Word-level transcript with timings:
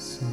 So 0.00 0.24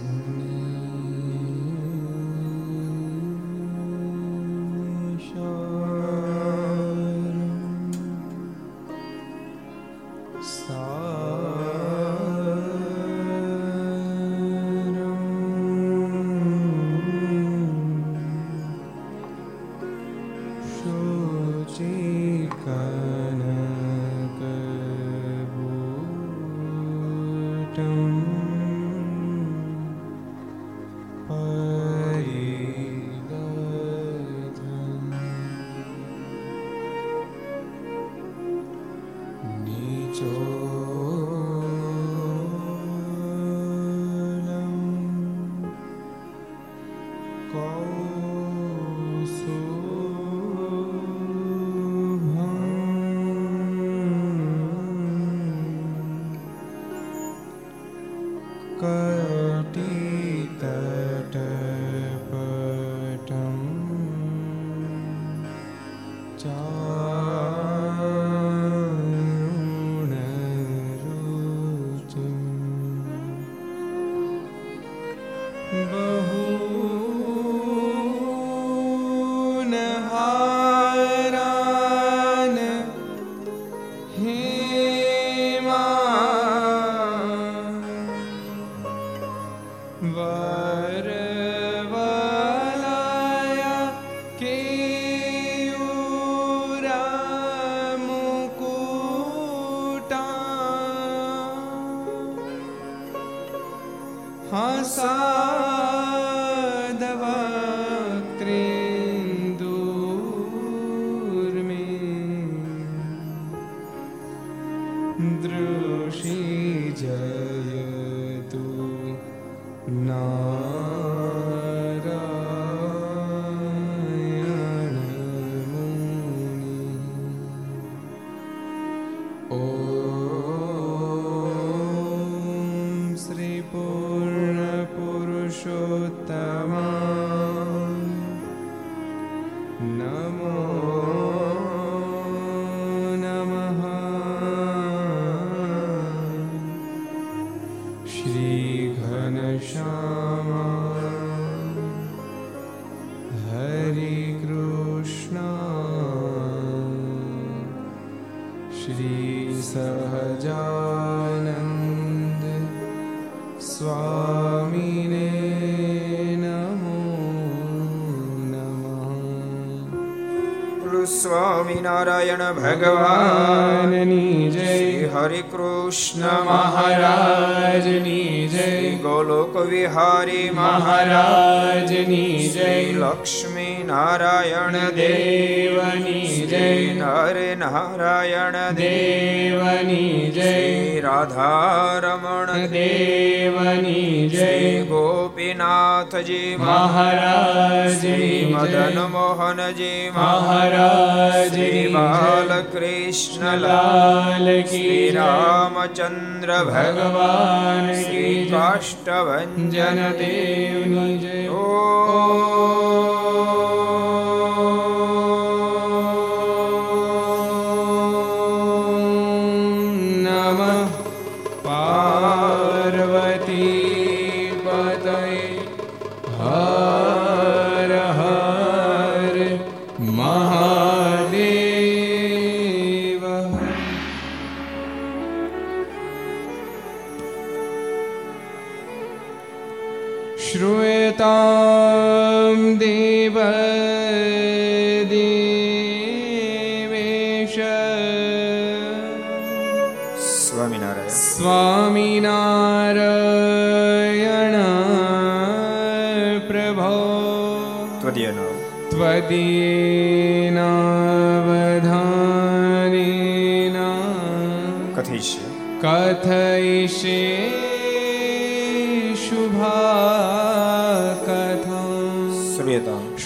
Swaminarayan 171.98 172.56
ભગવાનની 172.56 174.52
જય 174.52 175.10
હરે 175.14 175.44
કૃષ્ણ 175.44 176.46
મહારાજની 176.46 178.48
જય 178.48 179.00
ગોલોક 179.00 179.66
વિહારી 179.66 180.52
મહારાજની 180.52 182.50
જય 182.50 182.98
લક્ષ્મી 182.98 183.84
નારાયણ 183.84 184.94
દેવની 184.94 186.46
જય 186.46 186.96
નર 186.96 187.58
નારાયણ 187.58 188.76
દેવની 188.76 190.32
જય 190.32 191.02
રાધારમણ 191.02 192.70
દેવની 192.70 194.30
જય 194.30 194.86
ગોપીનાથજી 194.86 196.58
મહારાજ 196.60 198.06
મદન 198.52 199.00
મોહનજી 199.30 200.12
મહારાજ 200.12 201.56
બાલકૃષ્ણ 201.94 203.64
લાલ 203.64 204.48
કી 204.66 205.02
રામચંદ્ર 205.12 206.52
ભગવાન 206.70 207.92
શ્રી 207.98 208.36
કાષ્ટભન 208.50 209.68
દેવ 209.72 210.96
જય 211.22 211.37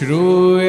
શ્રુ 0.01 0.60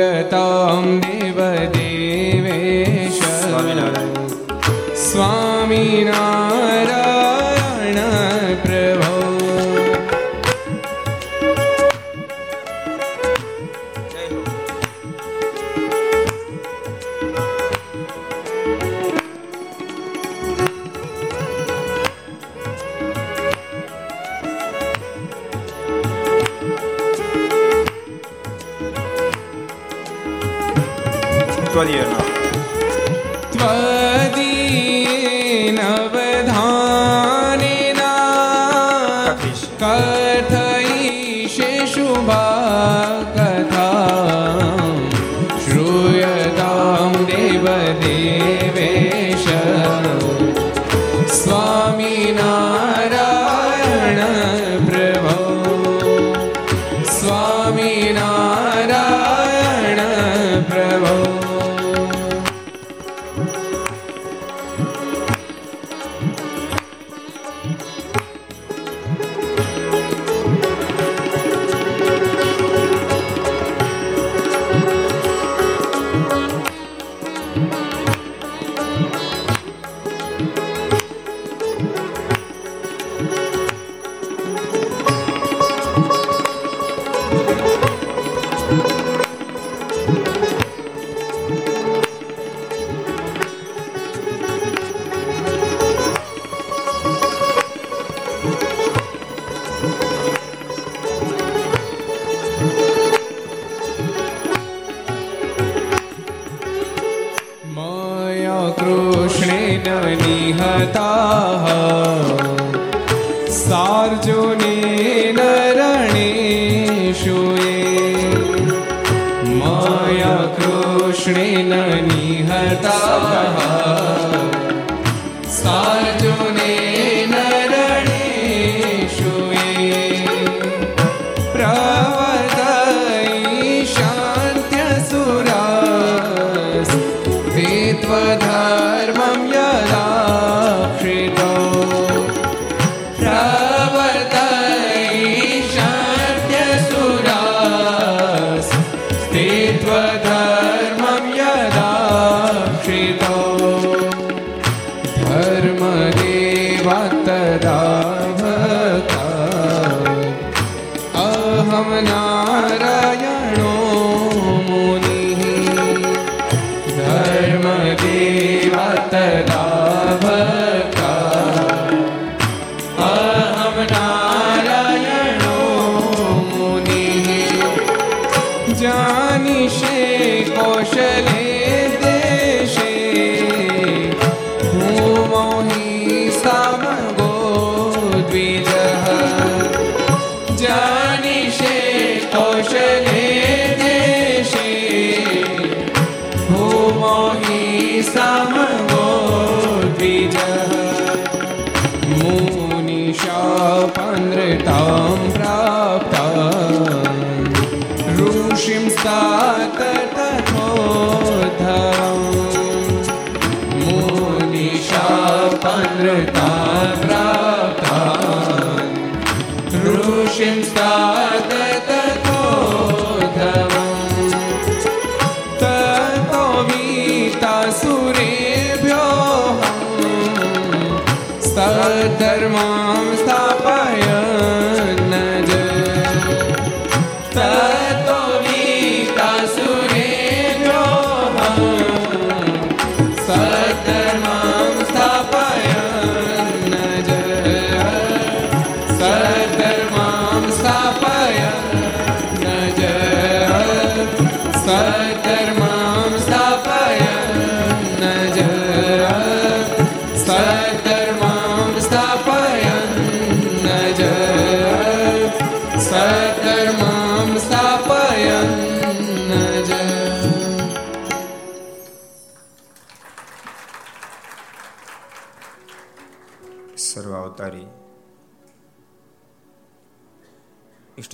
ધર્મા. 232.23 232.92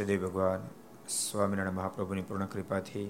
ઈષ્ટદેવ 0.08 0.24
ભગવાન 0.24 0.62
સ્વામિનારાયણ 1.06 1.74
મહાપ્રભુની 1.74 2.22
પૂર્ણ 2.22 2.48
કૃપાથી 2.48 3.08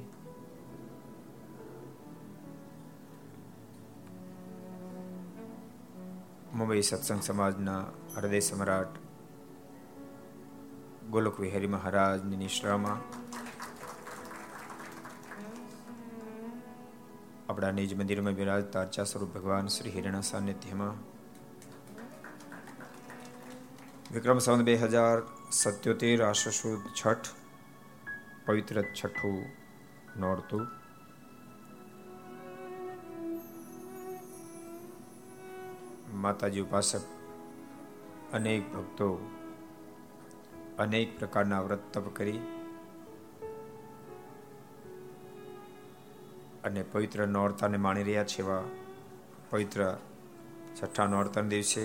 મુંબઈ 6.52 6.83
સત્સંગ 6.83 7.23
સમાજના 7.23 7.83
હૃદય 8.17 8.43
સમ્રાટ 8.43 8.99
ગોલક 11.11 11.40
વિહારી 11.40 11.71
મહારાજની 11.71 12.38
નિશ્રામાં 12.38 13.00
આપણા 17.49 17.73
નિજ 17.73 17.95
મંદિરમાં 17.95 18.37
બિરાજતા 18.37 18.83
અર્ચા 18.83 19.07
સ્વરૂપ 19.07 19.35
ભગવાન 19.35 19.67
શ્રી 19.71 19.93
હિરણા 19.93 20.26
સાનિધ્યમાં 20.26 21.02
વિક્રમ 24.12 24.38
સંવત 24.40 24.64
બે 24.67 24.81
હજાર 24.85 25.19
સત્યોતેર 25.50 26.23
આશુદ 26.23 26.81
છઠ, 26.95 27.28
પવિત્ર 28.47 28.83
છઠ્ઠું 28.83 29.45
નોરતું. 30.17 30.69
માતાજી 36.12 36.61
ઉપાસક, 36.61 37.05
અનેક 38.33 38.62
ભક્તો 38.73 39.09
અનેક 40.78 41.19
પ્રકારના 41.19 41.62
વ્રત 41.62 41.81
તપ 41.93 42.07
કરી 42.14 42.40
અને 46.64 46.83
પવિત્ર 46.83 47.26
નોરતાને 47.26 47.78
માણી 47.78 48.05
રહ્યા 48.05 48.25
છે 48.25 48.43
એવા 48.43 48.64
પવિત્ર 49.50 49.81
છઠ્ઠા 50.76 51.07
નોરતાના 51.07 51.49
દિવસે 51.49 51.85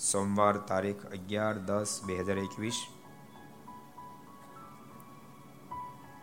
સોમવાર 0.00 0.56
તારીખ 0.56 1.06
અગિયાર 1.06 1.56
દસ 1.58 2.02
બે 2.06 2.14
હજાર 2.14 2.38
એકવીસ 2.38 2.80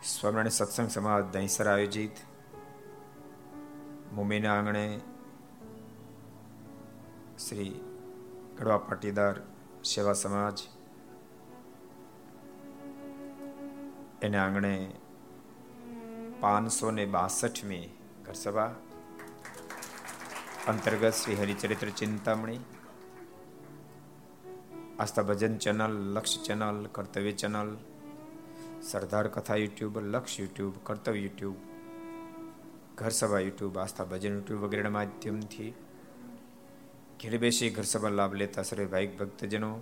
સ્વામિનારાયણ 0.03 0.49
સત્સંગ 0.49 0.87
સમાજ 0.87 1.25
દહીસર 1.25 1.67
આયોજિત. 1.67 2.11
મુંબઈના 4.13 4.53
આંગણે 4.57 4.99
શ્રી 7.47 7.79
કડવા 8.57 8.77
પાટીદાર 8.77 9.41
સેવા 9.83 10.13
સમાજ. 10.13 10.59
એને 14.21 14.37
આંગણે 14.37 14.93
પાંચસો 16.39 16.91
ને 16.91 17.05
બાસઠમી 17.05 17.89
ઘરસભા 18.25 18.65
અંતર્ગત 20.67 21.13
Shri 21.13 21.35
Haricharitra 21.35 21.89
Chintamani, 21.89 22.59
Aastha 24.99 25.21
Bhajan 25.21 25.57
channel, 25.57 26.13
Laksh 26.13 26.43
channel, 26.43 26.89
Kartavya 26.91 27.31
channel 27.31 27.77
Sardar 28.81 29.27
Katha 29.27 29.55
YouTube, 29.55 29.99
Laksh 29.99 30.39
YouTube, 30.39 30.73
કર્તવ્ય 30.83 31.19
યુટ્યુબ, 31.19 31.55
ઘર 32.95 33.09
સભા 33.09 33.39
યુટ્યુબ, 33.39 33.79
આસ્થા 33.79 34.03
ભજન 34.03 34.33
યુટ્યુબ 34.33 34.59
વગેરેના 34.59 34.89
માધ્યમથી 34.89 35.73
ઘેર 37.23 37.37
બેસી 37.37 37.69
ઘર 37.69 37.83
સભા 37.83 38.09
લાભ 38.09 38.33
લેતા 38.33 38.63
સર્વે 38.63 38.85
ભાઈક 38.85 39.19
ભક્તજનો, 39.19 39.79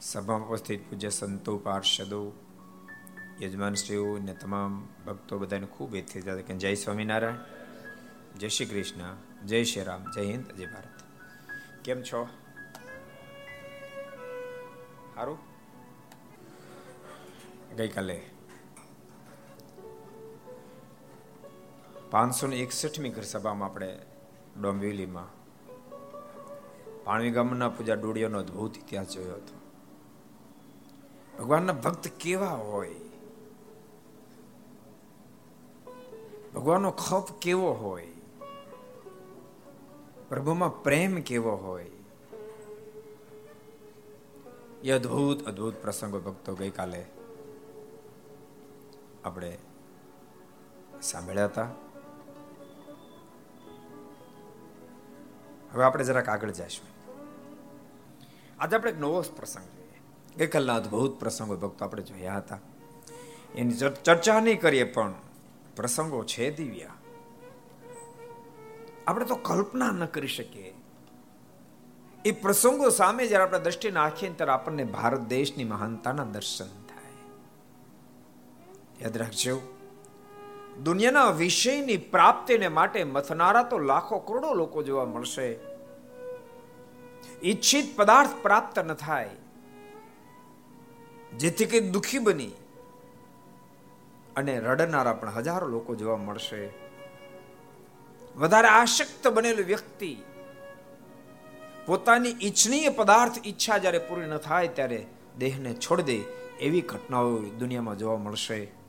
સભામાં 0.00 0.48
ઉપસ્થિત 0.48 0.90
પૂજ્ય 0.90 1.08
સંતો, 1.08 1.58
પાર્ષદો 1.58 2.32
યજમાનશ્રીઓ 3.42 4.18
ને 4.18 4.34
તમામ 4.34 4.88
ભક્તો 5.06 5.38
બધાને 5.38 5.66
ખૂબ 5.66 5.94
એથી 5.94 6.20
કે 6.20 6.54
જય 6.54 6.74
સ્વામિનારાયણ, 6.74 7.34
જય 8.38 8.48
શ્રી 8.48 8.66
કૃષ્ણ, 8.66 9.16
જય 9.46 9.64
શ્રી 9.64 9.82
રામ, 9.82 10.04
જય 10.14 10.24
હિન્દ, 10.24 10.52
જય 10.52 10.66
ભારત. 10.66 11.02
કેમ 11.84 12.02
છો? 12.02 12.28
સારું 15.14 15.53
ગઈકાલે. 17.76 18.22
પાંચસો 22.10 22.46
ને 22.46 22.56
એકસઠમી 22.56 23.08
ઘર 23.08 23.22
સભામાં 23.22 23.68
આપણે 23.68 23.98
ડોંબિવલીમાં 24.60 25.44
પાણી 27.04 27.30
ગામના 27.30 27.68
પૂજા 27.68 27.94
ડોડિયાનો 27.94 28.38
અદભુત 28.38 28.78
ઇતિહાસ 28.78 29.08
જોયો 29.08 29.34
હતો. 29.34 29.60
ભગવાનના 31.38 31.72
ભક્ત 31.72 32.08
કેવા 32.08 32.48
હોય? 32.48 32.94
ભગવાનનો 36.54 36.90
ખપ 36.90 37.28
કેવો 37.42 37.72
હોય? 37.72 38.06
પ્રભુમાં 40.28 40.82
પ્રેમ 40.82 41.20
કેવો 41.20 41.50
હોય? 41.50 41.90
એ 44.84 44.90
અદ્ભુત 44.90 45.46
અદ્ભુત 45.46 45.74
પ્રસંગો 45.74 46.20
ભક્તો 46.20 46.54
ગઈકાલે 46.54 47.06
આપણે 49.24 49.58
સાંભળ્યા 51.02 51.44
હતા. 51.44 51.68
હવે 55.72 55.84
આપણે 55.84 56.04
જરાક 56.04 56.28
આગળ 56.28 56.50
જઈશું 56.50 56.94
આજે 58.60 58.76
આપણે 58.76 58.90
એક 58.90 59.00
નવો 59.00 59.22
પ્રસંગ 59.22 59.64
જોઈએ. 59.64 60.00
ગઈકાલના 60.36 60.74
અદ્ભુત 60.74 61.20
પ્રસંગો 61.20 61.56
ભક્તો 61.56 61.84
આપણે 61.84 62.02
જોયા 62.02 62.36
હતા. 62.36 62.58
એની 63.54 63.74
ચર્ચા 64.04 64.40
નહીં 64.40 64.60
કરીએ 64.60 64.84
પણ 64.84 65.14
પ્રસંગો 65.76 66.24
છે 66.24 66.56
દિવ્ય. 66.56 66.88
આપણે 69.06 69.24
તો 69.24 69.36
કલ્પના 69.36 69.90
ન 69.90 70.04
કરી 70.06 70.28
શકીએ. 70.28 70.74
એ 72.24 72.30
પ્રસંગો 72.30 72.88
સામે 72.88 73.26
જ્યારે 73.26 73.44
આપણે 73.44 73.58
દ્રષ્ટિ 73.58 73.90
નાખીએ 73.90 74.32
ત્યારે 74.32 74.52
આપણને 74.52 74.84
ભારત 74.84 75.20
દેશની 75.20 75.64
મહાનતાના 75.64 76.24
દર્શન 76.24 76.66
થાય 76.66 76.83
યાદ 79.04 79.18
રાખજો. 79.18 79.60
દુનિયાના 80.82 81.30
વિષયની 81.30 81.96
પ્રાપ્તિને 81.96 82.68
માટે 82.68 83.04
મથનારા 83.04 83.62
તો 83.62 83.78
લાખો 83.78 84.18
કરોડો 84.18 84.54
લોકો 84.54 84.82
જોવા 84.82 85.04
મળશે. 85.04 85.58
ઈચ્છિત 87.44 87.96
પદાર્થ 87.96 88.30
પ્રાપ્ત 88.42 88.78
ન 88.78 88.94
થાય. 88.94 89.30
જેથી 91.36 91.64
કે 91.64 91.80
દુખી 91.80 92.18
બની 92.18 92.50
અને 94.36 94.58
રડનારા 94.58 95.12
પણ 95.12 95.30
હજારો 95.30 95.68
લોકો 95.68 95.94
જોવા 95.94 96.16
મળશે. 96.16 96.68
વધારે 98.36 98.68
આશક્ત 98.68 99.28
બનેલું 99.28 99.66
વ્યક્તિ 99.66 100.16
પોતાની 101.86 102.36
ઈચ્છનીય 102.40 102.88
પદાર્થ 102.88 103.46
ઈચ્છા 103.46 103.78
જ્યારે 103.78 103.98
પૂરી 103.98 104.26
ન 104.26 104.36
થાય 104.36 104.68
ત્યારે 104.68 105.06
દેહને 105.38 105.74
છોડી 105.74 106.02
દે 106.02 106.16
એવી 106.60 106.80
ઘટનાઓ 106.80 107.38
દુનિયામાં 107.38 107.98
જોવા 107.98 108.16
મળશે. 108.16 108.83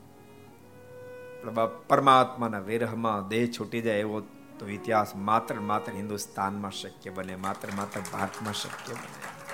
પરમાત્માના 1.88 2.58
વિરહમાં 2.58 3.28
દેહ 3.28 3.50
છૂટી 3.58 3.82
જાય 3.82 3.98
એવો 3.98 4.20
તો 4.58 4.68
ઇતિહાસ 4.68 5.16
માત્ર 5.16 5.54
માત્ર 5.54 5.92
હિન્દુસ્તાનમાં 5.92 6.70
શક્ય 6.70 7.10
બને, 7.10 7.36
માત્ર 7.36 7.68
માત્ર 7.76 8.00
ભારતમાં 8.12 8.52
શક્ય 8.52 8.94
બને. 8.94 9.46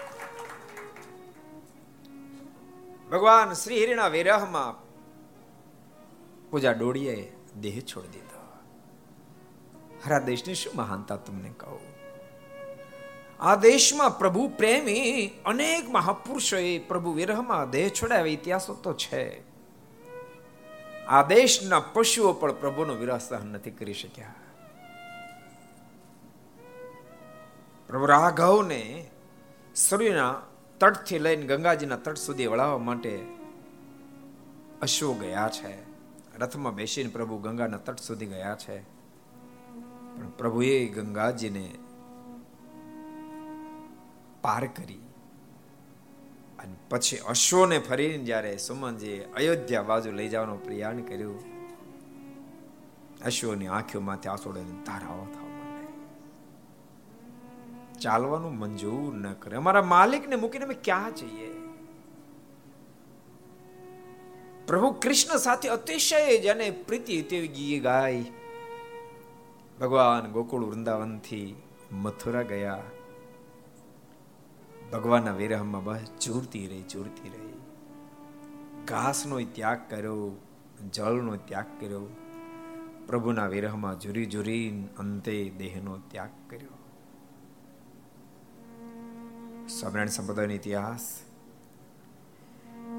ભગવાન 3.11 3.53
શ્રી 3.53 3.85
હરિના 3.85 4.09
વિરહમાં 4.09 4.93
પૂજા 6.51 6.73
ડોળીએ 6.73 7.37
દેહ 7.61 7.81
છોડી 7.81 8.09
દીધો. 8.09 8.43
હરા 10.07 10.19
દેશની 10.19 10.55
શું 10.55 10.73
મહાનતા 10.77 11.17
તમને 11.17 11.53
કહું? 11.57 11.81
આ 13.41 13.57
દેશમાં 13.57 14.19
પ્રભુ 14.19 14.49
પ્રેમી 14.49 15.27
અનેક 15.45 15.91
મહાપુરુષોએ 15.91 16.79
પ્રભુ 16.79 17.13
વિરહમાં 17.13 17.71
દેહ 17.71 17.89
છોડાવ્યા. 17.89 18.33
ઇતિહાસો 18.33 18.75
તો 18.75 18.95
છે. 18.95 19.52
આ 21.09 21.27
દેશના 21.27 21.81
પશુઓ 21.81 22.33
પણ 22.33 22.53
પ્રભુનો 22.53 22.95
વિરાસ 22.95 23.29
સહન 23.29 23.47
નથી 23.47 23.71
કરી 23.71 23.95
શક્યા. 23.95 24.35
પ્રભુ 27.89 28.07
રાઘવને 28.07 29.11
સૂર્યના 29.75 30.35
તટથી 30.81 31.19
લઈને 31.19 31.47
ગંગાજીના 31.47 31.97
તટ 31.97 32.17
સુધી 32.17 32.47
વળાવવા 32.47 32.79
માટે 32.79 33.27
અશ્વો 34.83 35.15
ગયા 35.15 35.51
છે. 35.53 35.93
રથમાં 36.39 36.75
બેસીને 36.75 37.11
પ્રભુ 37.11 37.39
ગંગાના 37.39 37.77
તટ 37.77 37.99
સુધી 37.99 38.27
ગયા 38.27 38.55
છે. 38.55 38.83
પણ 40.17 40.31
પ્રભુએ 40.31 40.89
ગંગાજીને 40.89 41.75
પાર 44.43 44.67
કરી. 44.67 45.02
અને 46.63 46.75
પછી 46.89 47.17
અશ્વને 47.17 47.79
ફરીને 47.79 48.25
જ્યારે 48.25 48.57
સુમનજી 48.57 49.21
અયોધ્યા 49.37 49.83
બાજુ 49.83 50.11
લઈ 50.13 50.29
જવાનો 50.29 50.57
પ્રયાણ 50.57 51.01
કર્યું, 51.01 51.41
અશ્વની 53.25 53.67
આંખોમાંથી 53.67 54.29
આસોડે 54.29 54.61
ધારાઓ 54.61 55.25
થવા 55.25 55.49
ચાલવાનું 58.01 58.59
મંજૂર 58.59 59.15
ન 59.15 59.33
કરે. 59.33 59.57
અમારા 59.57 59.83
માલિકને 59.83 60.37
મૂકીને 60.37 60.65
અમે 60.65 60.75
ક્યાં 60.75 61.15
જઈએ? 61.15 61.51
પ્રભુ 64.67 64.91
કૃષ્ણ 64.93 65.37
સાથે 65.37 65.69
અતિશય 65.69 66.39
જેને 66.39 66.71
પ્રીતિ 66.71 67.23
તેવી 67.23 67.49
ગીએ 67.49 67.79
ગાય 67.81 68.25
ભગવાન 69.81 70.33
ગોકુળ 70.33 70.65
વૃંદાવનથી 70.65 71.57
મથુરા 71.93 72.43
ગયા. 72.43 72.83
ભગવાનના 74.93 75.33
વિરહમાં 75.33 75.85
બસ 75.85 75.99
ઝૂરતી 76.23 76.67
રહી 76.67 76.85
ઝૂરતી 76.93 77.29
રહી. 77.29 77.53
ઘાસનો 78.85 79.41
ત્યાગ 79.41 79.81
કર્યો, 79.91 80.37
જળનો 80.93 81.37
ત્યાગ 81.37 81.65
કર્યો. 81.81 82.01
પ્રભુના 83.07 83.47
વિરહમાં 83.47 84.01
ઝૂરી 84.01 84.27
ઝૂરી 84.27 84.89
અંતે 84.99 85.51
દેહનો 85.59 85.97
ત્યાગ 85.97 86.29
કર્યો. 86.51 86.79
સ્વામિનારાયણ 89.69 90.07
સંપ્રદાયનો 90.07 90.55
ઇતિહાસ. 90.55 91.21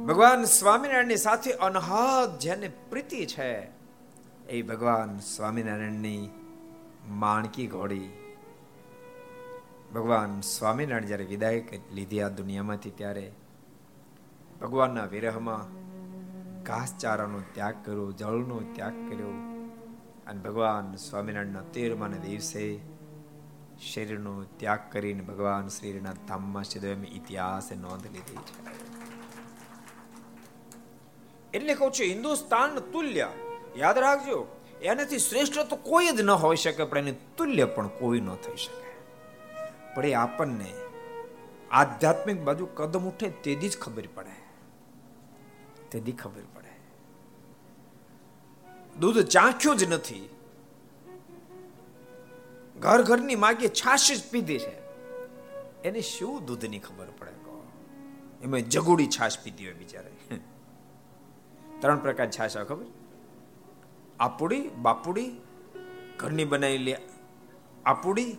ભગવાન 0.08 0.44
સ્વામિનારાયણની 0.44 1.16
સાથે 1.16 1.52
અનહદ 1.52 2.40
જેને 2.40 2.72
પ્રીતિ 2.90 3.26
છે, 3.26 3.70
એ 4.50 4.62
ભગવાન 4.62 5.20
સ્વામિનારાયણની 5.20 6.30
માણકી 7.10 7.68
ઘોડી. 7.68 8.23
ભગવાન 9.94 10.42
સ્વામિનારાયણ 10.42 11.06
જ્યારે 11.06 11.26
વિદાય 11.26 11.80
લીધી 11.92 12.22
આ 12.22 12.30
દુનિયામાંથી, 12.30 12.90
ત્યારે 12.90 13.26
ભગવાનના 14.62 15.06
વિરહમાં 15.06 15.66
ઘાસચારાનો 16.64 17.40
ત્યાગ 17.54 17.76
કર્યો, 17.86 18.12
જળનો 18.12 18.58
ત્યાગ 18.76 18.98
કર્યો 19.10 19.34
અને 20.28 20.40
ભગવાન 20.40 20.96
સ્વામિનારાયણના 20.96 21.62
તેરમાના 21.62 22.18
દિવસે 22.18 22.64
શરીરનો 23.82 24.34
ત્યાગ 24.58 24.82
કરીને 24.92 25.22
ભગવાન 25.22 25.68
શ્રીના 25.68 26.16
ધામમાં 26.28 26.64
સીધો 26.64 26.88
એમ 26.88 27.04
ઇતિહાસે 27.04 27.76
નોંધ 27.76 28.08
લીધી. 28.12 28.44
છે 28.48 28.54
એટલે 31.58 31.74
કહું 31.76 31.92
છું 31.92 32.06
હિન્દુસ્તાન 32.06 32.80
તુલ્ય, 32.94 33.30
યાદ 33.78 33.98
રાખજો, 33.98 34.40
એનાથી 34.82 35.20
શ્રેષ્ઠ 35.20 35.70
તો 35.70 35.76
કોઈ 35.76 36.08
જ 36.08 36.22
ન 36.22 36.30
હોઈ 36.46 36.56
શકે, 36.56 36.84
પણ 36.84 36.98
એની 36.98 37.18
તુલ્ય 37.38 37.66
પણ 37.66 37.88
કોઈ 37.88 38.22
ન 38.22 38.34
થઈ 38.36 38.56
શકે. 38.56 38.93
પણ 39.96 40.06
એ 40.06 40.14
આપણને. 40.14 40.74
આધ્યાત્મિક 41.72 42.42
બાજુ 42.42 42.66
કદમ 42.66 43.00
ઉઠે 43.00 43.30
તેથી 43.30 43.70
જ 43.70 43.78
ખબર 43.78 44.04
પડે. 44.16 44.36
તેથી 45.92 46.12
ખબર 46.12 46.42
પડે. 46.54 46.74
દૂધ 49.00 49.20
ચાખ્યું 49.20 49.78
જ 49.78 49.84
નથી. 49.84 50.30
ઘર 52.80 53.02
ઘરની 53.02 53.36
માગે 53.36 53.68
છાશ 53.68 54.12
જ 54.12 54.24
પીધી 54.32 54.60
છે. 54.60 54.84
એને 55.82 56.02
શું 56.02 56.46
દૂધની 56.46 56.80
ખબર 56.80 57.08
પડે 57.20 57.32
કહો? 57.32 57.72
એમાં 58.44 58.60
જગુડી 58.60 59.08
છાશ 59.08 59.40
પીધી 59.40 59.66
હોય 59.66 59.74
બિચારે. 59.74 60.12
ત્રણ 61.80 62.00
પ્રકાર 62.00 62.32
છાશ 62.32 62.58
ખબર? 62.58 62.86
આપુડી, 64.20 64.70
બાપુડી, 64.70 65.42
ઘરની 66.18 66.46
બનાવેલી 66.46 66.96
આપુડી 67.86 68.38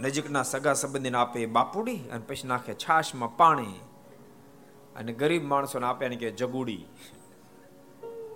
નજીકના 0.00 0.42
સગા 0.42 0.72
સંબંધીને 0.72 1.18
આપે 1.18 1.46
બાપુડી 1.46 1.96
અને 1.96 2.22
પછી 2.28 2.48
નાખે 2.48 2.74
છાશમાં 2.74 3.36
પાણી. 3.36 3.74
અને 4.96 5.12
ગરીબ 5.12 5.44
માણસોને 5.44 5.86
આપે 5.86 6.08
ને 6.08 6.16
કે 6.16 6.30
જગુડી. 6.30 6.86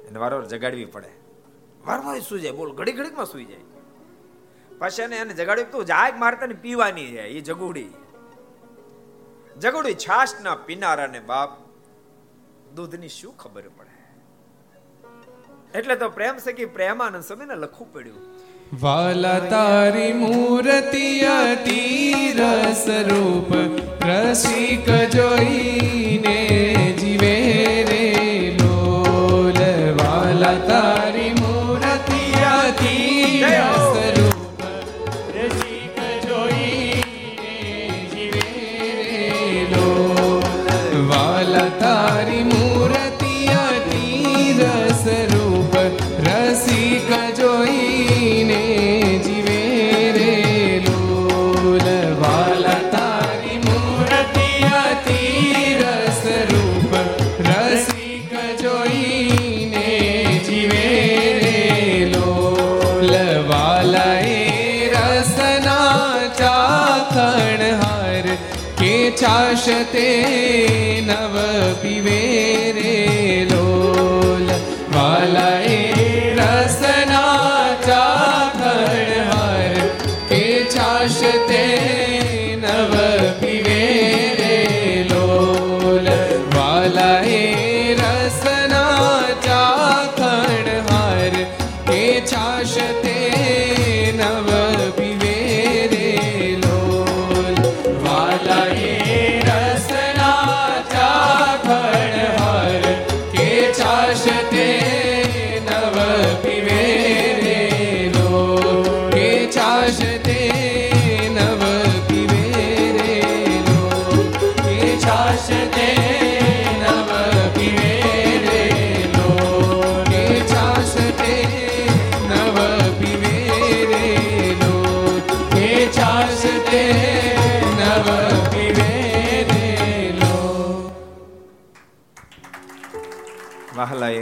એને 0.08 0.18
વારંવાર 0.18 0.46
જગાડવી 0.46 0.84
પડે. 0.84 1.08
વારંવાર 1.86 2.20
સુઈ 2.20 2.40
જાય, 2.40 2.52
બોલ, 2.52 2.72
ઘડી 2.72 2.92
ઘડીકમાં 2.92 3.26
સુઈ 3.26 3.44
જાય. 3.44 3.60
પછી 4.78 5.02
એને 5.02 5.16
એને 5.16 5.34
જગાડવી 5.34 5.64
તું 5.64 5.84
જાય 5.84 6.12
મારતા 6.12 6.46
ને 6.46 6.54
પીવાની 6.54 7.06
છે 7.06 7.22
એ 7.22 7.40
જગુડી. 7.40 7.88
જગુડી 9.58 9.96
ના 10.42 10.54
પીનારાને 10.54 11.20
બાપ, 11.20 11.50
દૂધની 12.74 13.08
શું 13.08 13.36
ખબર 13.36 13.68
પડે? 13.68 13.90
એટલે 15.78 15.96
તો 15.96 16.08
પ્રેમ 16.08 16.38
સખી 16.38 16.64
પ્રેમાનંદ 16.64 17.42
ને 17.42 17.54
લખવું 17.54 17.92
પડ્યું. 17.92 18.39
વાલા 18.72 19.40
તારી 19.50 20.12
મૂર્તિ 20.14 21.06
અતિ 21.26 21.80
રસ 22.34 22.84
રૂપ 23.08 23.50
રસિક 24.02 24.86
જોઈને 25.14 26.79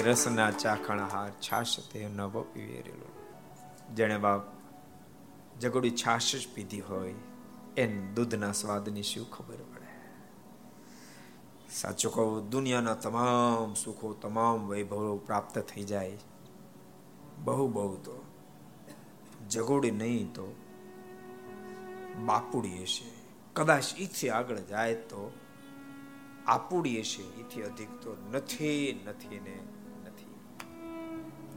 રસના 0.09 0.51
ચાખણ 0.51 1.01
હાર 1.01 1.31
છાશ 1.31 1.81
તે 1.93 2.09
નવો 2.09 2.43
પીવેરેલો. 2.43 3.25
જેણે 3.95 4.19
બાપ 4.19 4.43
જગોડી 5.61 5.91
છાશ 5.91 6.37
જ 6.37 6.49
પીધી 6.55 6.81
હોય, 6.81 7.15
એને 7.77 8.13
દૂધના 8.13 8.53
સ્વાદની 8.53 9.03
શું 9.03 9.31
ખબર 9.31 9.57
પડે? 9.57 9.89
સાચું 11.71 12.13
કહું, 12.13 12.51
દુનિયાના 12.51 12.95
તમામ 12.95 13.75
સુખો, 13.75 14.13
તમામ 14.13 14.69
વૈભવો 14.69 15.17
પ્રાપ્ત 15.17 15.59
થઈ 15.59 15.83
જાય. 15.83 16.19
બહુ 17.45 17.69
બહુ 17.69 17.97
તો. 17.97 18.25
જગોડી 19.51 19.91
નહીં 19.91 20.33
તો 20.33 20.55
બાપુડી 22.25 22.83
હશે. 22.83 23.13
કદાચ 23.53 23.85
ઈથી 23.99 24.29
આગળ 24.29 24.57
જાય 24.57 24.95
તો 24.95 25.33
આપુડી 26.47 27.01
હશે. 27.01 27.23
એથી 27.23 27.63
અધિક 27.63 27.91
તો 27.91 28.17
નથી 28.33 29.03
નથી 29.07 29.41
ને 29.41 29.68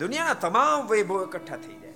દુનિયાના 0.01 0.33
તમામ 0.33 0.87
વૈભવ 0.87 1.17
એકઠા 1.23 1.57
થઈ 1.57 1.77
જાય. 1.79 1.93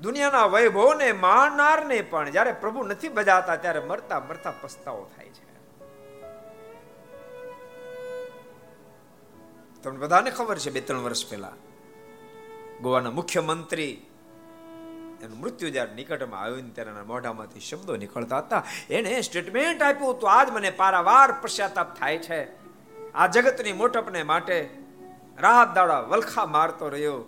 દુનિયાના 0.00 0.46
વૈભવને 0.46 1.12
માણનારને 1.12 1.98
પણ 2.02 2.30
જ્યારે 2.30 2.52
પ્રભુ 2.52 2.82
નથી 2.82 3.08
બજાતા 3.08 3.56
ત્યારે 3.56 3.80
મરતા 3.80 4.20
મરતા 4.20 4.52
પસ્તાવો 4.60 5.10
થાય 5.16 5.28
છે. 5.28 5.48
તમને 9.82 9.98
બધાને 9.98 10.30
ખબર 10.30 10.58
છે, 10.58 10.70
બે 10.70 10.80
ત્રણ 10.80 10.98
વર્ષ 10.98 11.30
પહેલા 11.30 11.52
ગોવાના 12.80 13.10
મુખ્યમંત્રી 13.10 13.90
એનું 15.22 15.38
મૃત્યુ 15.40 15.70
જ્યારે 15.70 15.94
નિકટમાં 15.94 16.40
આવ્યું 16.40 16.62
ને 16.62 16.70
ત્યારે 16.70 16.92
મોઢામાંથી 17.06 17.60
શબ્દો 17.60 17.96
નીકળતા 17.96 18.38
હતા. 18.38 18.62
એને 18.90 19.20
સ્ટેટમેન્ટ 19.20 19.82
આપ્યું 19.82 20.20
તો 20.20 20.26
આજ 20.26 20.50
મને 20.50 20.70
પારાવાર 20.70 21.32
પશ્ચાતાપ 21.32 21.98
થાય 21.98 22.18
છે. 22.18 22.40
આ 23.12 23.26
જગતની 23.26 23.72
મોટપને 23.72 24.22
માટે 24.22 24.56
રાત 25.40 25.74
દાડા 25.74 26.00
વલખા 26.00 26.46
મારતો 26.46 26.88
રહ્યો, 26.88 27.24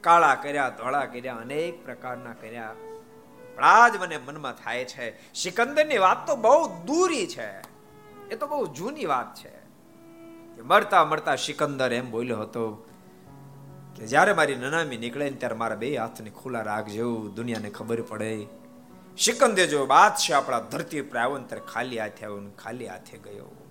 કાળા 0.00 0.34
કર્યા, 0.34 0.68
ધોળા 0.68 1.04
કર્યા, 1.04 1.36
અનેક 1.36 1.84
પ્રકારના 1.84 2.32
કર્યા. 2.32 2.74
પણ 3.56 3.64
આજ 3.64 3.96
મને 3.96 4.18
મનમાં 4.18 4.52
થાય 4.52 4.84
છે, 4.84 5.34
સિકંદરની 5.34 5.98
વાત 5.98 6.26
તો 6.26 6.36
બહુ 6.36 6.68
દૂરી 6.84 7.26
છે. 7.26 7.60
એ 8.28 8.36
તો 8.40 8.46
બહુ 8.46 8.66
જૂની 8.66 9.04
વાત 9.04 9.34
છે. 9.34 9.64
મરતા 10.62 11.04
મરતા 11.04 11.36
સિકંદર 11.36 11.92
એમ 11.92 12.10
બોલ્યો 12.10 12.40
હતો 12.40 12.88
કે 13.96 14.06
જ્યારે 14.06 14.32
મારી 14.32 14.54
નનામી 14.54 14.96
નીકળે 14.96 15.30
ને 15.30 15.36
ત્યારે 15.36 15.54
મારા 15.54 15.76
બે 15.76 15.96
હાથને 15.96 16.30
ખુલ્લા 16.30 16.62
રાખજો 16.62 17.28
દુનિયાને 17.34 17.70
ખબર 17.70 18.02
પડે. 18.02 18.46
સિકંદે 19.18 19.66
જો 19.66 19.86
બાદશાહ 19.86 20.38
આપણા 20.38 20.60
ધરતી 20.60 21.00
ઉપર 21.00 21.18
આવ્યો 21.18 21.38
ત્યારે 21.38 21.72
ખાલી 21.72 21.98
હાથે 21.98 22.26
આવ્યો 22.26 22.40
ને 22.40 22.50
ખાલી 22.50 22.86
હાથે 22.86 23.18
ગયો. 23.18 23.63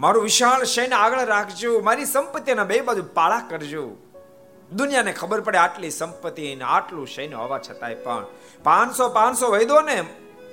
મારું 0.00 0.22
વિશાળ 0.22 0.64
સૈન્ય 0.64 0.94
આગળ 0.94 1.24
રાખજો. 1.24 1.80
મારી 1.80 2.04
સંપત્તિના 2.04 2.64
બે 2.64 2.80
બાજુ 2.80 3.02
પાળા 3.14 3.40
કરજો. 3.50 3.96
દુનિયાને 4.72 5.12
ખબર 5.12 5.40
પડે 5.40 5.58
આટલી 5.58 5.90
સંપત્તિ 5.90 6.56
ને 6.56 6.64
આટલું 6.64 7.06
સૈન્ય 7.06 7.34
હોવા 7.34 7.58
છતાંય 7.58 7.94
પણ. 7.94 8.24
પાંચસો 8.62 9.08
પાંચસો 9.08 9.50
વૈદો 9.50 9.80
ને 9.80 10.04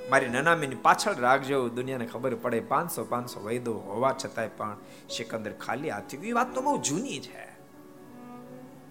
મારી 0.10 0.28
નનામીની 0.28 0.76
પાછળ 0.76 1.16
રાખજો. 1.16 1.70
દુનિયાને 1.70 2.06
ખબર 2.06 2.36
પડે 2.36 2.60
પાંચસો 2.60 3.04
પાંચસો 3.04 3.40
વૈદો 3.40 3.74
હોવા 3.74 4.16
છતાંય 4.26 4.48
પણ 4.48 4.78
સિકંદર 5.10 5.54
ખાલી 5.54 5.90
હાથી 5.90 6.18
એ 6.18 6.32
વાત 6.32 6.56
તો 6.56 6.62
બહુ 6.62 6.78
જૂની 6.78 7.20
છે. 7.20 7.48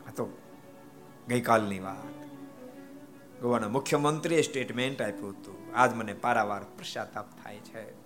આ 0.08 0.16
તો 0.16 0.38
ગઈકાલની 1.28 1.80
વાત. 1.80 2.26
ગોવાના 3.42 3.68
મુખ્યમંત્રીએ 3.68 4.42
સ્ટેટમેન્ટ 4.42 5.02
આપ્યું 5.02 5.30
હતું. 5.30 5.78
આજ 5.78 5.94
મને 5.94 6.12
પારાવાર 6.12 6.62
પશ્ચાતાપ 6.62 7.26
થાય 7.44 7.56
છે. 7.56 8.05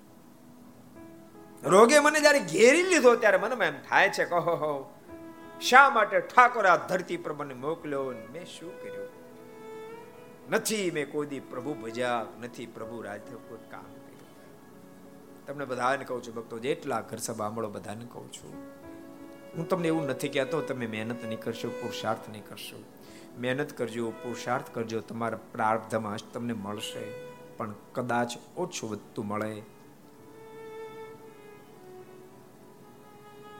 રોગે 1.64 2.00
મને 2.00 2.20
જ્યારે 2.20 2.38
ઘેરી 2.38 2.82
લીધો 2.82 3.16
ત્યારે 3.16 3.36
મને 3.36 3.66
એમ 3.66 3.74
થાય 3.88 4.10
છે 4.10 4.24
કહો 4.24 4.92
શા 5.60 5.90
માટે 5.90 6.20
ઠાકોર 6.20 6.66
આ 6.66 6.76
ધરતી 6.76 7.16
પર 7.16 7.32
મને 7.32 7.54
મોકલ્યો 7.54 8.04
મેં 8.04 8.46
શું 8.46 8.82
કર્યું? 8.82 9.08
નથી 10.50 10.90
મેં 10.90 11.12
કોઈ 11.12 11.26
પ્રભુ 11.26 11.74
ભજ્યા, 11.74 12.26
નથી 12.40 12.66
પ્રભુ 12.66 13.02
રાજ્ય 13.02 13.36
કોઈ 13.48 13.58
કામ 13.70 13.82
કર્યું. 13.82 14.20
તમને 15.46 15.64
બધાને 15.64 16.04
કહું 16.04 16.22
છું, 16.22 16.34
ભક્તો, 16.34 16.58
જેટલા 16.58 17.00
ઘર 17.00 17.16
સભા 17.16 17.44
સાંભળો 17.44 17.68
બધાને 17.68 18.06
કહું 18.12 18.32
છું. 18.32 18.54
હું 19.56 19.68
તમને 19.68 19.88
એવું 19.88 20.06
નથી 20.06 20.28
કહેતો, 20.28 20.60
તમે 20.60 20.86
મહેનત 20.86 21.24
નહીં 21.24 21.40
કરશો, 21.40 21.68
પુરુષાર્થ 21.68 22.30
નહીં 22.30 22.46
કરશો. 22.48 22.82
મહેનત 23.38 23.72
કરજો, 23.72 24.10
પુરુષાર્થ 24.10 24.64
કરજો, 24.74 25.00
તમારા 25.00 25.38
પ્રાર્થમાં 25.52 26.18
તમને 26.32 26.52
મળશે. 26.52 27.26
પણ 27.56 27.74
કદાચ 27.92 28.32
ઓછું 28.56 28.90
વધતું 28.90 29.26
મળે. 29.26 29.62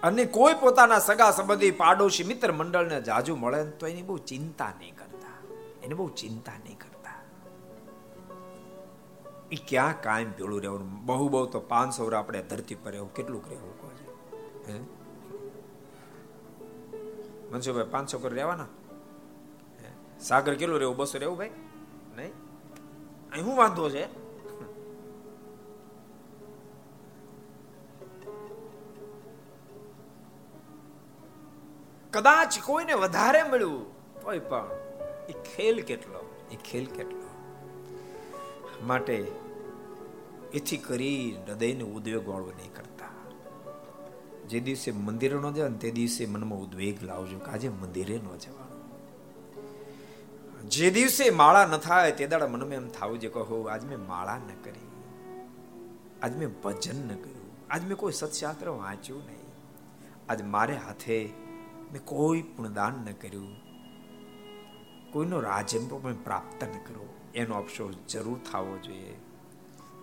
અને 0.02 0.24
કોઈ 0.24 0.54
પોતાના 0.60 0.98
સગા 0.98 1.30
સંબંધી 1.30 1.70
પાડોશી 1.70 2.24
મિત્ર 2.24 2.52
મંડળને 2.52 3.02
જાજુ 3.02 3.36
મળે 3.36 3.64
તો 3.64 3.86
એની 3.86 4.02
બહુ 4.02 4.18
ચિંતા 4.18 4.72
નહીં 4.78 4.96
કરતા. 4.96 5.34
એને 5.82 5.94
બહુ 5.94 6.08
ચિંતા 6.08 6.52
નહીં 6.52 6.78
કરતા. 6.78 7.14
એ 9.52 9.56
ક્યાં 9.68 10.02
કાયમ 10.02 10.30
ભેળું 10.30 10.60
રહેવાનું? 10.60 11.06
બહુ 11.06 11.28
બહુ 11.28 11.46
તો 11.46 11.60
પાંચસો 11.60 12.10
આપણે 12.10 12.42
ધરતી 12.42 12.74
પર 12.74 12.90
રહેવું 12.90 13.14
કેટલું 13.14 13.44
રહેવું 13.48 13.80
કહો 13.80 13.90
હે? 14.68 14.80
મનસુભાઈ 17.54 17.84
પાંચસો 17.90 18.18
કર 18.18 18.32
રહેવાના? 18.32 18.66
સાગર 20.20 20.54
કેટલું 20.54 20.78
રહેવું? 20.78 20.96
બસો 20.96 21.18
રહેવું 21.18 21.38
ભાઈ? 21.38 21.50
નહીં? 22.16 22.32
અહીં 23.32 23.44
શું 23.44 23.56
વાંધો 23.56 23.90
છે? 23.90 24.19
કદાચ 32.12 32.58
કોઈને 32.64 32.94
વધારે 32.94 33.42
મળ્યું, 33.42 33.84
તોય 34.22 34.38
પણ 34.38 34.70
એ 35.28 35.32
ખેલ 35.32 35.82
કેટલો, 35.82 36.38
એ 36.52 36.56
ખેલ 36.56 36.86
કેટલો. 36.86 37.20
માટે 38.86 39.16
એથી 40.54 40.76
કરી 40.76 41.36
હૃદયને 41.48 41.84
ઉદ્વેગ 41.84 42.28
વાળો 42.28 42.46
નહીં 42.46 42.74
કરતા. 42.74 43.08
જે 44.48 44.60
દિવસે 44.60 44.92
મંદિરે 44.92 45.38
ન 45.38 45.52
જાય 45.52 45.68
તે 45.68 45.90
દિવસે 45.90 46.26
મનમાં 46.26 46.58
ઉદ્વેગ 46.58 47.04
લાવજો 47.04 47.38
કે 47.38 47.50
આજે 47.50 47.68
મંદિરે 47.68 48.14
ન 48.14 48.36
જવાનું. 48.36 48.70
જે 50.68 50.90
દિવસે 50.90 51.30
માળા 51.30 51.66
ન 51.66 51.76
થાય, 51.76 52.12
તે 52.12 52.26
દાડા 52.26 52.46
મનમાં 52.46 52.68
એમ 52.68 52.88
થવું 52.88 53.20
જે 53.20 53.28
કહો 53.28 53.62
આજ 53.62 53.84
મેં 53.84 54.06
માળા 54.08 54.36
ન 54.36 54.64
કરી. 54.64 54.88
આજ 56.22 56.36
મેં 56.36 56.62
ભજન 56.62 57.08
ન 57.08 57.08
કર્યું. 57.08 57.50
આજ 57.70 57.84
મેં 57.84 57.96
કોઈ 57.96 58.12
સત્શાસ્ત્ર 58.12 58.68
વાંચ્યું 58.68 59.26
નહીં. 59.26 59.46
આજ 60.28 60.42
મારે 60.42 60.76
હાથે 60.76 61.49
મેં 61.92 62.04
કોઈ 62.04 62.44
દાન 62.74 62.92
ન 62.92 63.12
કર્યું. 63.12 63.56
કોઈનો 65.12 65.40
રાજ્ય 65.40 65.78
પણ 66.02 66.14
પ્રાપ્ત 66.14 66.64
ન 66.64 66.72
કરો 66.72 67.14
એનો 67.34 67.54
અફસોસ 67.54 67.94
જરૂર 68.10 68.38
થવો 68.52 68.78
જોઈએ. 68.78 69.16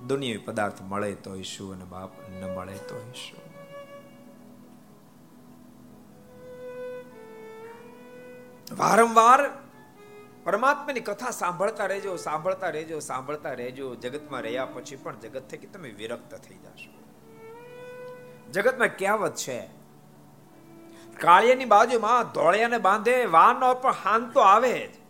દુનિયાવી 0.07 0.37
પદાર્થ 0.37 0.81
મળે 0.81 1.15
તો 1.15 1.41
શું 1.41 1.73
અને 1.73 1.85
બાપ 1.85 2.29
ન 2.29 2.55
મળે 2.55 2.77
તો 2.77 3.11
શું 3.13 3.47
વારંવાર 8.77 9.49
પરમાત્માની 10.43 10.99
કથા 10.99 11.31
સાંભળતા 11.31 11.85
રહેજો 11.85 12.15
સાંભળતા 12.15 12.69
રહેજો 12.69 12.99
સાંભળતા 12.99 13.53
રહેજો. 13.53 13.95
જગતમાં 13.95 14.41
રહ્યા 14.41 14.65
પછી 14.65 14.95
પણ 14.95 15.19
જગત 15.19 15.47
થકી 15.49 15.67
તમે 15.67 15.89
વિરક્ત 15.89 16.35
થઈ 16.35 16.55
જશો. 16.55 17.03
જગતમાં 18.51 18.87
કહેવત 18.87 19.35
છે? 19.35 19.76
કાળિયાની 21.19 21.65
બાજુમાં 21.65 22.31
ધોળિયાને 22.31 22.77
બાંધે 22.77 23.25
વાનો 23.25 23.73
પણ 23.73 23.93
હાંતો 24.03 24.39
આવે 24.39 24.87
જ. 24.87 25.07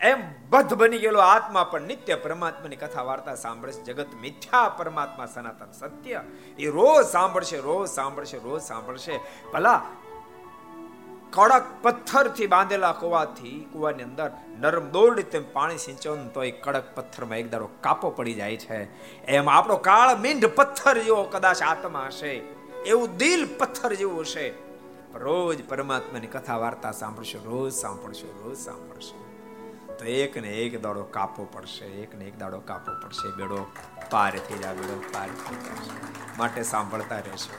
એમ 0.00 0.22
બધ 0.50 0.74
બની 0.74 0.98
ગયેલો 0.98 1.20
આત્મા 1.20 1.64
પણ 1.64 1.82
નિત્ય 1.82 2.14
પરમાત્માની 2.14 2.76
કથા 2.76 3.02
વાર્તા 3.02 3.34
સાંભળે 3.34 3.72
છે. 3.72 3.82
જગત 3.82 4.06
મિથ્યા 4.20 4.68
પરમાત્મા 4.68 5.26
સનાતન 5.26 5.72
સત્ય. 5.72 6.20
એ 6.58 6.66
રોજ 6.66 7.06
સાંભળશે 7.06 7.56
રોજ 7.56 7.88
સાંભળશે 7.88 8.38
રોજ 8.38 8.62
સાંભળશે. 8.62 9.20
ભલા 9.52 9.82
કડક 11.30 11.62
પથ્થરથી 11.82 12.46
બાંધેલા 12.46 12.92
કુવાથી, 12.92 13.68
કુવાની 13.72 14.02
અંદર 14.02 14.30
નરમ 14.58 14.90
દોરડી 14.90 15.22
તેમ 15.22 15.44
પાણી 15.52 15.78
સિંચન 15.78 16.28
તો 16.28 16.44
એ 16.44 16.50
કડક 16.50 16.94
પથ્થરમાં 16.94 17.38
એક 17.38 17.50
દારો 17.50 17.68
કાપો 17.80 18.10
પડી 18.10 18.34
જાય 18.34 18.56
છે. 18.56 18.82
એમ 19.24 19.50
આપણો 19.50 19.76
કાળ 19.76 20.16
મીંઢ 20.16 20.44
પથ્થર 20.44 20.98
જેવો 20.98 21.22
કદાચ 21.22 21.62
આત્મા 21.62 22.04
હશે. 22.06 22.32
એવું 22.86 23.16
દિલ 23.16 23.48
પથ્થર 23.58 23.92
જેવું 23.94 24.20
હશે. 24.20 24.65
રોજ 25.18 25.68
પરમાત્માની 25.68 26.26
કથા 26.26 26.56
વાર્તા 26.56 26.92
સાંભળશો, 26.92 27.38
રોજ 27.44 27.72
સાંભળશો 27.72 28.42
રોજ 28.44 28.56
સાંભળશો. 28.56 29.22
તો 29.98 30.04
એક 30.04 30.36
ને 30.36 30.48
એક 30.48 30.82
દાડો 30.82 31.02
કાપો 31.02 31.44
પડશે 31.52 31.84
એક 31.84 32.14
ને 32.14 32.24
એક 32.24 32.38
દાડો 32.38 32.60
કાપો 32.60 32.92
પડશે 33.02 33.36
બેડો 33.36 33.66
પાર 34.10 34.30
થઈ 34.30 34.58
જાય 34.58 34.74
બેડો 34.74 35.02
પાર 35.14 35.28
થઈ 35.28 35.54
જશે 35.54 35.94
માટે 36.38 36.62
સાંભળતા 36.62 37.18
રહેશો. 37.18 37.56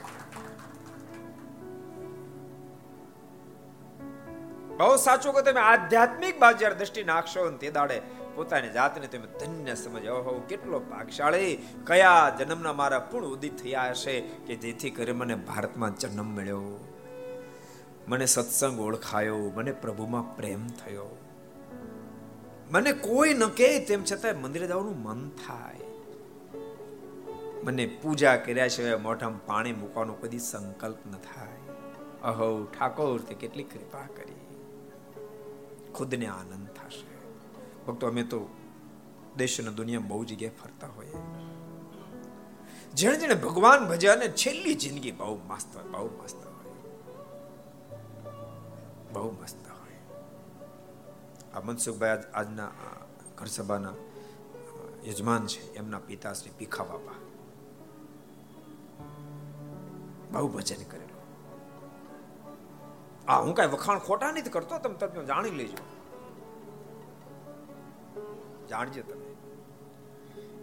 બહુ 4.77 4.97
સાચું 4.97 5.33
કે 5.33 5.41
તમે, 5.41 5.59
આધ્યાત્મિક 5.61 6.39
બાજુ 6.39 6.57
જ્યારે 6.57 6.75
દ્રષ્ટિ 6.75 7.03
નાખશો 7.03 7.49
તે 7.51 7.71
દાડે 7.71 8.01
પોતાની 8.35 8.69
જાતને 8.69 9.07
તમે 9.07 9.27
ધન્ય 9.39 9.75
સમજો. 9.75 10.15
હો 10.15 10.41
કેટલો 10.49 10.79
ભાગશાળી, 10.79 11.55
કયા 11.87 12.29
જન્મના 12.29 12.73
મારા 12.73 12.99
પૂર્ણ 12.99 13.25
ઉદિત 13.25 13.57
થયા 13.63 13.89
હશે 13.89 14.19
કે 14.19 14.55
જેથી 14.55 14.89
કરી 14.89 15.11
મને 15.11 15.35
ભારતમાં 15.35 15.95
જન્મ 15.95 16.25
મળ્યો. 16.25 16.96
મને 18.07 18.25
સત્સંગ 18.25 18.79
ઓળખાયો, 18.79 19.37
મને 19.37 19.71
પ્રભુમાં 19.71 20.35
પ્રેમ 20.35 20.67
થયો. 20.67 21.17
મને 22.71 22.93
કોઈ 22.93 23.33
ન 23.33 23.47
કહે 23.47 23.85
તેમ 23.85 24.03
છતાં 24.03 24.41
મંદિરે 24.41 24.67
જવાનું 24.67 24.99
મન 25.01 25.29
થાય. 25.29 25.75
મને 27.63 27.85
પૂજા 27.85 28.37
કર્યા 28.37 28.67
સિવાય 28.67 28.95
મોઢામાં 28.95 29.45
પાણી 29.45 29.73
મૂકવાનો 29.73 30.13
કદી 30.13 30.39
સંકલ્પ 30.39 30.97
ન 31.07 31.11
થાય. 31.11 31.53
અહો, 32.23 32.63
ઠાકોર, 32.63 33.21
તે 33.21 33.35
કેટલી 33.35 33.63
કૃપા 33.63 33.99
કરી. 33.99 34.35
ખુદને 35.93 36.25
આનંદ 36.25 36.67
થશે. 36.67 37.17
ભક્તો, 37.85 38.07
અમે 38.07 38.23
તો 38.23 38.47
દેશ 39.37 39.61
અને 39.61 39.71
દુનિયા 39.71 39.99
બહુ 39.99 40.25
જગ્યાએ 40.25 40.51
ફરતા 40.63 40.87
હોઈએ. 40.87 41.13
જેણે 42.93 43.17
જેણે 43.17 43.35
ભગવાન 43.35 43.89
ભજ્યા 43.89 44.15
ને 44.15 44.27
છેલ્લી 44.27 44.73
જિંદગી 44.73 45.11
બહુ 45.11 45.39
મસ્ત 45.47 45.87
બહુ 45.87 46.09
મસ્ત. 46.23 46.46
બહુ 49.13 49.31
મસ્ત 49.31 49.67
હોય. 49.67 49.97
આ 51.53 51.59
મનસુખભાઈ 51.59 52.09
આજના 52.33 52.71
ઘર 53.37 53.45
સભાના 53.45 53.93
યજમાન 55.05 55.47
છે. 55.47 55.73
એમના 55.73 55.99
પિતાશ્રી 55.99 56.51
પીખા 56.57 56.83
બાપા. 56.83 57.11
બહુ 60.31 60.47
ભજન 60.47 60.83
કરેલું. 60.83 61.17
આ 63.31 63.41
હું 63.41 63.55
કઈ 63.55 63.67
વખાણ 63.67 63.99
ખોટા 63.99 64.31
નથી 64.31 64.41
કરતો, 64.41 64.77
તમે 64.77 64.95
તમે 64.95 65.25
જાણી 65.25 65.49
લેજો. 65.49 65.77
જાણજો 68.69 69.01
તમે. 69.01 69.27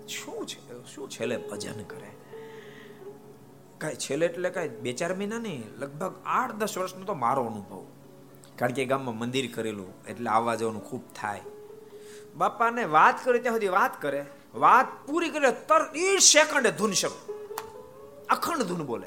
શું 0.07 0.46
છે, 0.46 0.85
શું 0.85 1.11
છેલ્લે 1.11 1.37
ભજન 1.37 1.83
કરે? 1.83 2.11
કઈ 3.80 3.94
છેલ્લે 3.94 4.26
એટલે 4.26 4.50
કઈ 4.50 4.68
બે 4.68 4.92
ચાર 4.92 5.14
મહિના 5.14 5.38
નહીં 5.38 5.68
લગભગ 5.78 6.14
આઠ 6.24 6.52
દસ 6.52 6.78
વર્ષનો 6.78 7.04
તો 7.04 7.14
મારો 7.14 7.44
અનુભવ. 7.44 7.87
કારણ 8.58 8.72
કે 8.72 8.84
ગામમાં 8.84 9.18
મંદિર 9.18 9.50
કરેલું, 9.54 10.06
એટલે 10.06 10.30
આવવા 10.30 10.54
જવાનું 10.54 10.84
ખૂબ 10.84 11.02
થાય. 11.14 11.40
બાપાને 12.36 12.84
વાત 12.84 13.24
કરે, 13.24 13.38
ત્યાં 13.38 13.54
સુધી 13.54 13.68
વાત 13.68 14.02
કરે. 14.02 14.26
વાત 14.54 15.06
પૂરી 15.06 15.28
કરે, 15.28 15.50
તર 15.50 15.90
એ 15.94 16.18
સેકન્ડે 16.18 16.70
ધૂન 16.70 16.92
શબ્દ. 16.92 17.32
અખંડ 18.30 18.62
ધૂન 18.62 18.86
બોલે. 18.86 19.06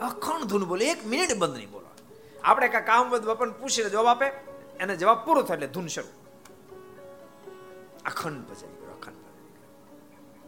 અખંડ 0.00 0.44
ધૂન 0.44 0.64
બોલે. 0.64 0.84
એક 0.84 1.06
મિનિટ 1.06 1.38
બંધ 1.38 1.56
નહીં 1.56 1.70
બોલો 1.70 1.86
આપણે 2.44 2.68
કાંઈ 2.68 2.84
કામ 2.84 3.10
બધું 3.10 3.26
બાપાને 3.26 3.52
પૂછીને 3.52 3.90
જવાબ 3.90 4.06
આપે. 4.06 4.26
એને 4.80 4.96
જવાબ 4.96 5.24
પૂરો 5.24 5.42
થાય 5.42 5.54
એટલે 5.54 5.66
ધૂન 5.66 5.86
શરૂ. 5.86 6.12
અખંડ 8.04 8.40
ભજન 8.40 8.68
અખંડ 8.68 9.14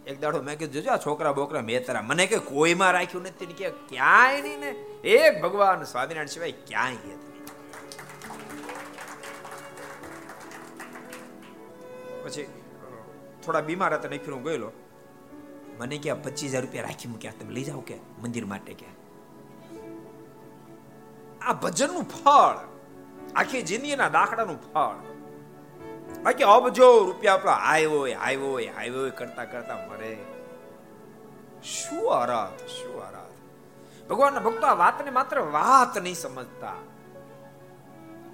એક 0.09 0.21
દાડો 0.21 0.43
મેં 0.43 0.59
કીધું, 0.59 0.75
જોજો 0.75 0.91
આ 0.91 0.97
છોકરા 0.97 1.33
બોકરા 1.33 1.63
મેં 1.63 1.87
તારા 1.87 2.03
મને 2.03 2.27
કે 2.27 2.39
કોઈમાં 2.39 2.91
રાખ્યું 2.91 3.25
નથી. 3.25 3.47
કે 3.47 3.71
ક્યાંય 3.71 4.43
નહીં 4.43 4.61
ને. 4.61 4.71
એક 5.09 5.43
ભગવાન 5.43 5.83
સ્વામિનારાયણ 5.83 6.27
સિવાય 6.27 6.53
ક્યાંય 6.53 6.95
પછી 12.27 12.47
થોડા 13.45 13.61
બીમાર 13.61 13.95
હતા 13.95 14.09
નહીં 14.09 14.31
હું 14.33 14.43
ગયેલો. 14.43 14.71
મને 15.79 15.99
ક્યાં 15.99 16.23
પચીસ 16.23 16.51
હજાર 16.51 16.63
રૂપિયા 16.63 16.85
રાખી 16.85 17.09
મૂક્યા, 17.09 17.33
તમે 17.41 17.53
લઈ 17.55 17.65
જાઓ 17.65 17.81
કે 17.81 17.99
મંદિર 18.23 18.45
માટે 18.45 18.75
કે. 18.75 18.87
આ 21.43 21.53
ભજનનું 21.53 22.05
ફળ, 22.05 22.57
આખી 23.37 23.63
જિંદગીના 23.63 24.09
દાખલાનું 24.09 24.59
ફળ. 24.63 24.97
બાકી 26.23 26.45
અબજો 26.45 27.05
રૂપિયા 27.05 27.35
આપણો 27.35 27.53
આવ્યો 27.53 27.91
હોય 27.91 28.15
આવ્યો 28.15 28.51
હોય 28.51 28.67
આવ્યો 28.67 29.01
હોય 29.01 29.11
કરતા 29.11 29.45
કરતા 29.45 29.87
મરે. 29.91 30.17
શું 31.65 32.11
અરાધ 32.11 32.67
શું 32.67 33.01
અરાધ 33.09 33.35
ભગવાનના 34.09 34.41
ભક્તો 34.41 34.67
આ 34.67 34.75
વાતને 34.75 35.11
માત્ર 35.11 35.41
વાત 35.41 35.99
નહીં 35.99 36.15
સમજતા. 36.15 36.77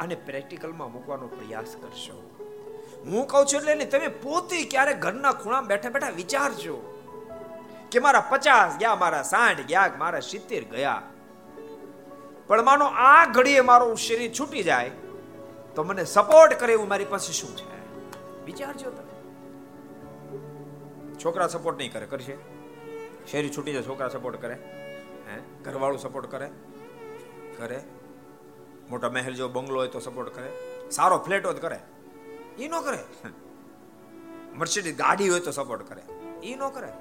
અને 0.00 0.14
પ્રેક્ટિકલમાં 0.14 0.92
મૂકવાનો 0.92 1.26
પ્રયાસ 1.26 1.76
કરશો. 1.80 2.31
હું 3.06 3.26
કહું 3.26 3.46
છું 3.46 3.60
એટલે 3.60 3.84
તમે 3.84 4.08
પોતે 4.08 4.62
ક્યારે 4.62 4.94
ઘરના 4.94 5.32
ખૂણા 5.32 5.60
બેઠા 5.60 5.90
બેઠા 5.90 6.08
વિચારજો 6.08 6.76
કે 7.92 7.98
મારા 7.98 8.20
પચાસ 8.20 8.76
ગયા, 8.78 8.94
મારા 8.94 9.22
સાઠ 9.22 9.60
ગયા 9.60 9.90
મારા 9.98 10.20
સિત્તેર 10.20 10.64
ગયા. 10.64 11.02
પણ 12.46 12.64
માનો 12.64 12.84
આ 12.84 13.24
ઘડીએ 13.24 13.60
મારું 13.60 13.96
શરીર 13.96 14.32
છૂટી 14.40 14.62
જાય, 14.62 14.90
તો 15.74 15.82
મને 15.82 16.04
સપોર્ટ 16.04 16.60
કરે 16.60 16.72
એવું 16.72 16.88
મારી 16.88 17.04
પાસે 17.04 17.32
શું 17.32 17.56
છે? 17.56 17.94
વિચારજો 18.44 18.90
તમે. 18.90 19.12
છોકરા 21.24 21.46
સપોર્ટ 21.46 21.78
નહીં 21.78 21.92
કરે, 21.92 22.06
કરશે. 22.06 22.36
શરીર 23.32 23.50
છૂટી 23.56 23.72
જાય, 23.72 23.82
છોકરા 23.82 24.08
સપોર્ટ 24.08 24.42
કરે. 24.42 24.54
હે? 24.54 25.62
ઘરવાળું 25.64 25.98
સપોર્ટ 25.98 26.30
કરે. 26.30 26.50
કરે. 27.56 27.82
મોટા 28.90 29.08
મહેલ 29.08 29.34
જો 29.34 29.48
બંગલો 29.48 29.78
હોય 29.78 29.88
તો 29.88 30.00
સપોર્ટ 30.00 30.34
કરે. 30.34 30.52
સારો 30.90 31.18
ફ્લેટ 31.18 31.46
હોય 31.46 31.54
કરે. 31.54 31.78
એ 32.58 32.68
નો 32.68 32.80
કરે. 32.80 32.98
મર્સિડીઝ 34.54 34.96
ગાડી 34.96 35.28
હોય 35.28 35.40
તો 35.40 35.50
સપોર્ટ 35.50 35.88
કરે. 35.88 36.02
એ 36.42 36.56
નો 36.56 36.70
કરે. 36.70 36.92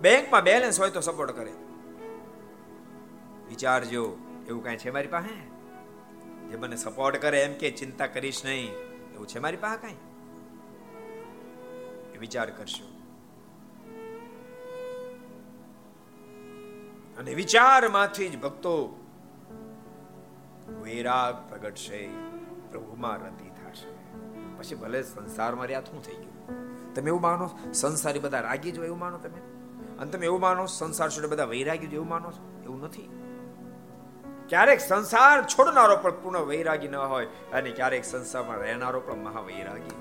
બેંકમાં 0.00 0.42
બેલેન્સ 0.42 0.80
હોય 0.80 0.90
તો 0.90 1.00
સપોર્ટ 1.00 1.30
કરે. 1.30 1.52
વિચારજો 3.48 4.16
એવું 4.48 4.64
કાંઈ 4.64 4.76
છે 4.76 4.90
મારી 4.90 5.08
પાસે? 5.08 5.34
જે 6.48 6.56
મને 6.56 6.76
સપોર્ટ 6.76 7.16
કરે 7.16 7.42
એમ 7.42 7.54
કે 7.58 7.70
ચિંતા 7.70 8.06
કરીશ 8.06 8.44
નહીં, 8.44 8.72
એવું 9.14 9.26
છે 9.26 9.38
મારી 9.38 9.56
પાસે 9.56 9.76
કાંઈ? 9.76 9.94
વિચાર 12.18 12.50
કરશો 12.50 12.84
અને 17.18 17.34
વિચારમાંથી 17.34 18.28
જ 18.28 18.40
ભક્તો 18.40 18.72
વૈરાગ 20.82 21.48
પ્રગટશે, 21.48 22.08
પ્રભુમાં 22.70 23.16
રતિ 23.18 23.48
પછી 24.58 24.74
ભલે 24.74 25.02
સંસારમાં 25.02 25.66
રહ્યા 25.66 25.80
શું 25.80 26.02
થઈ 26.02 26.14
ગયું? 26.14 26.94
તમે 26.94 27.06
એવું 27.06 27.20
માનો 27.20 27.50
સંસારી 27.72 28.18
બધા 28.18 28.40
રાગી 28.40 28.70
જો 28.70 28.84
એવું 28.84 28.98
માનો 28.98 29.18
તમે? 29.18 29.38
અને 29.98 30.10
તમે 30.10 30.26
એવું 30.26 30.40
માનો 30.40 30.66
સંસાર 30.66 31.10
છોડે 31.10 31.26
બધા 31.26 31.44
વૈરાગી 31.44 31.86
જો 31.86 31.94
એવું 31.94 32.08
માનો 32.08 32.32
એવું 32.64 32.82
નથી. 32.82 33.10
ક્યારેક 34.48 34.80
સંસાર 34.80 35.42
છોડનારો 35.42 35.96
પણ 35.96 36.10
પૂર્ણ 36.10 36.38
વૈરાગી 36.38 36.88
ન 36.88 36.96
હોય 36.96 37.26
અને 37.26 37.70
ક્યારેક 37.70 38.04
સંસારમાં 38.04 38.56
રહેનારો 38.56 39.00
પણ 39.00 39.14
મહાવૈરાગી 39.14 39.94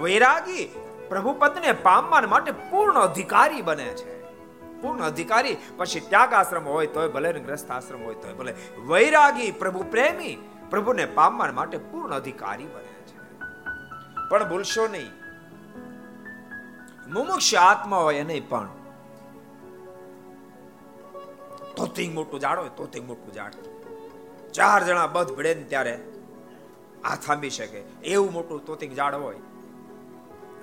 વૈરાગી 0.00 0.80
પ્રભુ 1.08 1.32
પદને 1.38 1.72
પામવા 1.72 2.20
માટે 2.20 2.52
પૂર્ણ 2.52 3.00
અધિકારી 3.00 3.62
બને 3.62 3.84
છે. 3.84 4.22
પૂર્ણ 4.82 5.02
અધિકારી. 5.02 5.56
પછી 5.76 6.00
ત્યાગ 6.00 6.32
આશ્રમ 6.32 6.68
હોય 6.68 6.86
તોય 6.86 7.08
ભલે 7.08 7.32
ગ્રસ્ત 7.32 7.70
આશ્રમ 7.70 8.04
હોય 8.04 8.14
તોય 8.14 8.34
ભલે. 8.34 8.54
વૈરાગી 8.86 9.50
પ્રભુ 9.50 9.82
પ્રેમી 9.82 10.38
પ્રભુને 10.70 11.04
પામવા 11.04 11.52
માટે 11.52 11.78
પૂર્ણ 11.78 12.14
અધિકારી 12.14 12.64
બને 12.64 12.82
છે. 12.82 13.18
પણ 14.28 14.48
ભૂલશો 14.48 14.88
નહીં. 14.88 15.10
મુમુક્ષ 17.12 17.54
આત્મા 17.54 17.96
હોય 17.96 18.14
એને 18.14 18.40
પણ. 18.40 18.68
તોતિંગ 21.76 22.14
મોટું 22.14 22.40
ઝાડ 22.40 22.58
હોય 22.58 22.68
તોતિંગ 22.76 23.08
મોટું 23.08 23.34
ઝાડ. 23.34 23.52
ચાર 24.52 24.84
જણા 24.84 25.06
બધ 25.06 25.34
ભળે 25.34 25.54
ને 25.54 25.62
ત્યારે 25.62 26.04
આ 27.04 27.14
થાંભી 27.14 27.50
શકે. 27.50 27.78
એવું 28.04 28.32
મોટું 28.32 28.64
તોતિંગ 28.64 28.94
ઝાડ 28.94 29.14
હોય. 29.14 29.36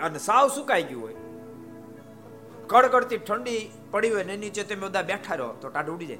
અને 0.01 0.19
સાવ 0.19 0.47
સુકાઈ 0.47 0.83
ગયું 0.83 1.03
હોય. 1.03 1.15
કડકડતી 2.67 3.17
ઠંડી 3.17 3.71
પડી 3.91 4.09
હોય 4.09 4.23
ને 4.23 4.37
નીચે 4.37 4.63
તમે 4.63 4.75
બધા 4.75 5.01
બેઠા 5.01 5.35
રહો, 5.35 5.53
તો 5.53 5.69
ટાઢ 5.69 5.89
ઉડી 5.89 6.05
જાય. 6.05 6.17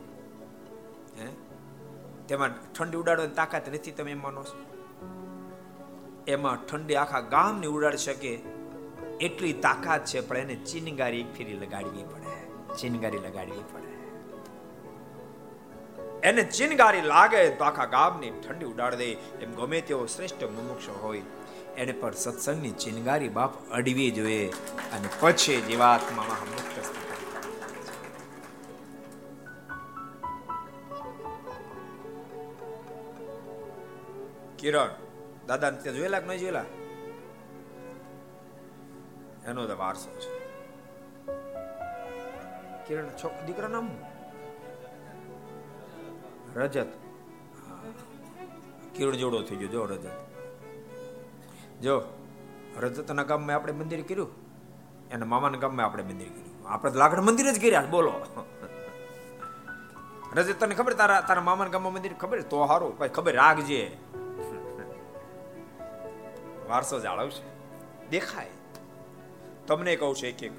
તેમાં 2.27 2.73
ઠંડી 2.73 2.97
ઉડાડવાની 2.97 3.33
તાકાત 3.33 3.73
નથી, 3.73 3.91
તમે 3.91 4.13
માનો 4.13 4.43
છો? 4.43 4.75
એમાં 6.27 6.65
ઠંડી 6.65 6.95
આખા 6.95 7.19
ગામને 7.19 7.67
ઉડાડી 7.67 7.97
શકે 7.97 8.39
એટલી 9.21 9.53
તાકાત 9.53 10.05
છે, 10.05 10.19
પણ 10.19 10.37
એને 10.37 10.55
ચિનગારી 10.55 11.19
એક 11.19 11.37
ફેરી 11.37 11.53
લગાડવી 11.53 12.03
પડે. 12.03 12.25
ચિનગારી 12.75 13.17
લગાડવી 13.17 13.63
પડે. 13.73 13.85
એને 16.23 16.43
ચિનગારી 16.43 17.01
લાગે 17.01 17.49
તો 17.49 17.63
આખા 17.63 17.85
ગામની 17.85 18.29
ઠંડી 18.29 18.65
ઉડાડી 18.65 18.97
દે. 18.97 19.11
એમ 19.13 19.53
ગમે 19.53 19.81
તેવો 19.81 20.05
શ્રેષ્ઠ 20.05 20.43
મુમુક્ષ 20.43 20.89
હોય. 20.89 21.21
એને 21.77 21.91
પર 21.91 22.13
સત્સંગની 22.13 22.71
ચિનગારી 22.71 23.29
બાપ 23.29 23.71
અડવી 23.71 24.11
જોઈએ. 24.11 24.49
અને 24.93 25.09
પછી 25.19 25.61
જીવાત્મામાં 25.61 26.51
મુક્ત 26.51 26.94
કિરણ 34.57 34.89
દાદા 35.47 35.69
ને 35.69 35.81
ત્યાં 35.81 35.95
જોયેલા 35.95 36.19
કે 36.19 36.27
નહીં 36.27 36.39
જોયેલા? 36.39 36.65
એનો 39.45 39.67
તો 39.67 39.77
વારસો 39.77 40.19
છે. 40.19 40.45
કિરણ, 42.87 43.07
છોક, 43.07 43.31
દીકરા 43.45 43.67
નામ 43.67 43.89
રજત. 46.55 46.87
કિરણ 48.95 49.15
જોડો 49.15 49.41
થઈ 49.41 49.55
ગયો. 49.55 49.67
જો, 49.67 49.85
રજત. 49.85 50.09
જો, 51.81 52.01
રજતના 52.79 53.23
ગામમાં 53.23 53.55
આપણે 53.55 53.73
મંદિર 53.73 54.01
કર્યું. 54.01 54.29
એના 55.11 55.25
મામાના 55.25 55.57
ગામમાં 55.57 55.85
આપણે 55.85 56.03
મંદિર 56.03 56.29
કર્યું. 56.29 56.69
આપણે 56.69 56.91
લાકડ 56.91 57.19
મંદિર 57.19 57.51
જ 57.51 57.61
કર્યા, 57.61 57.81
બોલો. 57.81 58.13
રજત, 60.35 60.59
તને 60.59 60.75
ખબર 60.75 60.93
તારા 60.93 61.21
તારા 61.21 61.41
મામાના 61.41 61.71
ગામમાં 61.71 61.93
મંદિર 61.93 62.13
ખબર? 62.13 62.41
તો 62.41 62.67
સારું 62.67 62.97
ભાઈ 62.97 63.09
ખબર 63.09 63.33
રાખજે 63.33 63.97
વારસો 66.69 66.99
જાળવશે. 66.99 67.43
દેખાય. 68.09 68.47
તમને 69.67 69.95
કહું 69.95 70.15
છું 70.15 70.29
એક 70.29 70.43
એક 70.43 70.51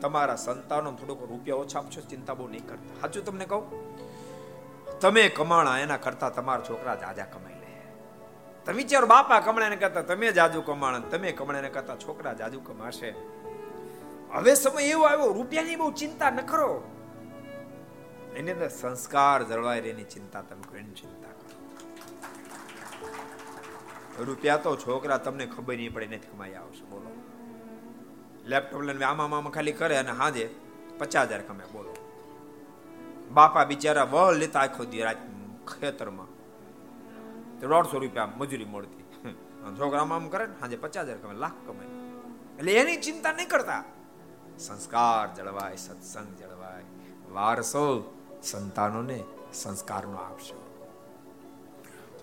તમારા 0.00 0.36
સંતાનો 0.36 0.92
થોડોક 0.92 1.22
રૂપિયા 1.22 1.56
ઓછા 1.56 1.78
આપશો, 1.78 2.00
ચિંતા 2.00 2.34
બહુ 2.34 2.48
નહીં 2.48 2.66
કરતા. 2.68 3.00
સાચું 3.00 3.24
તમને 3.24 3.44
કહું? 3.44 3.94
તમે 5.00 5.28
કમાણા, 5.28 5.78
એના 5.78 5.96
કરતા 5.96 6.30
તમારા 6.30 6.62
છોકરા 6.68 6.94
જાજા 6.94 7.24
કમાઈ 7.24 7.54
લે. 7.54 7.82
તમે 8.64 8.74
વિચારો, 8.74 9.06
બાપા 9.06 9.40
કમણાને 9.40 9.76
કરતા 9.76 10.02
તમે 10.02 10.32
જાજુ 10.32 10.62
કમાણ 10.62 11.00
તમે 11.00 11.32
કમણાને 11.32 11.68
કરતા 11.68 11.96
છોકરા 11.96 12.32
જાજુ 12.32 12.60
કમાશે. 12.60 13.14
હવે 14.32 14.54
સમય 14.54 14.84
એવો 14.84 15.02
આવ્યો 15.02 15.32
રૂપિયાની 15.32 15.76
બહુ 15.76 15.92
ચિંતા 15.92 16.30
ન 16.30 16.36
કરો. 16.36 16.84
એની 18.36 18.50
અંદર 18.50 18.68
સંસ્કાર 18.68 19.42
જળવાય 19.42 19.78
એની 19.78 20.04
ચિંતા 20.04 20.42
તમે 20.42 20.78
એની 20.78 20.90
ચિંતા 20.90 21.23
રૂપિયા 24.20 24.56
તો 24.56 24.76
છોકરા 24.76 25.18
તમને 25.18 25.46
ખબર 25.46 25.76
નહીં 25.76 25.94
પડે, 25.94 26.06
નથી 26.06 26.18
કમાઈ 26.18 26.54
આવશે 26.54 26.84
બોલો. 26.84 27.22
લેપટોપ 28.46 28.82
લઈને 28.82 29.04
આમાં 29.04 29.30
મામા 29.30 29.50
ખાલી 29.50 29.72
કરે 29.72 29.96
અને 29.96 30.10
હાજે 30.10 30.50
પચાસ 30.98 31.28
હજાર 31.28 31.42
કમે 31.42 31.64
બોલો. 31.72 31.94
બાપા 33.32 33.64
બિચારા 33.64 34.02
વળ 34.02 34.34
લેતા 34.34 34.60
આખો 34.60 34.84
દી 34.84 35.02
રાત 35.02 35.16
ખેતરમાં. 35.66 36.26
દોઢસો 37.60 37.98
રૂપિયા 37.98 38.28
મજૂરી 38.36 38.64
મળતી. 38.64 39.04
છોકરામાં 39.78 40.18
આમ 40.18 40.28
કરે 40.28 40.46
ને, 40.46 40.52
હાજે 40.60 40.76
પચાસ 40.76 41.06
હજાર 41.06 41.18
કમાય, 41.18 41.36
લાખ 41.36 41.52
કમાય. 41.66 41.86
એટલે 42.58 42.72
એની 42.72 42.96
ચિંતા 42.96 43.32
નહીં 43.32 43.48
કરતા. 43.48 43.84
સંસ્કાર 44.58 45.34
જળવાય, 45.34 45.76
સત્સંગ 45.76 46.36
જળવાય. 46.36 46.82
વારસો 47.30 48.14
સંતાનોને 48.42 49.24
સંસ્કારનો 49.54 50.16
આપશો. 50.16 50.63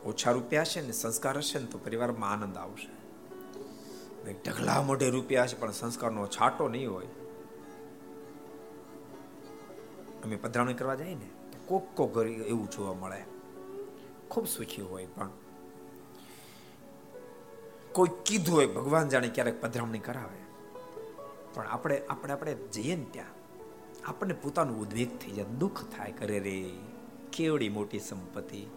ઓછા 0.06 0.32
રૂપિયા 0.32 0.62
હશે 0.62 0.82
ને 0.82 0.92
સંસ્કાર 0.92 1.38
હશે 1.38 1.60
ને 1.60 1.66
તો 1.66 1.78
પરિવારમાં 1.78 2.32
આનંદ 2.32 2.58
આવશે. 2.58 3.02
ઢગલા 4.32 4.82
મોઢે 4.82 5.10
રૂપિયા 5.10 5.44
હશે 5.44 5.58
પણ 5.58 5.72
સંસ્કારનો 5.72 6.28
છાંટો 6.28 6.68
નહીં 6.68 6.92
હોય. 6.92 7.06
અમે 10.24 10.36
પધરાવણી 10.36 10.74
કરવા 10.74 10.96
જઈએ 10.96 11.16
ને, 11.16 11.30
તો 11.52 11.58
કોક 11.66 11.96
કોક 11.96 12.18
એવું 12.26 12.70
જોવા 12.70 12.94
મળે. 12.94 13.24
ખૂબ 14.30 14.48
સુખી 14.48 14.82
હોય 14.82 15.06
પણ. 15.06 15.30
કોઈ 17.92 18.10
કીધું 18.26 18.56
હોય, 18.56 18.68
ભગવાન 18.68 19.10
જાણે 19.10 19.28
ક્યારેક 19.28 19.62
પધરામણી 19.62 20.00
કરાવે. 20.00 20.42
પણ 21.54 21.68
આપણે 21.68 22.02
આપણે 22.10 22.34
આપણે 22.34 22.54
જઈએ 22.54 22.96
ને 22.96 23.06
ત્યાં, 23.12 23.28
આપણને 24.06 24.34
પોતાનું 24.34 24.82
ઉદ્વેગ 24.82 25.20
થઈ 25.20 25.32
જાય, 25.32 25.46
દુઃખ 25.46 25.84
થાય 25.84 26.12
કરે 26.12 26.40
રે, 26.40 26.70
કેવડી 27.34 27.70
મોટી 27.70 28.00
સંપત્તિ. 28.00 28.68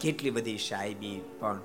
કેટલી 0.00 0.30
બધી 0.30 0.58
સાહેબી 0.58 1.20
પણ 1.38 1.60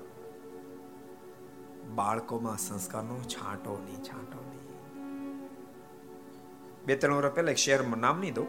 બાળકોમાં 1.94 2.58
સંસ્કારનો 2.58 3.18
છાંટો 3.18 3.78
નહીં 3.84 3.96
છાંટો 3.96 4.38
નહીં. 4.38 4.62
બે 6.86 6.96
ત્રણ 6.96 7.14
વર્ષ 7.14 7.34
પહેલા 7.34 7.54
શહેરમાં 7.54 7.98
નામ 7.98 8.20
નહીં 8.20 8.34
દઉં. 8.34 8.46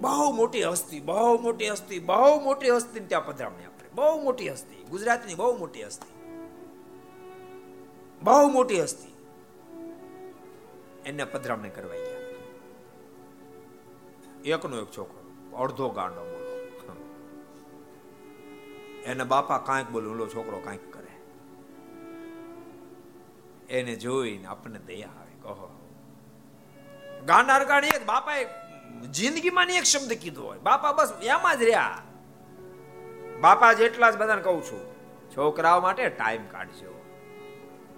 બહુ 0.00 0.32
મોટી 0.32 0.62
હસ્તી, 0.62 1.00
બહુ 1.00 1.42
મોટી 1.42 1.68
હસ્તી, 1.68 1.98
બહુ 1.98 2.40
મોટી 2.40 2.70
હસ્તી 2.70 3.00
ત્યાં 3.00 3.26
પધરામણી 3.26 3.64
આપણે. 3.64 3.88
બહુ 3.94 4.22
મોટી 4.22 4.48
હસ્તી, 4.48 4.84
ગુજરાતની 4.90 5.34
બહુ 5.34 5.58
મોટી 5.58 5.82
હસ્તી. 5.82 6.12
બહુ 8.22 8.48
મોટી 8.48 8.82
હસ્તી. 8.82 9.14
એને 11.06 11.24
પધરામણી 11.24 11.68
કરવા 11.68 11.94
ગયા. 11.94 12.18
એકનો 14.44 14.76
એક 14.76 14.86
છોકરો, 14.96 15.56
અડધો 15.56 15.88
ગાંડો 15.88 16.37
એને 19.10 19.24
બાપા 19.24 19.58
કાંઈક 19.68 19.88
બોલે 19.94 20.08
ઓલો 20.14 20.26
છોકરો 20.26 20.58
કાંઈક 20.66 20.86
કરે. 20.92 21.12
એને 23.76 23.94
જોઈને 23.96 24.46
આપણને 24.46 24.80
દયા 24.88 25.14
આવે 25.20 25.34
કહો 25.42 25.68
ગાંડા 27.26 27.64
ગાણી 27.64 28.04
બાપાએ 28.06 28.44
જિંદગીમાં 29.16 29.70
એક 29.70 29.88
શબ્દ 29.92 30.12
કીધો 30.22 30.42
હોય. 30.42 30.60
બાપા 30.68 30.92
બસ 30.92 31.10
એમાં 31.22 31.58
જ 31.58 31.62
રહ્યા. 31.62 31.98
બાપા 33.40 33.72
જેટલા 33.72 34.10
જ 34.10 34.16
બધાને 34.16 34.42
કહું 34.42 34.62
છું, 34.68 34.84
છોકરાઓ 35.34 35.80
માટે 35.80 36.08
ટાઈમ 36.08 36.46
કાઢજો. 36.54 36.94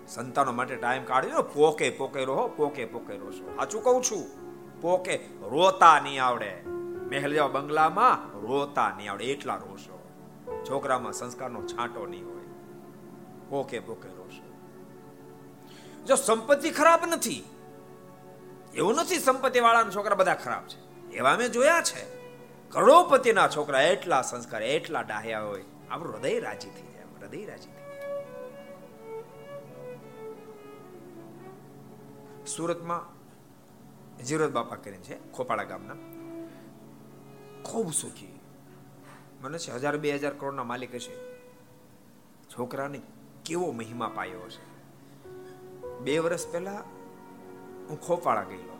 સંતાનો 0.09 0.53
માટે 0.53 0.77
ટાઈમ 0.77 1.05
કાઢજો. 1.05 1.43
પોકે 1.55 1.91
પોકે 1.91 2.25
રહો, 2.25 2.49
પોકે 2.57 2.85
પોકે 2.85 3.15
રહો 3.17 3.31
સાચું 3.37 3.85
કહું 3.85 4.03
છું, 4.11 4.25
પોકે 4.81 5.15
રોતા 5.55 5.97
નહીં 6.01 6.25
આવડે. 6.25 6.53
મહેલ 7.11 7.33
જેવા 7.33 7.49
બંગલામાં, 7.49 8.17
રોતા 8.49 8.91
નહીં 8.97 9.11
આવડે. 9.13 9.25
એટલા 9.25 9.57
રોશો 9.57 10.00
છોકરામાં 10.69 11.13
સંસ્કારનો 11.13 11.63
છાંટો 11.63 12.07
નહીં 12.07 12.25
હોય. 12.25 12.41
ઓકે 13.61 13.81
પોકે 13.81 14.09
રોશો. 14.09 14.47
જો 16.05 16.15
સંપત્તિ 16.15 16.71
ખરાબ 16.71 17.01
નથી, 17.07 17.45
એવું 18.75 18.95
નથી 18.95 19.19
સંપત્તિ 19.19 19.61
વાળાના 19.61 19.91
છોકરા 19.91 20.15
બધા 20.15 20.35
ખરાબ 20.35 20.67
છે. 20.67 21.11
એવા 21.13 21.37
મેં 21.37 21.53
જોયા 21.53 21.83
છે. 21.83 22.21
કરોડપતિના 22.71 23.49
છોકરા 23.49 23.83
એટલા 23.83 24.23
સંસ્કાર, 24.23 24.63
એટલા 24.63 25.01
ડાહ્યા 25.01 25.43
હોય. 25.43 25.65
આપણું 25.91 26.15
હૃદય 26.15 26.41
રાજી 26.41 26.71
થઈ 26.71 26.83
જાય 26.83 27.05
હૃદય 27.21 27.45
રાજી 27.45 27.71
થઈ 27.71 27.81
સુરતમાં 32.47 33.21
જીરોદ 34.25 34.53
બાપા 34.53 34.77
કરીને 34.77 35.03
છે, 35.03 35.33
ખોપાળા 35.33 35.65
ગામના. 35.65 35.95
ખૂબ 37.63 37.93
સુખી. 37.93 38.40
મને 39.41 39.59
છે, 39.59 39.73
હજાર 39.73 39.97
બે 39.97 40.15
હજાર 40.15 40.35
કરોડના 40.35 40.65
માલિક 40.65 40.95
હશે. 40.95 41.15
છોકરાને 42.49 43.01
કેવો 43.45 43.73
મહિમા 43.73 44.13
પાયો 44.15 44.41
હશે. 44.41 44.71
બે 45.99 46.19
વર્ષ 46.19 46.53
પહેલા 46.53 46.75
હું 47.89 48.01
ખોપાળા 48.01 48.43
ગયેલો. 48.43 48.77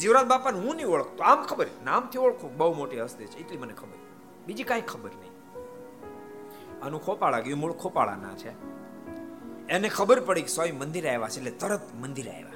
જીવરાજ 0.00 0.26
બાપાને 0.26 0.58
હું 0.58 0.76
નહીં 0.76 0.86
ઓળખતો, 0.86 1.22
આમ 1.22 1.42
ખબર? 1.42 1.66
નામથી 1.84 2.18
ઓળખું, 2.18 2.56
બહુ 2.56 2.74
મોટી 2.74 3.00
હસ્તી 3.00 3.26
છે, 3.26 3.38
એટલી 3.38 3.58
મને 3.58 3.72
ખબર. 3.72 3.98
બીજી 4.46 4.64
કાંઈ 4.64 4.80
ખબર 4.80 5.10
નહીં. 5.10 5.32
આનું 6.84 7.04
ખોપાળા 7.04 7.40
ગયું, 7.40 7.58
મૂળ 7.58 7.72
ખોપાળાના 7.72 8.34
છે. 8.34 8.50
એને 9.66 9.88
ખબર 9.88 10.20
પડી 10.20 10.42
કે 10.42 10.48
સ્વામી 10.48 10.72
મંદિરે 10.72 11.14
આવ્યા 11.14 11.28
છે, 11.28 11.38
એટલે 11.38 11.50
તરત 11.50 11.94
મંદિરે 11.94 12.30
આવ્યા. 12.30 12.48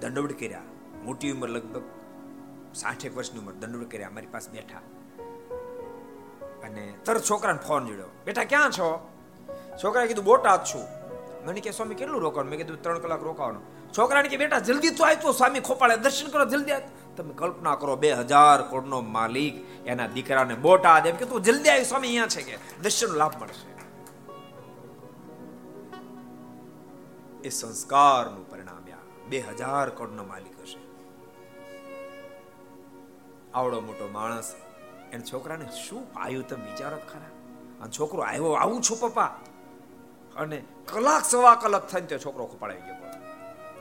દંડવડ 0.00 0.32
કર્યા. 0.32 0.62
મોટી 1.04 1.30
ઉંમર 1.30 1.48
લગભગ 1.48 1.82
સાઠેક 2.74 3.16
વર્ષની 3.16 3.38
ઉંમર 3.38 3.52
દંડવડ 3.52 3.84
કર્યા 3.84 4.10
મારી 4.10 4.26
પાસે 4.26 4.50
બેઠા. 4.50 4.80
અને 6.64 6.94
તરત 7.04 7.22
છોકરાને 7.30 7.58
ફોન 7.66 7.86
જોડ્યો. 7.86 8.06
બેટા, 8.24 8.44
ક્યાં 8.44 8.70
છો? 8.70 9.08
છોકરાએ 9.82 10.06
કીધું, 10.06 10.24
બોટાદ 10.24 10.64
છું. 10.64 10.88
મને 11.46 11.60
કે 11.60 11.70
સ્વામી, 11.70 11.94
કેટલું 11.94 12.20
રોકાણ? 12.20 12.44
મેં 12.44 12.58
કીધું, 12.58 12.82
ત્રણ 12.82 12.98
કલાક 12.98 13.22
રોકાવાનું. 13.22 13.62
છોકરાને 13.98 14.28
કે 14.28 14.36
બેટા, 14.36 14.58
જલ્દી 14.58 14.90
તો 14.90 15.04
આવ્યો 15.04 15.32
સ્વામી, 15.32 15.60
ખોપાળે, 15.60 15.96
દર્શન 15.96 16.30
કરો, 16.30 16.44
જલ્દી 16.44 16.72
તમે 17.16 17.34
કલ્પના 17.34 17.74
કરો, 17.74 17.96
બે 17.96 18.12
હજાર 18.12 18.62
કરોડનો 18.62 19.00
માલિક, 19.00 19.86
એના 19.86 20.06
દીકરાને 20.06 20.54
બોટાદ. 20.54 21.06
એમ 21.06 21.16
કે, 21.16 21.24
તું 21.24 21.42
જલ્દી 21.42 21.68
આવી 21.68 21.84
સ્વામી, 21.84 22.06
અહીંયા 22.06 22.26
છે 22.26 22.42
કે. 22.42 22.58
દર્શન 22.82 23.06
લાભ 23.06 23.42
મળશે. 23.42 23.72
એ 27.44 27.48
સંસ્કારનું 27.48 28.50
પરિણામ 28.50 28.82
બે 29.28 29.40
હજાર 29.40 29.90
કરોડનો 29.90 30.24
માલિક 30.24 30.60
હશે. 30.60 30.78
આવડો 33.54 33.80
મોટો 33.80 34.08
માણસ 34.12 34.54
એને 35.12 35.24
છોકરાને 35.32 35.66
શું 35.84 36.02
પાયું 36.14 36.48
તમે 36.48 36.64
વિચારો 36.70 36.98
ખરા. 37.12 37.30
આ 37.82 37.88
છોકરો 37.98 38.20
આવ્યો, 38.22 38.52
આવું 38.52 38.80
છું 38.82 38.98
પપ્પા. 39.00 39.30
અને 40.36 40.58
કલાક 40.86 41.24
સવા 41.24 41.54
કલાક 41.54 41.84
થઈને 41.90 42.06
તે 42.06 42.18
છોકરો 42.18 42.46
ખોપાડાઈ 42.46 42.80
ગયો 42.80 42.96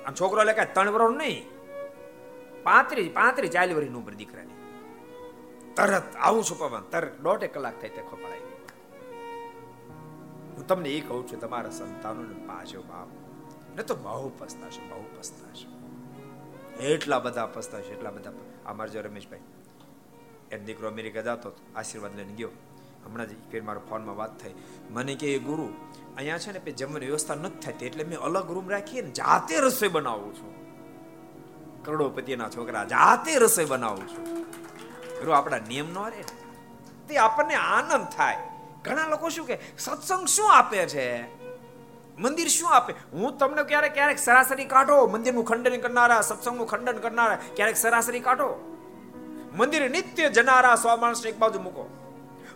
અને 0.05 0.15
છોકરો 0.21 0.41
એટલે 0.41 0.53
કાંઈ 0.53 0.73
ત્રણ 0.73 0.89
વર્ષ 0.89 1.17
નહીં. 1.17 1.39
પાંત્રીસ 2.63 3.11
પાંત્રીસ 3.13 3.51
ચાલી 3.51 3.73
વર્ષની 3.73 3.97
ઉંમર 3.97 4.13
દીકરાની. 4.13 4.57
તરત 5.75 6.15
આવું 6.15 6.43
છું 6.43 6.57
પપ્પા, 6.59 6.81
તરત 6.91 7.21
દોઢ 7.21 7.43
કલાક 7.43 7.75
થાય 7.81 7.89
તે 7.89 8.01
ખોપાડાવી 8.01 8.49
હું 10.55 10.67
તમને 10.67 10.89
એ 10.89 10.99
કહું 10.99 11.23
છું, 11.27 11.39
તમારા 11.39 11.69
સંતાનોને 11.69 12.35
પાછો 12.47 12.81
બાપ. 12.81 13.09
ને 13.75 13.83
તો 13.83 13.95
બહુ 13.95 14.31
પસ્તાશે 14.39 14.81
બહુ 14.89 15.03
પસ્તાશે. 15.19 15.67
એટલા 16.85 17.19
બધા 17.19 17.45
પસ્તાશે, 17.45 17.91
એટલા 17.93 18.11
બધા 18.11 18.31
અમારા 18.65 18.93
જો 18.93 19.01
રમેશભાઈ 19.01 19.39
એ 20.51 20.57
દીકરો 20.57 20.87
અમેરિકા 20.87 21.21
જતો 21.21 21.51
આશીર્વાદ 21.75 22.15
લઈને 22.15 22.33
ગયો. 22.33 22.49
હમણાં 23.05 23.27
જ 23.27 23.29
ફેર 23.51 23.61
મારો 23.61 23.81
ફોનમાં 23.89 24.17
વાત 24.17 24.39
થઈ. 24.39 24.53
મને 24.89 25.15
કે 25.15 25.39
ગુરુ, 25.39 25.69
અહીંયા 26.17 26.37
છે 26.37 26.65
ને 26.65 26.71
જમવાની 26.71 27.05
વ્યવસ્થા 27.05 27.35
નથી 27.35 27.59
થતી 27.59 27.85
એટલે 27.85 28.03
મેં 28.03 28.19
અલગ 28.19 28.51
રૂમ 28.51 28.69
રાખીએ 28.69 29.01
ને 29.01 29.11
જાતે 29.11 29.59
રસોઈ 29.59 29.89
બનાવું 29.89 30.35
છું. 30.35 30.61
કરોડોપતિના 31.85 32.49
છોકરા 32.49 32.83
જાતે 32.83 33.35
રસોઈ 33.35 33.65
બનાવું 33.65 34.07
છું. 34.07 34.41
ગુરુ 35.19 35.31
આપણા 35.31 35.57
નિયમ 35.57 35.93
નો 35.93 36.07
રે 36.07 36.23
તે 37.07 37.17
આપણને 37.17 37.55
આનંદ 37.55 38.07
થાય. 38.17 38.37
ઘણા 38.83 39.07
લોકો 39.07 39.29
શું 39.29 39.47
કે, 39.47 39.57
સત્સંગ 39.77 40.27
શું 40.27 40.53
આપે 40.53 40.77
છે? 40.77 41.23
મંદિર 42.17 42.47
શું 42.47 42.75
આપે? 42.75 42.93
હું 43.13 43.37
તમને 43.37 43.63
ક્યારેક 43.63 43.93
ક્યારેક 43.93 44.19
સરાસરી 44.19 44.65
કાઢો, 44.65 45.07
મંદિરનું 45.07 45.45
ખંડન 45.45 45.81
કરનારા, 45.81 46.21
સત્સંગનું 46.21 46.67
ખંડન 46.67 46.97
કરનારા, 46.97 47.39
ક્યારેક 47.55 47.77
સરાસરી 47.77 48.19
કાઢો. 48.19 48.77
મંદિર 49.55 49.89
નિત્ય 49.89 50.29
જનારા 50.29 50.75
સ્વામાણસ 50.75 51.25
એક 51.25 51.37
બાજુ 51.37 51.59
મૂકો. 51.59 51.89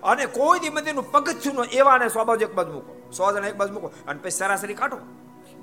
અને 0.03 0.25
કોઈ 0.25 0.60
દી 0.60 0.69
મંદિરનું 0.69 1.12
પગથિયું 1.12 1.55
ને 1.55 2.10
સ્વાબાજુ 2.10 2.25
બાજુ 2.25 2.45
એક 2.45 2.53
બાજુ 2.53 2.73
મૂકો. 2.73 3.12
સો 3.12 3.31
જણા 3.31 3.47
એક 3.47 3.55
બાજુ 3.55 3.73
મૂકો 3.73 3.91
અને 4.08 4.19
પછી 4.21 4.31
સરાસરી 4.31 4.73
કાઢો. 4.73 4.97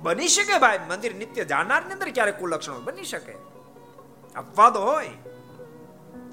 બની 0.03 0.29
શકે 0.29 0.59
ભાઈ, 0.59 0.79
મંદિર 0.88 1.14
નિત્ય 1.14 1.45
જાનારની 1.45 1.92
અંદર 1.92 2.11
ક્યારેક 2.11 2.38
કુલ 2.38 2.51
લક્ષણો 2.51 2.81
બની 2.81 3.05
શકે. 3.05 3.33
અપવાદ 4.37 4.77
હોય. 4.77 5.11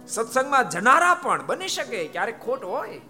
સત્સંગમાં 0.08 0.70
જનારા 0.70 1.14
પણ 1.14 1.46
બની 1.46 1.68
શકે, 1.68 2.08
ક્યારેક 2.08 2.44
ખોટ 2.44 2.64
હોય. 2.64 3.02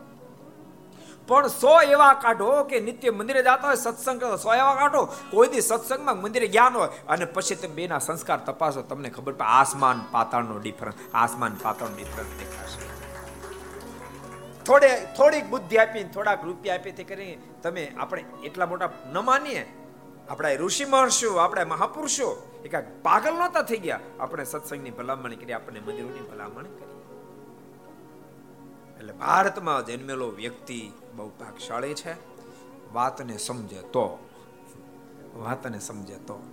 પણ 1.29 1.47
સો 1.47 1.73
એવા 1.81 2.13
કાઢો 2.13 2.63
કે 2.63 2.79
નિત્ય 2.79 3.11
મંદિરે 3.11 3.41
જતા 3.41 3.67
હોય, 3.67 3.75
સત્સંગ 3.75 4.23
સો 4.35 4.53
એવા 4.53 4.75
કાઢો 4.75 5.01
કોઈ 5.31 5.47
દી 5.47 5.61
સત્સંગમાં 5.61 6.21
મંદિરે 6.21 6.47
જ્ઞાન 6.47 6.77
હોય. 6.77 6.89
અને 7.07 7.25
પછી 7.25 7.55
તમે 7.55 7.73
બેના 7.73 7.99
સંસ્કાર 7.99 8.39
તપાસો, 8.39 8.81
તમને 8.81 9.09
ખબર 9.09 9.33
પડે, 9.33 9.43
આસમાન 9.43 10.05
પાતાળનો 10.11 10.59
ડિફરન્સ 10.59 10.93
આસમાન 11.13 11.57
પાતાળનો 11.63 11.97
ડિફરન્સ 11.97 12.39
દેખાશે. 12.39 12.81
થોડે, 14.63 14.91
થોડીક 15.17 15.45
બુદ્ધિ 15.45 15.77
આપીને 15.77 16.09
થોડાક 16.09 16.43
રૂપિયા 16.43 16.75
આપી, 16.75 16.91
તે 16.91 17.03
કરી 17.03 17.37
તમે 17.63 17.83
આપણે 17.99 18.25
એટલા 18.43 18.65
મોટા 18.65 18.89
ન 19.13 19.17
માનીએ. 19.19 19.63
આપણા 20.29 20.53
ઋષિ 20.53 20.85
મહર્ષિઓ 20.85 21.37
આપણા 21.37 21.65
મહાપુરુષો 21.65 22.27
એક 22.65 22.75
પાગલ 23.01 23.33
નહોતા 23.33 23.61
થઈ 23.61 23.77
ગયા. 23.77 23.99
આપણે 24.19 24.43
સત્સંગની 24.43 24.89
ભલામણ 24.89 25.39
કરી, 25.41 25.53
આપણે 25.53 25.79
મંદિરોની 25.79 26.29
ભલામણ 26.31 26.63
કરી. 26.63 26.85
એટલે 28.99 29.13
ભારતમાં 29.13 29.85
જન્મેલો 29.85 30.27
વ્યક્તિ 30.31 30.79
બહુ 31.19 31.29
ભાગશાળી 31.29 31.93
છે. 31.93 32.13
વાતને 32.93 33.37
સમજે 33.37 33.81
તો. 33.81 34.29
વાતને 35.35 35.79
સમજે 35.79 36.15
તો. 36.15 36.43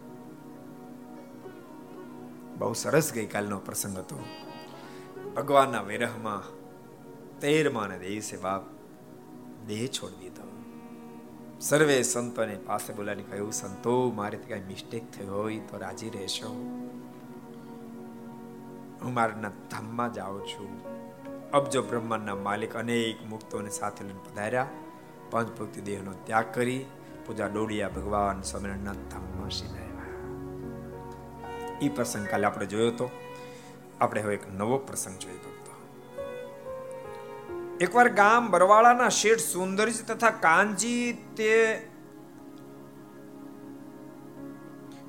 બહુ 2.58 2.72
સરસ 2.72 3.12
ગઈકાલનો 3.12 3.58
પ્રસંગ 3.58 3.98
હતો. 3.98 4.24
ભગવાનના 5.36 5.82
વિરહમાં 5.82 6.42
તેરમા 7.40 7.86
ને 7.86 7.98
દિવસે 7.98 8.36
બાપ 8.36 8.62
દેહ 9.66 9.86
છોડી 9.86 10.16
દીધો. 10.16 10.62
સર્વે 11.60 12.02
સંતોને 12.02 12.56
પાસે 12.56 12.92
બોલાવીને 12.92 13.22
કહ્યું, 13.22 13.52
સંતો, 13.52 14.10
મારે 14.10 14.38
કઈ 14.38 14.60
મિસ્ટેક 14.60 15.10
થઈ 15.10 15.26
હોય 15.26 15.58
તો 15.58 15.78
રાજી 15.78 16.10
રહેશો. 16.10 16.48
હું 19.02 19.14
મારના 19.14 19.48
ધામમાં 19.48 20.12
જાઉં 20.12 20.46
છું. 20.46 20.95
અબજો 21.52 21.82
બ્રહ્માંડના 21.82 22.34
માલિક 22.34 22.76
અનેક 22.76 23.26
મુક્તોને 23.26 23.70
સાથે 23.70 24.04
લઈને 24.04 24.18
પધાર્યા. 24.30 24.66
પંચભક્તિ 25.30 25.80
દેહનો 25.80 26.12
ત્યાગ 26.12 26.44
કરી 26.54 26.86
પૂજા 27.26 27.46
ડોડિયા 27.46 27.88
ભગવાન 27.88 28.42
સ્વામિનારાયણના 28.42 28.92
ધામમાં 28.92 29.50
સિલાવ્યા 29.50 30.06
એ 31.82 31.88
પ્રસંગ 31.88 32.26
કાલે 32.26 32.46
આપણે 32.46 32.66
જોયો 32.66 32.88
હતો. 32.88 33.10
આપણે 34.00 34.20
હવે 34.20 34.34
એક 34.34 34.52
નવો 34.52 34.78
પ્રસંગ 34.78 35.18
જોઈ 35.18 35.34
હતો 35.34 35.56
એકવાર 37.80 38.08
ગામ 38.08 38.50
બરવાળાના 38.50 39.08
શેઠ 39.08 39.38
સુંદરજી 39.38 40.02
તથા 40.02 40.30
કાનજી 40.30 41.12
તે 41.12 41.88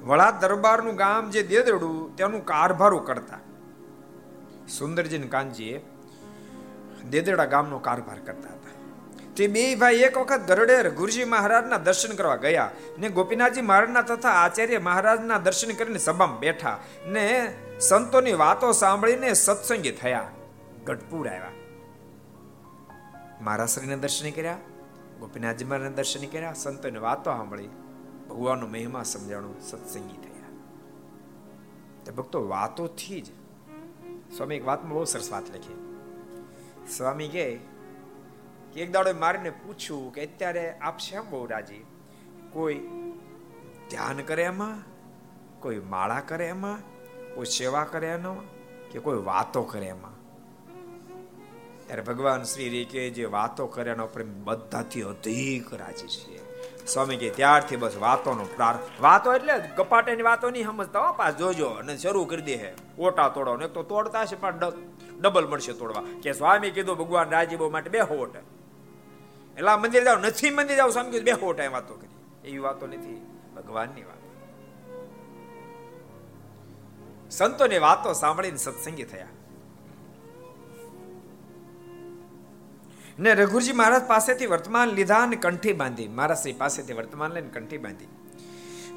વડા 0.03 0.31
દરબારનું 0.31 0.95
ગામ 0.95 1.29
જે 1.29 1.43
દેદડું 1.43 2.15
તેનું 2.15 2.45
કારભારું 2.45 3.05
કરતા. 3.05 3.39
સુંદરજી 4.67 5.19
કાનજીએ 5.19 5.85
દેદડા 7.09 7.45
ગામનો 7.45 7.79
કારભાર 7.79 8.19
કરતા 8.19 8.49
હતા. 8.49 8.67
તે 9.35 9.47
બે 9.47 9.75
ભાઈ 9.75 9.95
એક 9.95 10.17
વખત 10.17 10.41
ગરડે 10.47 10.89
ગુરુજી 10.89 11.25
મહારાજના 11.25 11.77
દર્શન 11.77 12.15
કરવા 12.15 12.35
ગયા 12.35 12.71
ને 12.99 13.09
ગોપીનાથજી 13.09 13.61
મહારાજના 13.61 14.01
તથા 14.01 14.29
આચાર્ય 14.29 14.77
મહારાજના 14.77 15.37
દર્શન 15.37 15.73
કરીને 15.73 15.97
સભામાં 15.97 16.39
બેઠા 16.39 16.79
ને 17.05 17.55
સંતોની 17.79 18.33
વાતો 18.33 18.71
સાંભળીને 18.71 19.33
સત્સંગી 19.33 19.91
થયા. 19.91 20.27
ગઢપુર 20.85 21.27
આવ્યા. 21.27 21.51
મહારાશ્રીને 23.41 23.97
દર્શન 23.97 24.31
કર્યા, 24.31 24.57
ગોપીનાથજી 25.19 25.65
મહારાજને 25.65 25.95
દર્શન 25.95 26.27
કર્યા, 26.27 26.53
સંતોની 26.53 26.99
વાતો 26.99 27.31
સાંભળી, 27.31 27.69
ભગવાનનો 28.29 28.67
મહિમા 28.67 29.03
સમજાણો 29.03 29.53
સત્સંગી 29.61 30.17
થયા. 30.17 30.49
તે 32.05 32.11
ભક્તો 32.11 32.47
વાતોથી 32.47 33.21
જ 33.21 33.27
સ્વામી 34.37 34.55
એક 34.55 34.67
વાતમાં 34.67 34.93
બહુ 34.93 35.03
સરસ 35.03 35.31
વાત 35.31 35.43
લખી. 35.49 35.86
સ્વામી 36.87 37.27
કે 37.27 37.59
એક 38.75 38.91
દાડો 38.91 39.13
મારીને 39.19 39.49
પૂછ્યું 39.49 40.13
કે 40.13 40.25
અત્યારે 40.25 40.71
આપ 40.71 40.97
શેમ 40.97 41.29
બહુ 41.29 41.45
રાજી 41.45 41.85
કોઈ 42.51 42.75
ધ્યાન 43.89 44.17
કરે 44.17 44.43
એમાં? 44.43 44.83
કોઈ 45.59 45.79
માળા 45.79 46.19
કરે 46.19 46.47
એમાં? 46.47 46.79
કોઈ 47.35 47.45
સેવા 47.45 47.83
કરે 47.83 48.07
એનો 48.07 48.35
કે 48.91 48.99
કોઈ 48.99 49.23
વાતો 49.23 49.63
કરે 49.63 49.85
એમાં? 49.85 50.17
ત્યારે 51.87 52.01
ભગવાન 52.01 52.43
શ્રી 52.43 52.69
રી 52.69 52.85
કે 52.85 53.09
જે 53.09 53.25
વાતો 53.25 53.67
કરે 53.67 53.91
એના 53.91 54.03
ઉપર 54.03 54.23
બધાથી 54.23 55.01
અધિક 55.01 55.73
રાજી 55.73 56.07
છીએ 56.07 56.39
સ્વામી 56.87 57.17
કે 57.17 57.29
ત્યારથી 57.29 57.75
બસ 57.75 57.95
વાતોનો 57.95 58.45
પ્રાર, 58.55 58.75
વાતો 59.01 59.33
એટલે 59.33 59.53
ગપાટેની 59.77 60.21
વાતો 60.21 60.49
નહીં 60.49 60.65
સમજતા 60.65 60.99
હો 60.99 61.13
પાસ 61.13 61.35
જોજો 61.35 61.65
અને 61.65 61.97
શરૂ 61.97 62.25
કરી 62.25 62.41
દે 62.41 62.55
હે. 62.55 62.73
ઓટા 62.99 63.29
તોડો 63.29 63.57
ને 63.57 63.67
તો 63.67 63.83
તોડતા 63.83 64.25
છે 64.25 64.41
પણ 64.41 64.59
ડબલ 65.21 65.47
મળશે 65.47 65.73
તોડવા. 65.73 66.03
કે 66.23 66.33
સ્વામી 66.33 66.71
કીધું, 66.71 66.97
ભગવાન 66.97 67.29
રાજીબો 67.29 67.69
માટે 67.69 67.89
બે 67.89 67.99
હોટ. 67.99 68.35
એટલે 69.57 69.67
આ 69.67 69.77
મંદિર 69.77 70.03
જાવ 70.03 70.19
નથી 70.19 70.49
મંદિર 70.49 70.77
જાવ 70.77 70.89
સ્વામી 70.89 71.11
કીધું, 71.11 71.25
બે 71.25 71.31
હોટ 71.31 71.59
એ 71.59 71.67
વાતો 71.67 71.93
કરી. 71.93 72.07
એવી 72.49 72.57
વાતો 72.57 72.87
નથી. 72.87 73.25
ભગવાનની 73.55 74.03
વાત. 74.03 74.17
સંતોની 77.31 77.77
વાતો 77.77 78.13
સાંભળીને 78.13 78.57
સત્સંગી 78.57 79.03
થયા. 79.03 79.27
ને 83.19 83.33
રઘુજી 83.33 83.71
મહારાજ 83.71 84.03
પાસેથી 84.03 84.45
વર્તમાન 84.45 84.87
લીધા 84.87 85.15
અને 85.15 85.35
કંઠી 85.35 85.73
બાંધી. 85.73 86.07
મહારાજ 86.07 86.37
પાસેથી 86.57 86.93
વર્તમાન 86.93 87.31
લઈને 87.31 87.49
કંઠી 87.49 87.77
બાંધી. 87.77 88.07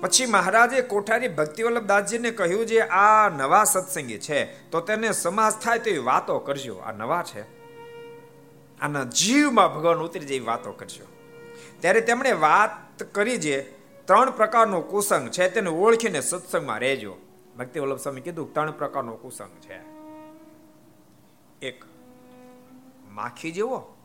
પછી 0.01 0.27
મહારાજે 0.27 0.83
કોઠારી 0.83 1.29
ભક્તિવલ્લભ 1.29 1.85
દાસજીને 1.85 2.31
કહ્યું 2.31 2.67
જે 2.67 2.81
આ 2.81 3.29
નવા 3.29 3.65
સત્સંગી 3.65 4.19
છે, 4.19 4.71
તો 4.71 4.81
તેને 4.81 5.13
સમાજ 5.13 5.53
થાય 5.53 5.79
તેવી 5.79 5.99
વાતો 5.99 6.39
કરજો. 6.39 6.77
આ 6.77 6.93
નવા 6.93 7.23
છે. 7.23 7.43
આના 8.81 9.05
જીવમાં 9.05 9.75
ભગવાન 9.75 9.99
ઉતરી 9.99 10.27
જેવી 10.27 10.47
વાતો 10.47 10.73
કરજો. 10.73 11.05
ત્યારે 11.81 12.01
તેમણે 12.01 12.33
વાત 12.33 13.03
કરી 13.03 13.37
જે 13.37 13.75
ત્રણ 14.05 14.31
પ્રકારનો 14.31 14.81
કુસંગ 14.81 15.31
છે, 15.31 15.49
તેને 15.49 15.71
ઓળખીને 15.71 16.21
સત્સંગમાં 16.21 16.79
રહેજો. 16.79 17.17
ભક્તિ 17.59 17.81
વલ્લભ 17.81 17.99
સ્વામી 17.99 18.21
કીધું, 18.21 18.55
ત્રણ 18.55 18.71
પ્રકારનો 18.71 19.17
કુસંગ 19.17 19.51
છે. 19.61 19.81
એક 21.67 21.85
માખી 23.11 23.53
જેવો, 23.53 23.97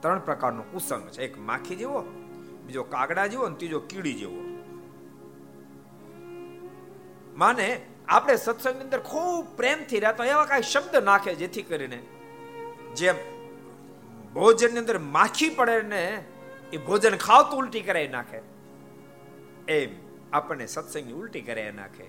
ત્રણ 0.00 0.18
પ્રકારનો 0.18 0.62
કુસંગ 0.62 1.08
છે. 1.08 1.22
એક 1.22 1.38
માખી 1.38 1.76
જેવો, 1.76 2.00
બીજો 2.66 2.82
કાગડા 2.82 3.26
જેવો 3.26 3.44
અને 3.44 3.56
ત્રીજો 3.56 3.80
કીડી 3.80 4.14
જેવો. 4.14 4.59
માને 7.40 7.80
આપણે 8.08 8.36
સત્સંગની 8.36 8.80
અંદર 8.80 9.00
ખૂબ 9.00 9.56
પ્રેમથી 9.56 10.00
રહેતા 10.00 10.24
એવા 10.24 10.44
કાંઈ 10.44 10.62
શબ્દ 10.62 10.96
નાખે 10.96 11.34
જેથી 11.34 11.62
કરીને 11.62 11.96
જેમ 12.96 13.14
ભોજનની 14.34 14.78
અંદર 14.78 14.98
માખી 14.98 15.48
પડે 15.48 15.82
ને 15.82 16.24
એ 16.72 16.76
ભોજન 16.76 17.16
ખાવતું 17.16 17.58
ઉલટી 17.58 17.80
કરાવી 17.80 18.08
નાખે. 18.08 18.40
એમ 19.68 19.90
આપણને 20.32 20.66
સત્સંગની 20.66 21.12
ઉલટી 21.12 21.40
કરાવી 21.40 21.72
નાખે. 21.72 22.04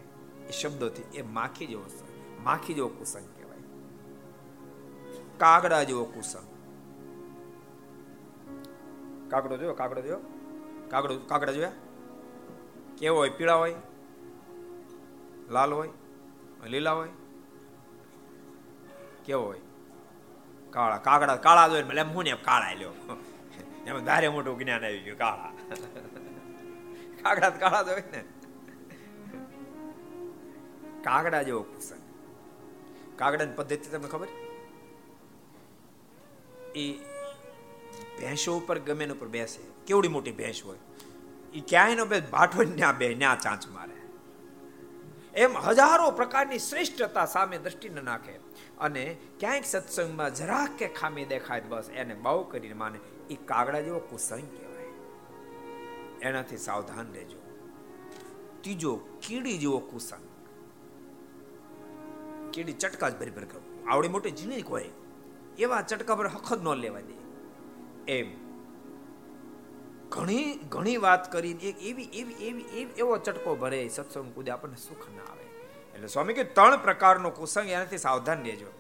એ 0.48 0.52
શબ્દોથી 0.52 1.18
એ 1.18 1.22
માખી 1.22 1.66
જેવો 1.66 1.86
માખી 2.44 2.74
જેવો 2.74 2.88
કુસંગ 2.88 3.26
કહેવાય. 3.38 3.58
કાગડા 5.38 5.84
જેવો 5.84 6.04
કુસંગ. 6.04 6.48
કાગડો 9.32 9.58
જોયો? 9.58 9.74
કાગડો 9.74 10.02
જોયો? 10.02 10.20
કાગડો, 10.90 11.18
કાગડા 11.18 11.52
જોયા? 11.52 11.72
કેવો 12.98 13.18
હોય? 13.18 13.30
પીળા 13.30 13.56
હોય? 13.56 13.76
લાલ 15.52 15.74
હોય, 15.74 15.90
લીલા 16.66 16.92
હોય, 16.92 17.10
કેવો 19.26 19.46
હોય? 19.46 19.62
કાળા, 20.70 20.98
કાગડા, 20.98 21.36
કાળા 21.36 21.68
જોઈએ 21.68 21.84
એટલે 21.84 22.02
હું 22.02 22.24
ને 22.24 22.34
કાળા 22.34 22.74
લ્યો. 22.74 22.92
એમાં 23.88 24.04
ધારે 24.04 24.28
મોટું 24.28 24.60
જ્ઞાન 24.60 24.86
આવી 24.86 25.00
ગયું, 25.00 25.18
કાળા. 25.18 25.52
કાગડા 27.24 27.50
કાળા 27.50 27.84
જોઈએ 27.84 28.04
ને. 28.12 28.24
કાગડા 31.04 31.42
જેવો 31.42 31.64
કુસંગ 31.64 32.02
કાગડાની 33.16 33.52
પદ્ધતિ 33.56 33.90
તમને 33.90 34.08
ખબર? 34.08 34.28
એ 36.76 37.00
ભેંસો 38.20 38.58
ઉપર 38.58 38.80
ગમે 38.80 39.08
ઉપર 39.10 39.28
બેસે. 39.28 39.86
કેવડી 39.86 40.08
મોટી 40.08 40.32
ભેંસ 40.32 40.64
હોય? 40.66 40.78
એ 41.54 41.60
ક્યાંય 41.60 41.96
નો 41.96 42.06
બે 42.06 42.20
ભાઠો 42.20 42.64
ન્યા 42.64 42.92
બે 42.92 43.14
ન્યા 43.14 43.36
ચાંચ 43.36 43.68
મારે. 43.68 44.01
એમ 45.36 45.58
હજારો 45.58 46.12
પ્રકારની 46.12 46.60
શ્રેષ્ઠતા 46.60 47.26
સામે 47.26 47.58
દ્રષ્ટિ 47.58 47.90
નાખે. 47.90 48.32
અને 48.80 49.18
ક્યાંક 49.40 49.66
સત્સંગમાં 49.66 50.36
જરાક 50.36 50.78
કે 50.78 50.88
ખામી 50.88 51.26
દેખાય 51.26 51.62
બસ 51.62 51.90
એને 51.90 52.14
બહુ 52.14 52.44
કરીને 52.44 52.74
માને 52.74 53.00
એ 53.30 53.36
કાગડા 53.36 53.82
જેવો 53.82 54.00
કુસંગ 54.00 54.42
કહેવાય. 54.42 54.86
એનાથી 56.22 56.58
સાવધાન 56.58 57.14
રહેજો. 57.14 57.38
ત્રીજો, 58.62 58.96
કીડી 58.96 59.58
જેવો 59.58 59.80
કુસંગ. 59.80 60.22
કીડી 62.54 62.74
ચટકા 62.74 63.10
જ 63.10 63.20
ભરી 63.20 63.32
ભરી 63.32 63.46
આવડી 63.88 64.08
મોટી 64.08 64.32
જીની 64.32 64.62
હોય. 64.62 64.90
એવા 65.60 65.82
ચટકા 65.82 66.16
પર 66.16 66.28
હખદ 66.28 66.64
ન 66.64 66.74
લેવા 66.74 67.00
દે. 67.00 67.14
એમ 68.12 68.41
ઘણી 70.16 70.50
ઘણી 70.74 71.00
વાત 71.06 71.32
કરીને 71.34 71.64
એક 71.70 71.78
એવી 71.90 72.10
એવી 72.20 72.38
એવી 72.50 72.68
એવી, 72.80 72.94
એવો 73.02 73.14
ચટકો 73.26 73.56
ભરે 73.64 73.80
સત્સંગ 73.96 74.30
કુદે 74.36 74.52
આપણને 74.56 74.80
સુખ 74.88 75.08
ના 75.16 75.28
આવે. 75.32 75.46
એટલે 75.96 76.08
સ્વામી 76.14 76.38
કે 76.40 76.44
ત્રણ 76.58 76.86
પ્રકારનો 76.86 77.30
કુસંગ 77.40 77.70
એનાથી 77.76 78.02
સાવધાન 78.06 78.44
રહેજો. 78.50 78.72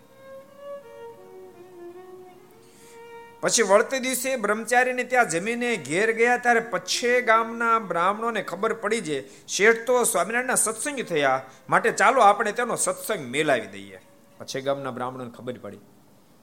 પછી 3.43 3.65
વળતે 3.69 3.97
દિવસે 4.05 4.29
બ્રહ્મચારીને 4.43 5.05
ત્યાં 5.11 5.31
જમીને 5.33 5.69
ઘેર 5.87 6.09
ગયા 6.19 6.41
ત્યારે 6.45 6.63
પછે 6.73 7.13
ગામના 7.29 7.77
બ્રાહ્મણોને 7.91 8.41
ખબર 8.51 8.73
પડી 8.83 9.01
છે 9.07 9.17
શેઠ 9.55 9.81
તો 9.87 9.95
સ્વામિનારાયણના 10.11 10.61
સત્સંગ 10.65 11.01
થયા, 11.11 11.39
માટે 11.71 11.91
ચાલો 12.01 12.27
આપણે 12.27 12.53
તેનો 12.59 12.77
સત્સંગ 12.85 13.23
મેલાવી 13.35 13.71
દઈએ. 13.75 13.99
પછે 14.39 14.61
ગામના 14.67 14.95
બ્રાહ્મણોને 14.97 15.33
ખબર 15.37 15.57
પડી 15.65 15.83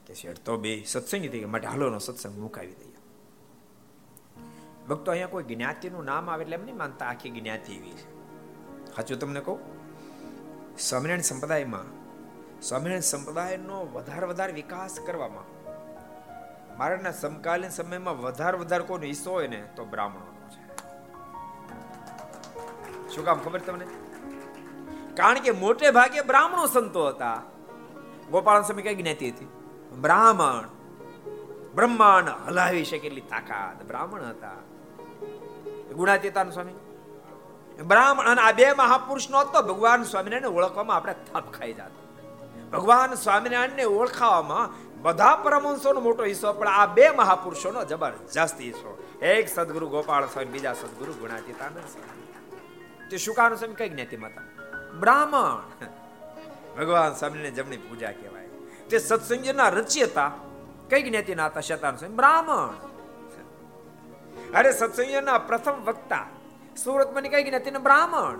કે 0.07 0.21
શેઠ 0.21 0.43
તો 0.47 0.57
બે 0.65 0.73
સત્સંગી 0.93 1.31
થઈ 1.33 1.41
ગયા, 1.43 1.53
માટે 1.55 1.67
હાલોનો 1.73 1.99
સત્સંગ 2.07 2.35
મુકાવી 2.45 2.77
દઈએ. 2.81 2.98
ભક્તો 4.89 5.11
અહીંયા 5.11 5.27
કોઈ 5.27 5.43
જ્ઞાતિનું 5.43 6.05
નામ 6.05 6.29
આવે 6.29 6.43
એટલે 6.43 6.55
એમ 6.55 6.65
નહીં 6.65 6.77
માનતા, 6.77 7.05
આખી 7.05 7.29
જ્ઞાતિ 7.29 7.73
એવી 7.73 7.91
છે. 7.91 8.07
સાચું 8.95 9.19
તમને 9.19 9.39
કહું? 9.39 9.59
સ્વામિનારાયણ 10.79 11.21
સંપ્રદાયમાં, 11.21 11.87
સ્વામિનારાયણ 12.61 13.01
સંપ્રદાયનો 13.01 13.85
વધારે 13.85 14.25
વધારે 14.25 14.53
વિકાસ 14.53 14.99
કરવામાં 15.05 15.59
મારાના 16.77 17.11
સમકાલીન 17.11 17.69
સમયમાં 17.69 18.21
વધારે 18.21 18.57
વધારે 18.57 18.83
કોઈનો 18.83 19.05
હિસ્સો 19.05 19.31
હોય 19.31 19.47
ને, 19.47 19.63
તો 19.75 19.85
બ્રાહ્મણોનો 19.85 20.49
છે. 20.49 20.61
શું 23.15 23.25
કામ 23.25 23.39
ખબર 23.39 23.59
તમને? 23.59 23.85
કારણ 25.15 25.39
કે 25.39 25.51
મોટે 25.51 25.91
ભાગે 25.91 26.21
બ્રાહ્મણો 26.21 26.65
સંતો 26.65 27.07
હતા. 27.07 27.43
ગોપાલ 28.31 28.61
સમય 28.61 28.81
કઈ 28.81 28.95
જ્ઞાતિ 28.95 29.29
હતી? 29.29 29.47
બ્રાહ્મણ. 30.01 30.67
બ્રહ્માંડ 31.75 32.29
હલાવી 32.29 32.83
શકે 32.83 33.07
એટલી 33.07 33.21
તાકાત. 33.21 33.87
બ્રાહ્મણ 33.87 34.21
હતા. 34.21 34.55
ગુણાતીતાન 35.93 36.51
સ્વામી. 36.51 36.73
બ્રાહ્મણ 37.83 38.25
અને 38.25 38.41
આ 38.41 38.51
બે 38.51 38.73
મહાપુરુષ 38.73 39.29
નો 39.29 39.43
તો 39.43 39.61
ભગવાન 39.61 40.03
સ્વામિનારાયણ 40.03 40.53
ઓળખવામાં 40.53 40.95
આપણે 40.95 41.15
થપ 41.33 41.51
ખાઈ 41.51 41.73
જાત. 41.73 41.91
ભગવાન 42.71 43.13
સ્વામિનારાયણને 43.13 43.83
ઓળખાવામાં 43.83 44.69
બધા 45.01 45.35
પરમહંસોનો 45.35 46.01
મોટો 46.01 46.23
હિસ્સો, 46.23 46.53
પણ 46.53 46.67
આ 46.67 46.85
બે 46.85 47.09
મહાપુરુષોનો 47.09 47.85
જબરજસ્ત 47.85 48.61
હિસ્સો. 48.61 49.03
એક 49.21 49.49
સદગુરુ 49.49 49.87
ગોપાળ 49.87 50.25
સ્વામી, 50.25 50.45
બીજા 50.45 50.73
સદગુરુ 50.73 51.13
ગુણાતીતાનંદ 51.13 51.77
તે 53.11 53.17
શુકાનુ 53.17 53.55
સ્વામી? 53.55 53.75
કઈ 53.75 53.89
જ્ઞાતિ 53.89 54.17
માતા 54.17 54.41
બ્રાહ્મણ. 54.99 55.61
ભગવાન 56.77 57.13
સ્વામીને 57.13 57.51
જમણી 57.51 57.77
પૂજા 57.77 58.11
કહેવાય. 58.11 58.47
તે 58.89 58.97
સત્સંગના 58.97 59.69
રચયતા 59.69 60.31
કઈ 60.89 61.09
જ્ઞાતિના 61.09 61.45
હતા 61.45 61.59
શેતાન 61.59 61.95
સ્વામી. 61.95 62.15
બ્રાહ્મણ. 62.15 62.88
અરે 64.55 64.71
સત્સંગના 64.71 65.37
પ્રથમ 65.37 65.71
વક્તા. 65.71 66.25
સુરતમાં 66.83 67.23
ગયા 67.23 67.59
તેને 67.59 67.79
બ્રાહ્મણ. 67.79 68.39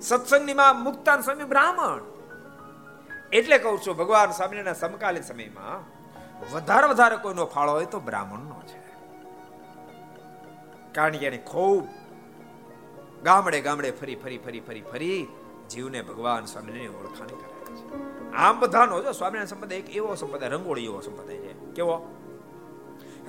સત્સંગની 0.00 0.54
માં 0.54 0.82
મુક્તાન 0.82 1.20
સ્વામી 1.20 1.44
બ્રાહ્મણ. 1.44 2.00
એટલે 3.32 3.58
કહું 3.58 3.78
છું, 3.78 3.96
ભગવાન 3.96 4.30
સ્વામિનારાયણ 4.30 4.74
સમકાલીન 4.74 5.22
સમયમાં 5.22 5.98
વધારે 6.54 6.86
વધારે 6.86 7.16
કોઈનો 7.16 7.46
ફાળો 7.46 7.72
હોય 7.72 7.86
તો 7.86 8.00
બ્રાહ્મણનો 8.00 8.62
છે. 8.66 8.82
કારણ 10.92 11.12
કે 11.12 11.26
એને 11.26 11.36
ખૂબ 11.36 11.88
ગામડે 13.22 13.60
ગામડે 13.60 13.90
ફરી 13.90 14.16
ફરી 14.16 14.38
ફરી 14.38 14.60
ફરી 14.60 14.80
ફરી 14.80 15.26
જીવને 15.70 16.02
ભગવાન 16.02 16.44
સ્વામીની 16.44 16.88
ઓળખાણ 16.88 17.26
કરાવે 17.26 17.76
છે. 17.76 18.32
આમ 18.32 18.60
બધાનો 18.60 19.02
જો 19.02 19.12
સ્વામિનારાયણ 19.12 19.46
સંપ્રદાય 19.46 19.78
એક 19.78 19.96
એવો 19.96 20.14
સંપ્રદાય, 20.14 20.48
રંગોળી 20.48 20.84
એવો 20.84 21.00
સંપ્રદાય 21.00 21.36
છે. 21.36 21.52
કેવો? 21.52 22.17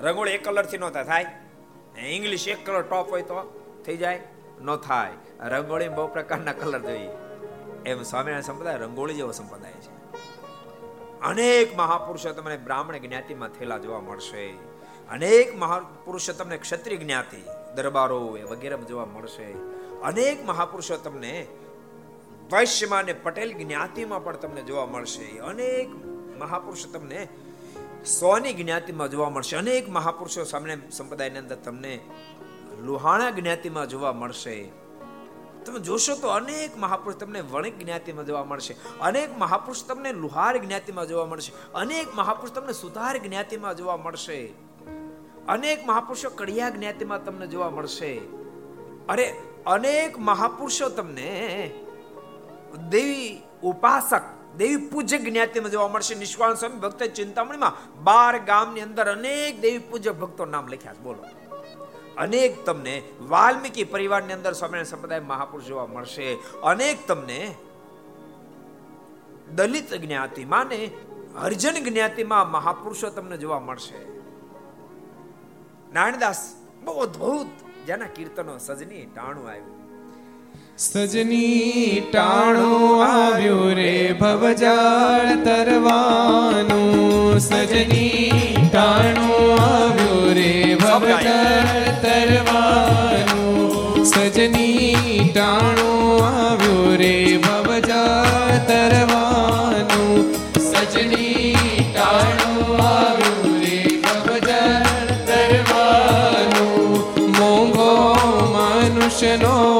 રંગોળી 0.01 0.31
એક 0.31 0.45
કલરથી 0.45 0.77
નહોતા 0.77 1.03
થાય. 1.03 1.25
ઇંગ્લિશ 1.99 2.47
એક 2.47 2.65
કલર 2.65 2.81
ટોપ 2.81 3.11
હોય 3.11 3.21
તો 3.21 3.63
થઈ 3.85 3.97
જાય? 3.97 4.21
ન 4.61 4.75
થાય. 4.75 5.11
રંગોળી 5.39 5.89
બહુ 5.89 6.07
પ્રકારના 6.07 6.53
કલર 6.53 6.79
જોઈએ. 6.79 7.09
એમ 7.85 8.03
સ્વામિનારાયણ 8.03 8.41
સંપ્રદાય 8.41 8.77
રંગોળી 8.77 9.13
જેવો 9.13 9.31
સંપ્રદાય 9.31 9.71
છે. 9.71 9.99
અનેક 11.21 11.77
મહાપુરુષો 11.77 12.29
તમને 12.29 12.57
બ્રાહ્મણ 12.57 12.97
જ્ઞાતિમાં 12.97 13.49
થયેલા 13.49 13.77
જોવા 13.77 13.99
મળશે. 13.99 14.47
અનેક 15.09 15.57
મહાપુરુષો 15.57 16.33
તમને 16.33 16.57
ક્ષત્રિય 16.57 16.97
જ્ઞાતિ, 16.97 17.37
દરબારો 17.75 18.37
વગેરે 18.49 18.77
જોવા 18.77 19.05
મળશે. 19.05 19.53
અનેક 20.03 20.45
મહાપુરુષો 20.45 20.97
તમને 20.97 21.47
વૈશ્યમાં 22.53 22.99
અને 22.99 23.13
પટેલ 23.13 23.57
જ્ઞાતિમાં 23.57 24.23
પણ 24.23 24.35
તમને 24.35 24.61
જોવા 24.61 24.85
મળશે. 24.85 25.37
અનેક 25.37 25.89
મહાપુરુષો 26.39 26.99
તમને 26.99 27.27
સોની 28.05 28.53
જ્ઞાતિમાં 28.53 29.11
જોવા 29.11 29.29
મળશે. 29.29 29.57
અનેક 29.57 29.89
મહાપુરુષો 29.89 30.43
સામે 30.43 30.77
સંપ્રદાયની 30.91 31.37
અંદર 31.37 31.55
તમને 31.55 31.99
લુહાણા 32.83 33.29
જ્ઞાતિમાં 33.29 33.89
જોવા 33.89 34.13
મળશે. 34.13 34.71
તમે 35.65 35.79
જોશો 35.79 36.15
તો 36.15 36.27
અનેક 36.27 36.77
મહાપુરુષ 36.77 37.15
તમને 37.15 37.41
વણિક 37.41 37.79
જ્ઞાતિમાં 37.79 38.25
જોવા 38.25 38.43
મળશે. 38.43 38.75
અનેક 39.01 39.37
મહાપુરુષ 39.37 39.83
તમને 39.83 40.13
લુહાર 40.13 40.57
જ્ઞાતિમાં 40.57 41.07
જોવા 41.07 41.25
મળશે. 41.25 41.71
અનેક 41.73 42.15
મહાપુરુષ 42.15 42.51
તમને 42.51 42.73
સુધાર 42.73 43.17
જ્ઞાતિમાં 43.17 43.77
જોવા 43.77 43.97
મળશે. 43.97 44.53
અનેક 45.47 45.87
મહાપુરુષો 45.87 46.29
કડિયા 46.29 46.69
જ્ઞાતિમાં 46.69 47.25
તમને 47.25 47.47
જોવા 47.47 47.69
મળશે. 47.69 48.21
અરે, 49.09 49.35
અનેક 49.65 50.19
મહાપુરુષો 50.19 50.89
તમને 50.89 51.71
દેવી 52.89 53.41
ઉપાસક 53.63 54.21
દેવી 54.57 54.75
પૂજક 54.75 55.19
જ્ઞાતિમાં 55.19 55.71
જોવા 55.71 55.87
મળશે. 55.87 56.15
નિષ્કાળ 56.15 56.55
સ્વામી 56.55 56.79
ભક્ત 56.79 57.03
ચિંતામણીમાં 57.03 58.03
બાર 58.03 58.39
ગામની 58.39 58.81
અંદર 58.81 59.11
અનેક 59.11 59.61
દેવી 59.61 59.77
પૂજક 59.77 60.15
ભક્તો 60.15 60.45
નામ 60.45 60.67
લખ્યા 60.67 60.93
છે. 60.93 60.99
બોલો. 60.99 61.25
અનેક 62.17 62.65
તમને 62.65 63.03
વાલ્મીકી 63.21 63.83
પરિવારની 63.83 64.33
અંદર 64.33 64.51
સ્વામિનારાયણ 64.51 64.83
સંપ્રદાય 64.83 65.19
મહાપુરુષ 65.19 65.67
જોવા 65.67 65.85
મળશે. 65.85 66.37
અનેક 66.63 67.07
તમને 67.07 67.55
દલિત 69.55 69.93
જ્ઞાતિમાં 69.93 70.65
ને 70.65 70.91
હરિજન 71.37 71.83
જ્ઞાતિમાં 71.83 72.51
મહાપુરુષો 72.51 73.09
તમને 73.09 73.37
જોવા 73.37 73.59
મળશે. 73.59 74.05
નારાયણદાસ, 75.93 76.55
બહુ 76.83 76.99
અદભુત. 76.99 77.47
જેના 77.85 78.05
કીર્તનો 78.05 78.57
સજની 78.57 79.05
ટાણું 79.05 79.49
આવ્યું. 79.49 79.78
સજની 80.79 82.03
ટાણું 82.11 83.01
આવ્યું 83.05 83.73
રે 83.73 84.13
ભવજાળ 84.19 85.43
તરવાનું. 85.43 87.39
સજની 87.39 88.55
ટાણું 88.71 89.59
આવ્યું 89.63 90.33
રે 90.33 90.75
ભવજાળ 90.75 91.67
તરવાનું. 92.01 94.05
સજની 94.05 95.31
ટાણું 95.35 96.23
આવ્યું 96.27 96.97
રે 96.97 97.37
ભવજાળ 97.37 98.59
તરવાનું. 98.67 100.25
સજની 100.61 101.53
ટાણું 101.93 102.81
આવ્યું 102.81 103.61
રે 103.61 103.77
ભવજાળ 104.05 105.09
તરવાનું. 105.27 107.01
મોંઘો 107.39 107.91
મનુષ્યનો 108.53 109.78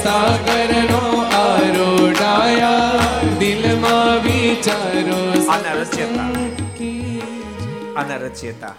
સાગરનો 0.00 1.00
આરોડાયા 1.38 3.08
દિલમાં 3.40 4.22
વિચારો 4.22 5.18
આના 7.94 8.18
રચયતા 8.20 8.74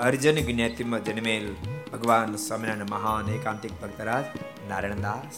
અર્જન 0.00 0.38
જ્ઞાતિમાં 0.40 1.04
જન્મેલ 1.08 1.46
ભગવાન 1.90 2.34
સ્વામિનારાયણ 2.38 2.90
મહાન 2.90 3.30
એકાંતિક 3.34 3.74
ભક્તરાજ 3.80 4.26
નારાયણદાસ 4.68 5.36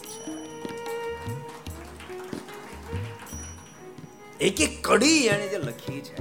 એક 4.41 4.59
એક 4.61 4.73
કડી 4.81 5.21
એને 5.29 5.47
જે 5.47 5.59
લખી 5.61 6.01
છે 6.03 6.15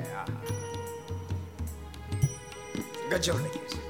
ગજબ 3.10 3.36
લખી 3.40 3.66
છે 3.70 3.85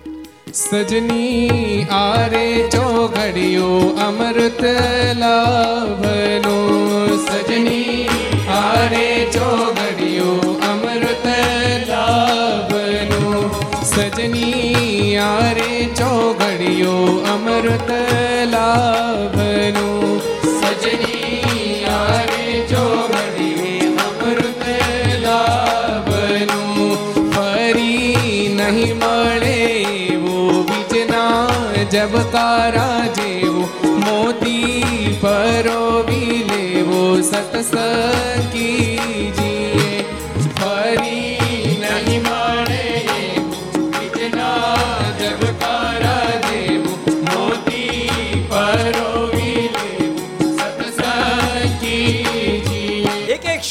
સજની 0.57 1.87
આરે 1.95 2.45
ચોઘડિયો 2.75 3.73
અમૃત 3.99 4.63
લાભનો 5.19 6.55
સજની 7.25 8.07
આરે 8.53 9.05
ચોઘડિયો 9.35 10.55
અમૃત 10.71 11.27
લાભનો 11.91 13.21
સજની 13.85 15.13
આરે 15.27 15.71
ચોઘડિયો 15.95 17.05
અમૃત 17.35 17.93
લાભનો 18.55 19.56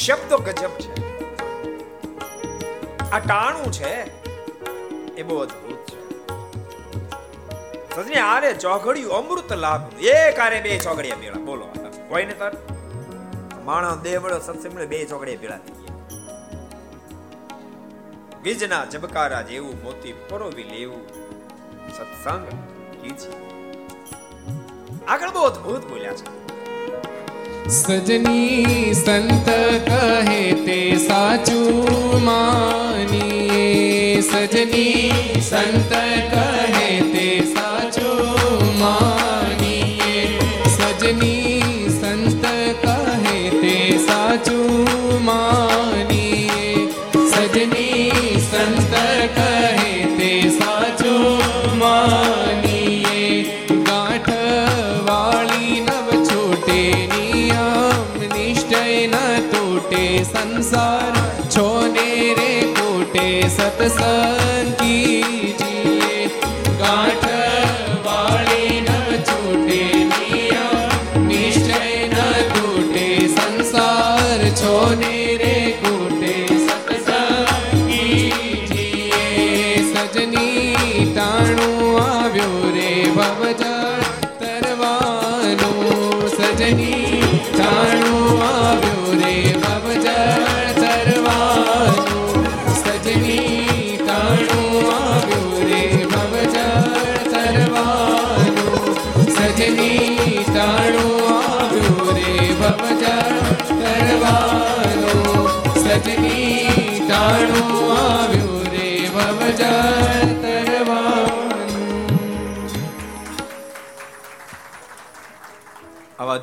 શબ્દો 0.05 0.37
ગજબ 0.37 0.73
છે. 0.79 0.91
આ 3.11 3.19
ટાણું 3.19 3.71
છે, 3.71 3.93
એ 5.15 5.23
બહુ 5.23 5.37
અદભુત 5.37 5.79
છે. 5.89 5.99
સજને 7.95 8.15
આરે 8.15 8.53
ચોઘડિયું 8.53 9.13
અમૃત 9.13 9.53
લાભ 9.53 9.81
એ 9.99 10.31
આરે 10.31 10.61
બે 10.61 10.77
ચોઘડિયા 10.77 11.15
મેળા. 11.15 11.45
બોલો 11.45 11.65
કોઈ 12.09 12.25
ને 12.25 12.33
તર. 12.33 12.74
માણસ 13.65 14.01
દેવડો 14.01 14.39
મળ્યો 14.39 14.39
સત્સંગ 14.39 14.73
બે 14.85 15.05
ચોઘડિયા 15.05 15.41
ભેળા 15.41 15.57
થઈ 15.57 15.73
ગયા. 15.73 15.95
વીજના 18.43 18.85
જબકારા 18.85 19.41
જેવું 19.41 19.83
મોતી 19.83 20.13
પરોવી 20.29 20.63
લેવું. 20.63 21.03
સત્સંગ 21.97 22.45
આગળ 25.07 25.29
બહુ 25.29 25.41
અદભુત 25.41 25.83
બોલ્યા 25.89 26.13
છે. 26.13 26.45
સજની 27.69 28.93
સંત 28.93 29.49
કહે 29.87 30.41
તે 30.65 30.79
સાચું 30.97 32.23
માની 32.23 34.21
સજની 34.31 35.41
સંત 35.41 35.93
કહે 36.33 36.89
તે 37.13 37.27
સાચું 37.55 38.79
માનીએ 38.79 39.34
सत्संग 63.49 64.71
की 64.81 65.14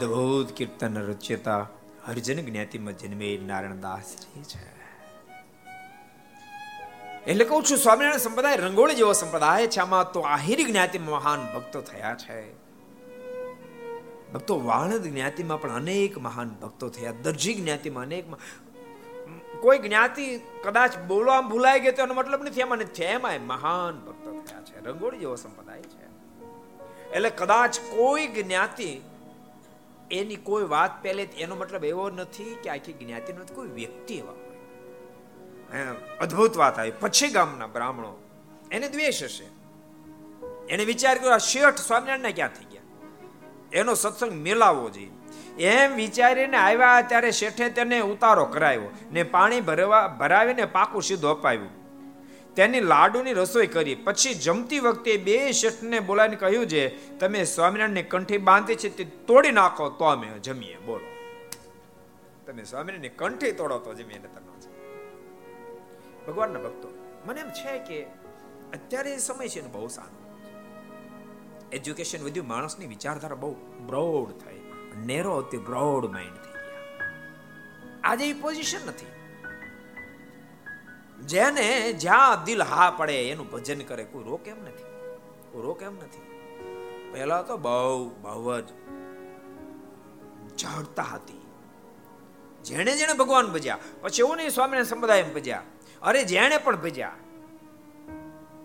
અદભુત 0.03 0.53
કીર્તન 0.53 0.99
રચ્યતા 0.99 1.69
હરિજન 2.09 2.47
જ્ઞાતિમાં 2.47 2.99
જન્મે 2.99 3.39
નારાયણદાસજી 3.47 4.43
છે. 4.43 4.73
એટલે 7.27 7.45
કહું 7.45 7.65
છું 7.65 7.79
સ્વામિનારાયણ 7.79 8.19
સંપ્રદાય, 8.19 8.57
રંગોળી 8.57 8.95
જેવો 8.95 9.13
સંપ્રદાય 9.13 9.67
છે. 9.67 9.81
આમાં 9.81 10.13
તો 10.13 10.21
આહિરી 10.21 10.65
જ્ઞાતિમાં 10.65 11.11
મહાન 11.11 11.55
ભક્તો 11.55 11.81
થયા 11.81 12.15
છે. 12.15 12.55
ભક્તો 14.33 14.65
વાણદ 14.65 15.03
જ્ઞાતિમાં 15.03 15.61
પણ 15.61 15.71
અનેક 15.71 16.19
મહાન 16.19 16.49
ભક્તો 16.49 16.89
થયા. 16.89 17.13
દરજી 17.23 17.55
જ્ઞાતિમાં 17.55 18.05
અનેક 18.05 18.25
કોઈ 19.61 19.79
જ્ઞાતિ 19.79 20.41
કદાચ 20.65 20.99
બોલવા 20.99 21.41
ભૂલાઈ 21.41 21.81
ગયો 21.81 21.93
તો 21.93 22.03
એનો 22.03 22.15
મતલબ 22.15 22.43
નથી. 22.43 22.61
એમાં 22.61 22.79
નથી. 22.79 23.03
એમાં 23.03 23.47
મહાન 23.47 24.01
ભક્તો 24.07 24.43
થયા 24.43 24.63
છે. 24.63 24.85
રંગોળી 24.85 25.19
જેવો 25.19 25.37
સંપ્રદાય 25.37 25.81
છે. 25.81 26.03
એટલે 27.13 27.31
કદાચ 27.31 27.79
કોઈ 27.79 28.27
જ્ઞાતિ 28.27 29.01
એની 30.13 30.37
કોઈ 30.37 30.65
વાત 30.65 31.03
પહેલે 31.03 31.23
એનો 31.23 31.55
મતલબ 31.57 31.85
એવો 31.85 32.11
નથી 32.11 32.57
કે 32.63 32.71
આખી 32.71 32.93
જ્ઞાતિ 32.93 33.33
નથી 33.33 33.55
કોઈ 33.55 33.69
વ્યક્તિ 33.69 34.15
એવા 34.15 34.33
હોય. 34.33 34.43
અદ્ભુત 36.21 36.57
વાત 36.57 36.79
આવી. 36.79 36.93
પછી 37.01 37.29
ગામના 37.29 37.67
બ્રાહ્મણો 37.67 38.13
એને 38.71 38.89
દ્વેષ 38.89 39.23
હશે. 39.23 39.45
એને 40.69 40.85
વિચાર 40.85 41.19
કર્યો, 41.19 41.33
આ 41.33 41.39
શેઠ 41.39 41.79
સ્વામિનારાયણ 41.79 42.35
ક્યાં 42.35 42.49
થઈ 42.49 42.65
ગયા? 42.65 42.83
એનો 43.73 43.95
સત્સંગ 43.95 44.33
મેલાવવો 44.33 44.91
જોઈએ 44.91 45.11
એમ 45.59 45.95
વિચારીને 45.95 46.57
આવ્યા 46.57 47.03
ત્યારે 47.03 47.31
શેઠે 47.31 47.69
તેને 47.69 48.01
ઉતારો 48.01 48.45
કરાવ્યો 48.45 48.91
ને 49.13 49.23
પાણી 49.23 49.61
ભરવા 49.61 50.09
ભરાવીને 50.09 50.65
પાકું 50.65 51.03
સીધું 51.03 51.31
અપાવ્યું. 51.31 51.82
તેની 52.57 52.81
લાડુની 52.81 53.33
રસોઈ 53.33 53.67
કરી. 53.67 53.95
પછી 53.95 54.35
જમતી 54.35 54.79
વખતે 54.79 55.17
બે 55.17 55.53
શેઠને 55.53 56.01
બોલાવીને 56.01 56.37
કહ્યું 56.37 56.67
છે, 56.67 57.11
તમે 57.19 57.45
સ્વામિનારાયણની 57.45 58.03
કંઠી 58.03 58.39
બાંધી 58.39 58.75
છે 58.75 58.97
તે 58.97 59.05
તોડી 59.05 59.51
નાખો, 59.51 59.89
તો 59.89 60.05
અમે 60.05 60.39
જમીએ. 60.39 60.77
બોલો. 60.77 61.07
તમે 62.47 62.65
સ્વામિનારાયણની 62.65 63.09
કંઠી 63.09 63.53
તોડો, 63.53 63.79
તો 63.79 63.95
જમીએ 63.95 64.19
ને 64.19 64.29
તમે 64.29 64.53
ભગવાનના 66.27 66.59
ભક્તો, 66.59 66.89
મને 67.27 67.41
એમ 67.41 67.51
છે 67.51 67.79
કે 67.79 68.03
અત્યારે 68.73 69.19
સમય 69.19 69.49
છે 69.49 69.61
ને 69.61 69.69
બહુ 69.69 69.89
સારો. 69.89 70.23
એજ્યુકેશન 71.73 72.25
વધ્યું, 72.25 72.49
માણસની 72.49 72.87
વિચારધારા 72.87 73.35
બહુ 73.35 73.55
બ્રોડ 73.87 74.41
થઈ. 74.45 74.61
નેરો 75.07 75.39
હતી 75.39 75.57
બ્રોડ 75.57 76.07
માઇન્ડ 76.13 76.35
થઈ 76.35 76.53
ગયા. 76.53 77.05
આજે 78.05 78.29
એ 78.29 78.33
પોઝિશન 78.33 78.87
નથી. 78.87 79.12
જેને 81.27 81.93
જ્યાં 81.93 82.45
દિલ 82.45 82.63
હા 82.63 82.91
પડે 82.91 83.31
એનું 83.31 83.51
ભજન 83.51 83.81
કરે, 83.81 84.05
કોઈ 84.05 84.25
રોક 84.25 84.49
એમ 84.49 84.63
નથી. 84.63 84.85
કોઈ 85.53 85.63
રોક 85.63 85.83
એમ 85.83 85.95
નથી. 85.95 86.33
પહેલા 87.13 87.43
તો 87.43 87.57
બહુ 87.57 88.11
બહુ 88.21 88.61
જ 88.61 88.65
જાણતા 90.59 91.03
હતી. 91.03 91.47
જેણે 92.65 92.97
જેણે 92.97 93.13
ભગવાન 93.13 93.47
ભજ્યા, 93.47 93.79
પછી 94.01 94.19
એવું 94.19 94.37
નહીં 94.37 94.51
સ્વામીને 94.51 94.85
સંપ્રદાય 94.85 95.23
ભજ્યા. 95.23 95.63
અરે, 96.03 96.25
જેણે 96.25 96.59
પણ 96.59 96.77
ભજ્યા. 96.77 97.13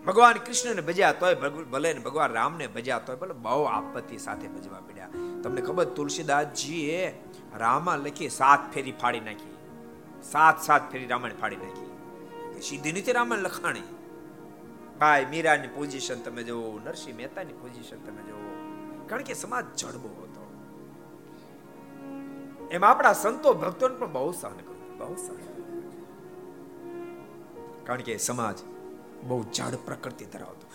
ભગવાન 0.06 0.36
કૃષ્ણને 0.36 0.80
ભજ્યા, 0.80 1.12
તોય 1.12 1.34
ભલે 1.50 1.94
ભગવાન 1.94 2.32
રામને 2.32 2.66
ભજ્યા, 2.66 2.98
તોય 2.98 3.16
ભલે 3.16 3.32
બહુ 3.32 3.62
આપત્તિ 3.62 4.18
સાથે 4.18 4.48
ભજવા 4.48 4.80
પડ્યા 4.80 5.08
તમને 5.42 5.60
ખબર 5.60 5.84
તુલસીદાસજીએ 5.84 7.24
રામા 7.56 7.96
લખી 7.96 8.28
સાત 8.28 8.72
ફેરી 8.72 8.92
ફાડી 8.92 9.20
નાખી. 9.20 9.56
સાત 10.22 10.62
સાત 10.62 10.92
ફેરી 10.92 11.06
રામાયણ 11.06 11.34
ફાડી 11.34 11.56
નાખી. 11.56 11.97
સીધી 12.60 12.92
નથી 12.92 13.12
રામાયણ 13.12 13.42
લખાણી. 13.42 13.82
ભાઈ 15.00 15.26
મીરાની 15.26 15.68
પોઝિશન 15.68 16.20
તમે 16.20 16.42
જોવો 16.42 16.80
નરસિંહ 16.84 17.16
મહેતાની 17.16 17.52
પોઝિશન 17.52 17.96
તમે 17.96 18.22
જોવો 18.22 18.50
કારણ 19.08 19.22
કે 19.22 19.34
સમાજ 19.34 19.64
જડબો 19.78 20.08
હતો. 20.08 20.44
એમ 22.70 22.84
આપણા 22.84 23.12
સંતો 23.12 23.54
ભક્તોને 23.54 23.96
પણ 23.96 24.12
બહુ 24.12 24.32
સહન 24.32 24.52
કર્યું, 24.52 24.98
બહુ 24.98 25.14
સહન 25.16 25.36
કારણ 27.84 28.00
કે 28.00 28.16
સમાજ 28.16 28.58
બહુ 29.24 29.42
જડ 29.42 29.74
પ્રકૃતિ 29.84 30.24
ધરાવતો. 30.24 30.66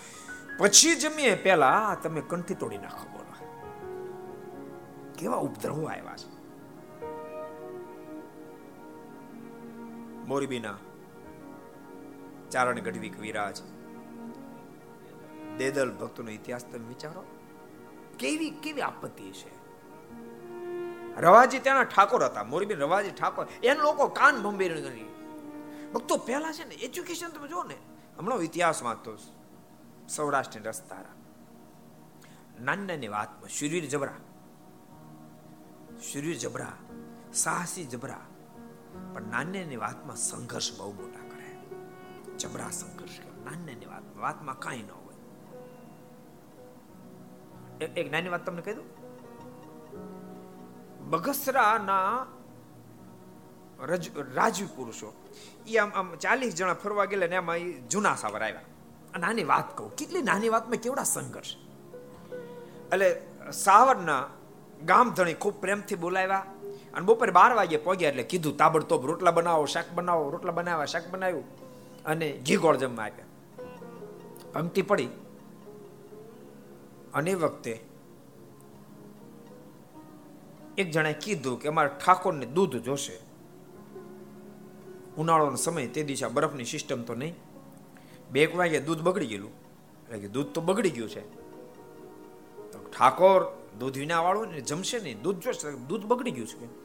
પછી 0.58 0.96
જમીએ 0.96 1.36
પેલા 1.36 1.98
તમે 2.04 2.22
કંઠી 2.22 2.56
તોડી 2.56 2.78
નાખો 2.78 3.08
બોલો. 3.12 3.34
કેવા 5.18 5.38
ઉપદ્રવો 5.38 5.86
આવ્યા 5.86 6.16
છે. 6.18 6.44
મોરબીના 10.28 10.78
ચારણ 12.54 12.80
ગઢવી 12.80 13.10
કવિરાજ 13.10 13.62
દેદલ 15.58 15.92
ભક્તોનો 15.92 16.32
ઇતિહાસ 16.32 16.66
તમે 16.66 16.88
વિચારો. 16.88 17.24
કેવી 18.20 18.50
કેવી 18.50 18.82
આપત્તિ 18.82 19.32
છે. 19.32 19.52
રવાજી 21.22 21.60
ત્યાંના 21.60 21.84
ઠાકોર 21.84 22.26
હતા 22.26 22.44
મોરબી 22.44 22.74
રવાજી 22.74 23.12
ઠાકોર. 23.12 23.48
એને 23.64 23.80
લોકો 23.80 24.08
કાન 24.08 24.44
ભંભેરી 24.44 24.82
કરી. 24.82 25.06
ભક્તો 25.94 26.18
પહેલા 26.18 26.52
છે 26.52 26.68
ને 26.68 26.76
એજ્યુકેશન 26.76 27.30
તમે 27.30 27.48
જો 27.48 27.64
ને, 27.64 27.76
હમણાં 28.18 28.40
ઇતિહાસ 28.40 28.84
વાંચતો 28.84 29.18
સૌરાષ્ટ્રની 30.10 30.66
રસ્તારા 30.66 31.14
નાની 32.62 32.86
નાની 32.86 33.08
વાતમાં 33.08 33.50
શરીર 33.50 33.86
જબરા. 33.86 34.14
શરીર 36.14 36.38
જબરા, 36.38 36.72
સાહસી 37.34 37.86
જબરા. 37.86 38.20
પણ 39.14 39.22
નાની 39.22 39.64
નાની 39.64 39.78
વાતમાં 39.78 40.16
સંઘર્ષ 40.16 40.78
બહુ 40.78 40.92
મોટા. 40.94 41.23
જબરા 42.38 42.70
સંઘર્ષ 42.70 43.12
નાની 43.46 43.86
વાત, 43.86 44.18
વાતમાં 44.18 44.60
કાંઈ 44.60 44.78
ન 44.78 44.92
હોય. 44.92 45.14
એક- 47.86 48.10
નાની 48.10 48.30
વાત 48.30 48.46
તમને 48.46 48.62
કહી 48.62 48.74
દઉં? 48.74 49.04
બગસરાના 51.10 52.26
રાજવી 54.36 54.68
પુરુષો 54.76 55.14
એ 55.68 55.78
આમ 55.78 55.92
આમ 55.96 56.16
ચાલીસ 56.16 56.56
જણા 56.56 56.74
ફરવા 56.74 57.06
ગયેલા 57.06 57.28
ને 57.28 57.36
એમાં 57.36 57.58
એ 57.58 57.74
જૂના 57.74 58.16
સાવર 58.16 58.42
આવ્યા. 58.42 58.62
નાની 59.20 59.44
વાત 59.44 59.78
કહું, 59.78 59.96
કેટલી 59.96 60.22
નાની 60.22 60.50
વાતમાં 60.50 60.78
કેવડા 60.78 61.04
સંઘર્ષ. 61.04 61.56
એટલે 62.94 63.22
સાવરના 63.52 64.30
ગામ 64.86 65.10
ધણી 65.10 65.34
ખૂબ 65.34 65.62
પ્રેમથી 65.62 65.96
બોલાવ્યા 65.96 66.46
અને 66.94 67.06
બપોરે 67.06 67.32
બાર 67.32 67.54
વાગે 67.54 67.78
પહોંચ્યા 67.78 68.10
એટલે 68.10 68.24
કીધું, 68.24 68.58
તાબડતોબ 68.58 69.06
રોટલા 69.06 69.32
બનાવો, 69.32 69.66
શાક 69.66 69.86
બનાવો, 69.94 70.30
રોટલા 70.30 70.52
બનાવ્યા, 70.52 70.86
શાક 70.86 71.10
બનાવ્યું. 71.12 71.63
અને 72.06 72.44
ઘી 72.48 72.56
ગોળ 72.56 72.78
જમવા 72.78 73.04
આપ્યા. 73.04 73.26
પંક્તિ 74.54 74.82
પડી. 74.82 75.08
અને 77.14 77.32
એ 77.32 77.34
વખતે 77.34 77.84
એક 80.78 80.92
જણાએ 80.92 81.14
કીધું 81.14 81.60
કે 81.60 81.68
અમારે 81.68 81.90
ઠાકોરને 82.06 82.46
દૂધ 82.46 82.76
જોશે. 82.76 83.20
ઉનાળોનો 85.18 85.56
સમય 85.56 85.88
તે 85.88 86.04
દિવસે 86.04 86.28
બરફની 86.28 86.66
સિસ્ટમ 86.66 87.02
તો 87.02 87.16
નહીં. 87.16 87.36
બે 88.32 88.44
એક 88.44 88.56
વાગે 88.56 88.80
દૂધ 88.80 89.02
બગડી 89.02 89.26
ગયેલું. 89.26 89.52
એટલે 90.06 90.20
કે 90.20 90.28
દૂધ 90.28 90.46
તો 90.46 90.62
બગડી 90.62 90.90
ગયું 90.90 91.10
છે. 91.10 91.36
તો 92.72 92.92
ઠાકોર 93.00 93.44
દૂધ 93.80 93.98
વિના 93.98 94.20
વાળું 94.20 94.48
ને 94.48 94.62
જમશે 94.62 95.00
નહીં, 95.00 95.22
દૂધ 95.22 95.40
જોશે, 95.40 95.72
દૂધ 95.72 96.06
બગડી 96.06 96.32
ગયું 96.32 96.48
છે. 96.48 96.84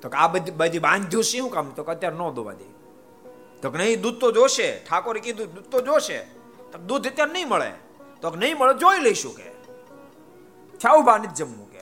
તો 0.00 0.08
કે 0.08 0.16
આ 0.16 0.28
બધી 0.28 0.50
બધી 0.50 0.78
બાંધ્યું 0.78 1.24
શું 1.24 1.50
કામ? 1.50 1.70
તો 1.70 1.82
અત્યારે 1.82 2.16
ન 2.16 2.30
દોવા 2.30 2.52
દે. 2.52 2.83
તો 3.64 3.70
કે 3.70 3.78
નહીં 3.78 4.00
દૂધ 4.00 4.14
તો 4.14 4.32
જોશે. 4.32 4.78
ઠાકોરે 4.78 5.20
કીધું, 5.20 5.54
દૂધ 5.54 5.64
તો 5.64 5.80
જોશે. 5.80 6.18
તો 6.72 6.78
દૂધ 6.78 7.06
અત્યારે 7.06 7.32
નહીં 7.32 7.48
મળે. 7.48 7.72
તો 8.20 8.30
કે 8.30 8.38
નહીં 8.38 8.58
મળે, 8.58 8.74
જોઈ 8.74 9.00
લઈશું 9.00 9.36
કે. 9.36 9.50
છાવ 10.78 11.02
બા, 11.02 11.18
નથી 11.18 11.26
જમવું 11.26 11.72
કે. 11.72 11.80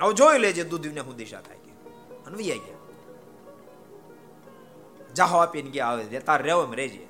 હવે 0.00 0.12
જોઈ 0.12 0.38
લેજે 0.38 0.64
દૂધ 0.64 0.86
વિના 0.86 1.02
હું 1.02 1.16
દિશા 1.16 1.40
થાય 1.40 1.56
કે. 1.56 1.70
અને 2.26 2.36
વૈયા 2.36 2.56
ગયા. 2.56 2.76
જાહો 5.14 5.38
આપીને 5.38 5.70
ગયા 5.70 5.86
આવે 5.86 6.20
તાર 6.20 6.42
રેવ 6.42 6.64
એમ 6.64 6.74
રહેજે. 6.74 7.06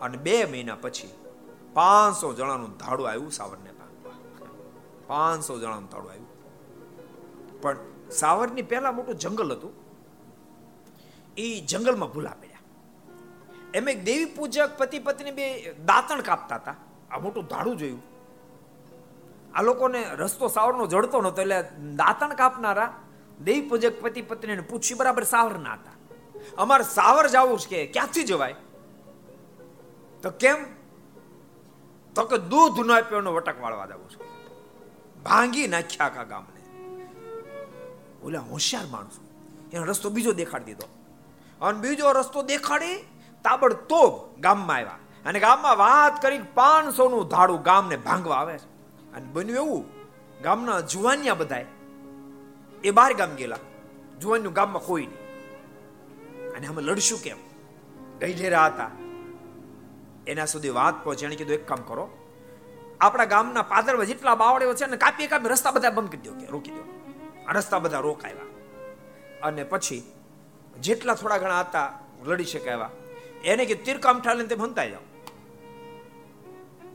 અને 0.00 0.16
બે 0.16 0.44
મહિના 0.44 0.74
પછી 0.74 1.10
પાંચસો 1.74 2.32
જણાનું 2.32 2.76
ધાડું 2.76 3.08
આવ્યું 3.08 3.30
સાવરને 3.30 3.70
પાંચસો 5.06 5.58
જણાનું 5.58 5.88
ધાડું 5.88 6.10
આવ્યું. 6.10 6.28
પણ 7.60 7.76
સાવરની 8.10 8.62
પહેલા 8.62 8.92
મોટું 8.92 9.14
જંગલ 9.14 9.52
હતું. 9.52 9.77
એ 11.38 11.60
જંગલમાં 11.60 12.12
ભૂલા 12.12 12.30
પડ્યા. 12.30 12.58
એમ 13.74 13.88
એક 13.88 14.04
દેવી 14.04 14.24
પૂજક 14.24 14.78
પતિ 14.78 14.98
પત્ની 14.98 15.30
બે 15.30 15.72
દાંતણ 15.72 16.20
કાપતા 16.20 16.56
હતા. 16.56 16.74
આ 17.10 17.18
મોટું 17.18 17.44
ધાડું 17.44 17.76
જોયું. 17.76 18.02
આ 19.54 19.62
લોકોને 19.62 20.04
રસ્તો 20.04 20.48
સાવરનો 20.48 20.86
જડતો 20.86 21.22
નતો 21.22 21.40
એટલે 21.40 21.62
દાંતણ 21.94 22.34
કાપનારા 22.34 22.94
દેવી 23.44 23.60
પૂજક 23.60 24.00
પતિ 24.00 24.22
પત્નીને 24.22 24.60
પૂછ્યું, 24.60 24.98
બરાબર 24.98 25.24
સાવર 25.24 25.58
ના 25.58 25.72
હતા? 25.72 25.90
અમારે 26.58 26.84
સાવર 26.84 27.28
જવું 27.28 27.58
છે 27.58 27.68
કે 27.68 27.86
ક્યાંથી 27.86 28.24
જવાય? 28.24 28.54
તો 30.22 30.30
કેમ? 30.30 30.56
તો 32.14 32.24
કે 32.24 32.38
દૂધ 32.38 32.86
ન 32.86 32.92
આપ્યો 32.92 33.20
વટક 33.20 33.60
વાળવા 33.60 33.86
જવું 33.86 34.10
છે. 34.10 34.38
ભાંગી 35.22 35.66
નાખ્યા 35.66 36.08
કા 36.08 36.24
ગામને. 36.24 36.58
ઓલા 38.22 38.40
હોશિયાર 38.40 38.86
માણસો. 38.86 39.22
એનો 39.72 39.84
રસ્તો 39.84 40.10
બીજો 40.10 40.32
દેખાડી 40.32 40.64
દીધો. 40.64 40.97
અને 41.62 41.78
બીજો 41.78 42.12
રસ્તો 42.12 42.42
દેખાડી, 42.42 42.96
તાબડતોબ 43.44 44.40
ગામમાં 44.40 44.76
આવ્યા. 44.76 44.98
અને 45.26 45.40
ગામમાં 45.40 45.76
વાત 45.76 46.22
કરી 46.22 46.40
પાંચસો 46.54 47.08
નું 47.08 47.28
ધાડું 47.28 47.62
ગામને 47.62 47.96
ભાંગવા 47.96 48.36
આવે 48.36 48.58
છે. 48.58 48.64
અને 49.12 49.26
બન્યું 49.32 49.66
એવું, 49.66 49.84
ગામના 50.42 50.80
જુવાનિયા 50.80 51.34
બધા 51.34 51.64
એ 52.84 52.90
બહાર 52.90 53.14
ગામ 53.14 53.34
ગયેલા. 53.34 53.56
જુવાનિયું 54.20 54.52
ગામમાં 54.52 54.82
કોઈ 54.82 55.06
નહીં. 55.06 55.18
અને 56.52 56.66
અમે 56.66 56.82
લડશું 56.82 57.22
કેમ? 57.22 57.36
ગઈઢેરા 58.20 58.66
હતા. 58.66 58.90
એના 60.26 60.44
સુધી 60.44 60.70
વાત 60.70 61.04
પહોંચે. 61.04 61.26
એને 61.26 61.36
કીધું, 61.36 61.54
એક 61.54 61.68
કામ 61.68 61.78
કરો. 61.78 62.10
આપણા 63.00 63.24
ગામના 63.24 63.62
પાદરમાં 63.62 64.06
જેટલા 64.06 64.34
બાવળીઓ 64.34 64.74
છે 64.74 64.86
ને 64.86 64.96
કાપી 64.96 65.26
કાપી 65.26 65.48
રસ્તા 65.48 65.70
બધા 65.70 65.90
બંધ 65.90 66.08
કરી 66.08 66.20
દો 66.20 66.32
કે, 66.32 66.46
રોકી 66.46 66.70
દો 66.70 66.84
રસ્તા 67.52 67.78
બધા 67.78 67.98
રોકાયા. 67.98 68.36
અને 69.42 69.64
પછી 69.64 70.12
જેટલા 70.80 71.14
થોડા 71.14 71.38
ઘણા 71.38 71.60
હતા, 71.60 71.92
લડી 72.24 72.44
શકે 72.44 72.70
એવા. 72.70 72.90
એને 73.44 73.64
કે 73.64 73.74
તીરકામઠા 73.74 74.32
લઈને 74.32 74.48
તેમ 74.48 74.62
હંતાઈ 74.62 74.90
જાઓ. 74.90 75.00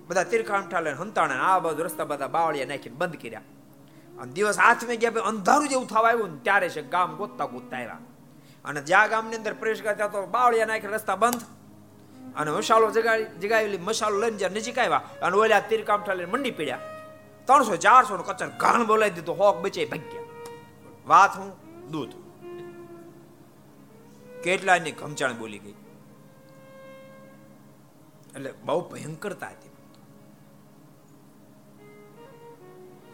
બધા 0.08 0.24
તીરકામઠા 0.24 0.80
લઈને 0.80 0.98
હંતાણે 0.98 1.34
આ 1.34 1.60
બધું 1.60 1.86
રસ્તા 1.86 2.04
બધા 2.04 2.28
બાવળિયા 2.28 2.66
નાખીને 2.66 2.96
બંધ 2.96 3.16
કર્યા. 3.16 3.42
અને 4.20 4.32
દિવસ 4.32 4.60
હાથમાં 4.60 4.96
ગયા 4.96 5.12
અંધારું 5.12 5.70
જેવું 5.70 5.88
થવા 5.88 6.10
આવ્યું 6.10 6.32
ને 6.32 6.40
ત્યારે 6.44 6.70
છે 6.70 6.82
ગામ 6.82 7.16
ગોતતા 7.16 7.46
ગોતતા 7.46 7.78
આવ્યા. 7.78 7.98
અને 8.66 8.82
જ્યાં 8.82 9.10
ગામની 9.10 9.36
અંદર 9.36 9.54
પ્રવેશ 9.54 9.82
કરતા 9.82 10.08
તો 10.08 10.26
બાવળિયા 10.26 10.66
નાખી 10.66 10.88
રસ્તા 10.88 11.16
બંધ. 11.16 11.42
અને 12.36 12.52
મસાલો 12.52 12.92
જગાડી, 12.92 13.24
જગાવેલી 13.24 13.78
મસાલો 13.78 14.20
લઈને 14.20 14.38
જ્યાં 14.38 14.52
નજીક 14.52 14.80
આવ્યા 14.80 15.02
અને 15.22 15.38
ઓલા 15.38 15.60
તીરકામઠા 15.60 16.14
લઈને 16.14 16.32
મંડી 16.32 16.52
પીડ્યા. 16.52 16.78
ત્રણસો 17.46 17.76
ચારસો 17.76 18.18
નો 18.18 18.24
કચર 18.24 18.48
ઘાણ 18.48 18.86
બોલાવી 18.86 19.12
દીધું, 19.12 19.38
હોક 19.38 19.58
બચે 19.58 19.86
ભાગ્યા. 19.86 20.22
વાત 21.08 21.38
હું 21.38 21.54
દૂધ. 21.92 22.23
કેટલાની 24.44 24.92
ખમચાણ 24.92 25.38
બોલી 25.38 25.60
ગઈ? 25.60 25.76
એટલે 28.36 28.52
બહુ 28.52 28.90
ભયંકરતા 28.90 29.48
હતી. 29.48 29.72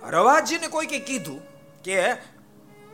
રવાજીને 0.10 0.68
કોઈ 0.68 0.86
કે 0.86 1.00
કીધું 1.00 1.42
કે 1.84 1.96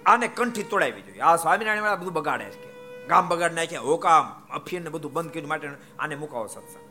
આને 0.05 0.27
કંઠી 0.27 0.63
તોડાવી 0.63 1.01
જોઈએ. 1.01 1.19
આ 1.19 1.36
સ્વામિનારાયણ 1.36 1.81
વાળા 1.81 1.95
બધું 1.95 2.13
બગાડે 2.13 2.45
છે 2.45 2.69
ગામ 3.07 3.27
બગાડ 3.27 3.53
નાખ્યા, 3.53 3.81
હોકામ 3.81 4.25
ને 4.73 4.89
બધું 4.89 5.13
બંધ 5.13 5.29
કર્યું 5.29 5.47
માટે 5.47 5.67
આને 5.99 6.15
મુકાવો 6.15 6.47
સત્સંગ. 6.47 6.86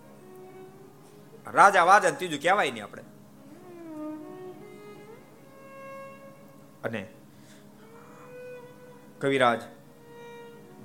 રાજા 1.55 1.85
વાજા 1.85 2.11
ત્રીજું 2.11 2.43
કહેવાય 2.43 2.71
નહીં 2.71 2.85
આપણે. 2.85 3.03
અને 6.85 7.01
કવિરાજ 9.21 9.61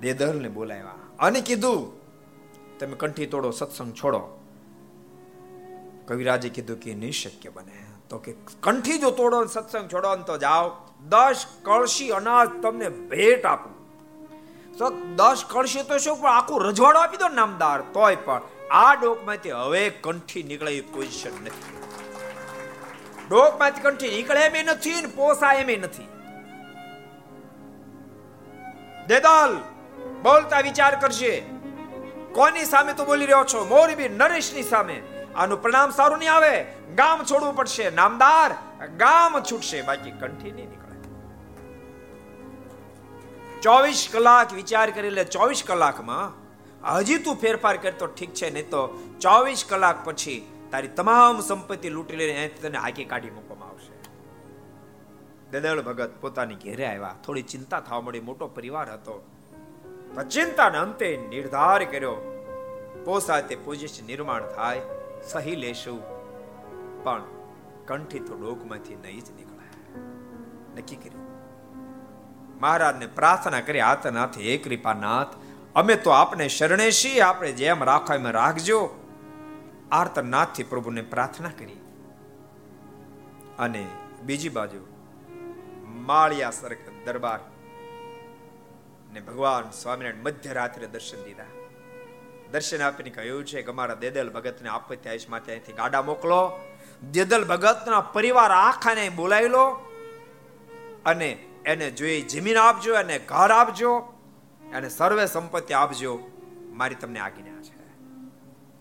દેદરને 0.00 0.48
બોલાવ્યા 0.48 0.94
અને 1.18 1.40
કીધું, 1.40 2.00
તમે 2.78 2.96
કંઠી 2.96 3.26
તોડો, 3.26 3.50
સત્સંગ 3.50 3.92
છોડો. 3.92 4.44
કવિરાજે 6.08 6.48
કીધું 6.48 6.76
કે 6.76 6.94
નિશક્ય 6.94 7.30
શક્ય 7.30 7.50
બને. 7.50 7.84
તો 8.08 8.18
કે, 8.18 8.34
કંઠી 8.60 8.98
જો 8.98 9.10
તોડો 9.10 9.44
સત્સંગ 9.44 9.92
છોડો 9.92 10.16
તો 10.16 10.38
જાઓ. 10.38 10.70
દસ 11.08 11.46
કળશી 11.62 12.10
અનાજ 12.10 12.48
તમને 12.62 12.88
ભેટ 12.88 13.46
આપું. 13.46 13.80
તો 14.78 14.90
દસ 14.90 15.44
કળશી 15.48 15.82
તો 15.82 15.98
શું, 15.98 16.16
પણ 16.16 16.30
આખું 16.30 16.64
રજવાડો 16.64 16.98
આપી 16.98 17.16
દો 17.16 17.28
નામદાર, 17.28 17.80
તોય 17.80 18.16
પણ 18.16 18.42
આ 18.70 18.94
ડોકમાંથી 18.94 19.50
હવે 19.50 19.90
કંઠી 19.90 20.42
નીકળે 20.42 20.76
એ 20.76 20.80
પોઝિશન 20.80 21.30
નથી. 21.30 21.76
ડોકમાંથી 23.30 23.80
કંઠી 23.80 24.08
નીકળે 24.08 24.40
એમ 24.40 24.66
નથી 24.66 24.90
ને 24.90 25.06
પોસાય 25.06 25.56
એમ 25.56 25.80
નથી. 25.82 26.06
દેદાલ 29.06 29.79
બોલતા 30.22 30.60
વિચાર 30.60 31.00
કરશે 31.00 31.40
કોની 32.34 32.64
સામે 32.64 32.92
તો 32.92 33.04
બોલી 33.04 33.26
રહ્યો 33.26 33.44
છો? 33.44 33.64
મોરબી 33.64 34.08
નરેશની 34.08 34.62
સામે. 34.62 35.02
આનું 35.36 35.62
પ્રણામ 35.62 35.90
સારું 35.90 36.18
નહીં 36.18 36.32
આવે. 36.32 36.66
ગામ 36.94 37.24
છોડવું 37.24 37.56
પડશે. 37.56 37.90
નામદાર, 37.90 38.50
ગામ 38.96 39.40
છૂટશે. 39.40 39.82
બાકી 39.82 40.10
કંઠી 40.10 40.52
નહીં 40.52 40.68
નીકળે. 40.68 40.98
ચોવીસ 43.60 44.08
કલાક 44.12 44.52
વિચાર 44.52 44.90
કરી 44.90 45.10
લે. 45.10 45.24
ચોવીસ 45.24 45.62
કલાકમાં 45.66 46.24
હજી 46.96 47.18
તું 47.18 47.36
ફેરફાર 47.36 47.76
કરતો 47.76 48.06
ઠીક 48.06 48.34
છે, 48.34 48.50
નહીં 48.50 48.68
તો 48.70 48.82
ચોવીસ 49.20 49.64
કલાક 49.68 50.04
પછી 50.04 50.38
તારી 50.72 50.88
તમામ 50.88 51.40
સંપત્તિ 51.40 51.88
લૂંટી 51.88 52.16
લઈને 52.16 52.48
તને 52.48 52.78
હાકી 52.78 53.04
કાઢી 53.04 53.30
મૂકવામાં 53.30 53.68
આવશે. 53.68 53.94
દદળ 55.50 55.82
ભગત 55.82 56.10
પોતાની 56.20 56.54
ઘેરે 56.54 56.86
આવ્યા. 56.86 57.14
થોડી 57.24 57.42
ચિંતા 57.42 57.80
થવા 57.80 58.00
મળી. 58.00 58.20
મોટો 58.20 58.46
પરિવાર 58.46 58.92
હતો. 58.92 59.14
ચિંતાને 60.30 60.78
અંતે 60.78 61.26
નિર્ધાર 61.28 61.84
કર્યો. 61.84 62.16
પોસાતે 63.04 63.56
પોઝિશન 63.56 64.06
નિર્માણ 64.06 64.42
થાય, 64.46 64.80
સહી 65.22 65.56
લેશું. 65.56 66.02
પણ 67.04 67.22
કંઠી 67.86 68.18
તો 68.18 68.34
ડોકમાંથી 68.34 68.96
નહીં 68.96 69.20
જ 69.20 69.30
નીકળાય 69.30 70.00
નક્કી 70.78 70.96
કર્યું. 70.96 71.30
મહારાજને 72.60 73.06
પ્રાર્થના 73.06 73.60
કરી, 73.60 73.80
આતનાથ 73.80 74.38
હે 74.38 74.56
કૃપાનાથ, 74.56 75.26
અમે 75.74 75.94
તો 75.94 76.10
આપણે 76.10 76.48
શરણે 76.48 76.90
છીએ, 76.90 77.20
આપણે 77.20 77.52
જેમ 77.52 77.84
રાખો 77.84 78.14
એમ 78.14 78.26
રાખજો. 78.26 78.90
આર્તનાથથી 79.92 80.62
પ્રભુને 80.62 81.02
પ્રાર્થના 81.02 81.48
કરી. 81.48 81.80
અને 83.58 83.86
બીજી 84.22 84.48
બાજુ 84.48 84.86
માળિયા 85.86 86.50
સરખ 86.50 86.76
દરબાર 87.04 87.38
ને 89.12 89.20
ભગવાન 89.20 89.70
સ્વામિનારાયણ 89.70 90.22
મધ્યરાત્રે 90.22 90.86
દર્શન 90.86 91.22
દીધા. 91.24 91.44
દર્શન 92.52 92.82
આપીને 92.82 93.10
કહ્યું 93.10 93.46
છે 93.46 93.62
કે 93.62 93.70
અમારા 93.70 93.94
દેદલ 93.94 94.30
ભગતને 94.30 94.68
આપત્તિ 94.68 95.08
આયુષ 95.08 95.28
માટે 95.28 95.52
અહીંથી 95.52 95.72
ગાડા 95.72 96.02
મોકલો. 96.02 96.40
દેદલ 97.12 97.44
ભગતના 97.44 98.00
પરિવાર 98.00 98.50
આખાને 98.50 99.08
બોલાવી 99.08 99.48
લો 99.48 99.64
અને 101.06 101.30
એને 101.66 101.90
જોઈ 101.90 102.20
જમીન 102.22 102.58
આપજો 102.58 102.94
અને 102.94 103.16
ઘર 103.18 103.50
આપજો 103.50 103.92
અને 104.74 104.88
સર્વે 104.88 105.26
સંપત્તિ 105.26 105.74
આપજો, 105.74 106.12
મારી 106.72 106.94
તમને 106.94 107.20
આજ્ઞા 107.20 107.62
છે. 107.62 107.78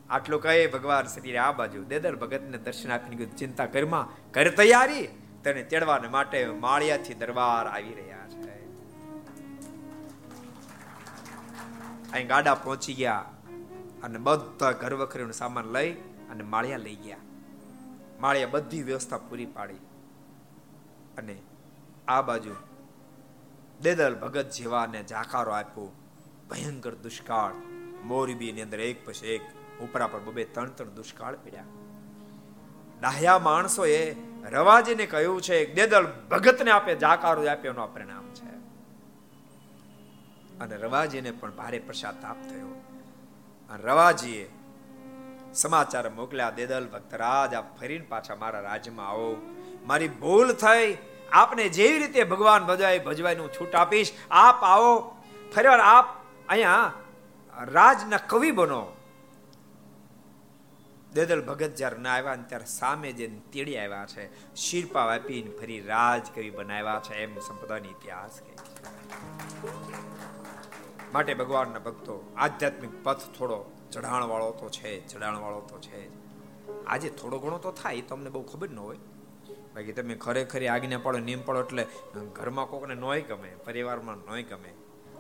આટલું 0.10 0.42
કહે 0.42 0.68
ભગવાન 0.68 1.06
શ્રી 1.06 1.38
આ 1.38 1.52
બાજુ 1.52 1.84
દેદલ 1.84 2.16
ભગતને 2.16 2.58
દર્શન 2.58 2.92
આપીને 2.92 3.26
ચિંતા 3.26 3.66
કરમાં 3.66 4.32
કર 4.32 4.48
તૈયારી? 4.50 5.08
તેને 5.44 5.64
તેડવાને 5.64 6.08
માટે 6.08 6.46
માળિયાથી 6.46 7.14
દરબાર 7.14 7.66
આવી 7.68 7.94
રહ્યા 7.94 8.28
છે. 8.28 8.39
અહીં 12.14 12.28
ગાડા 12.28 12.56
પહોંચી 12.56 12.94
ગયા 12.94 13.26
અને 14.04 14.20
બધા 14.20 14.72
ઘર 14.72 14.94
વખરીનો 14.94 15.32
સામાન 15.32 15.66
લઈ 15.66 15.94
અને 16.32 16.44
માળિયા 16.44 16.78
લઈ 16.78 16.96
ગયા. 16.96 17.18
માળિયા 18.20 18.48
બધી 18.48 18.84
વ્યવસ્થા 18.84 19.18
પૂરી 19.18 19.46
પાડી. 19.46 19.76
અને 21.18 21.42
આ 22.08 22.22
બાજુ 22.22 22.56
દેદલ 23.82 24.16
ભગત 24.16 24.50
જેવાને 24.50 25.04
જાકારો 25.04 25.52
આપ્યો. 25.52 25.92
ભયંકર 26.50 26.96
દુષ્કાળ. 26.96 27.54
મોરબી 28.04 28.52
ની 28.52 28.62
અંદર 28.62 28.80
એક 28.80 29.06
પછી 29.06 29.28
એક 29.28 29.42
ઉપરા 29.82 30.08
પર 30.08 30.20
બબે 30.20 30.44
ત્રણ 30.44 30.70
ત્રણ 30.70 30.90
દુષ્કાળ 30.90 31.36
પડ્યા. 31.36 31.64
ડાહ્યા 33.02 33.40
માણસો 33.40 33.86
એ 33.86 34.16
રવાજીને 34.50 35.06
કહ્યું 35.06 35.42
છે, 35.42 35.74
દેદલ 35.74 36.08
ભગતને 36.32 36.72
આપે 36.72 36.96
જાકારો 36.96 37.48
આપ્યો, 37.48 37.72
એનો 37.72 37.88
પરિણામ 37.88 38.24
છે. 38.34 38.59
અને 40.62 40.76
રવાજીને 40.76 41.32
પણ 41.32 41.52
ભારે 41.52 41.80
પશ્ચાતાપ 41.80 42.36
થયો. 42.50 42.68
અને 43.70 43.84
રવાજીએ 43.84 44.50
સમાચાર 45.54 46.10
મોકલ્યા, 46.10 46.50
દેદલ 46.50 46.88
ભક્તરાજ 46.88 47.54
આપ 47.54 47.80
ફરીને 47.80 48.06
પાછા 48.06 48.36
મારા 48.36 48.60
રાજ્યમાં 48.60 49.10
આવો. 49.10 49.38
મારી 49.84 50.08
ભૂલ 50.08 50.54
થઈ. 50.54 50.98
આપને 51.32 51.70
જેવી 51.70 51.98
રીતે 51.98 52.24
ભગવાન 52.24 52.66
ભજવાય 52.66 53.00
ભજવાયનું 53.00 53.52
છૂટ 53.52 53.76
આપીશ, 53.76 54.12
આપ 54.32 54.64
આવો. 54.64 55.16
ફરીવાર 55.56 55.80
આપ 55.80 56.06
અહીંયા 56.50 56.94
રાજના 57.64 58.18
કવિ 58.18 58.52
બનો. 58.52 58.88
દેદલ 61.14 61.42
ભગત 61.42 61.76
જ્યારે 61.76 61.98
ના 61.98 62.10
આવ્યા 62.10 62.36
ત્યારે 62.36 62.66
સામે 62.66 63.12
જે 63.12 63.28
તેડી 63.28 63.78
આવ્યા 63.78 64.06
છે. 64.06 64.56
શિરપા 64.56 65.06
વાપીને 65.06 65.58
ફરી 65.58 65.82
રાજ 65.82 66.22
કવિ 66.36 66.50
બનાવ્યા 66.50 67.02
છે. 67.04 67.14
એમ 67.14 67.40
સંપ્રદાયનો 67.40 67.90
ઇતિહાસ 67.90 68.40
કહે 68.40 68.56
માટે 71.14 71.34
ભગવાનના 71.34 71.80
ભક્તો 71.80 72.34
આધ્યાત્મિક 72.38 73.04
પથ 73.04 73.22
થોડો 73.38 73.72
ચઢાણ 73.92 74.24
વાળો 74.24 74.52
તો 74.52 74.70
છે 74.70 75.08
ચઢાણ 75.08 75.38
વાળો 75.38 75.60
તો 75.60 75.78
છે 75.80 76.00
આજે 76.86 77.10
થોડો 77.10 77.40
ઘણો 77.40 77.58
તો 77.58 77.72
થાય 77.72 78.02
તમને 78.02 78.30
બહુ 78.30 78.42
ખબર 78.42 78.70
ન 78.70 78.80
હોય. 78.80 78.98
બાકી 79.76 79.94
તમે 79.94 80.16
ખરેખર 80.16 80.68
આજ્ઞા 80.68 80.98
પાડો, 80.98 81.20
નિયમ 81.20 81.42
પાડો 81.46 81.60
એટલે 81.64 81.88
ઘરમાં 82.36 82.66
કોકને 82.66 82.96
નોય 82.96 83.22
ગમે, 83.22 83.52
પરિવારમાં 83.66 84.18
નોય 84.18 84.44
ગમે. 84.44 84.74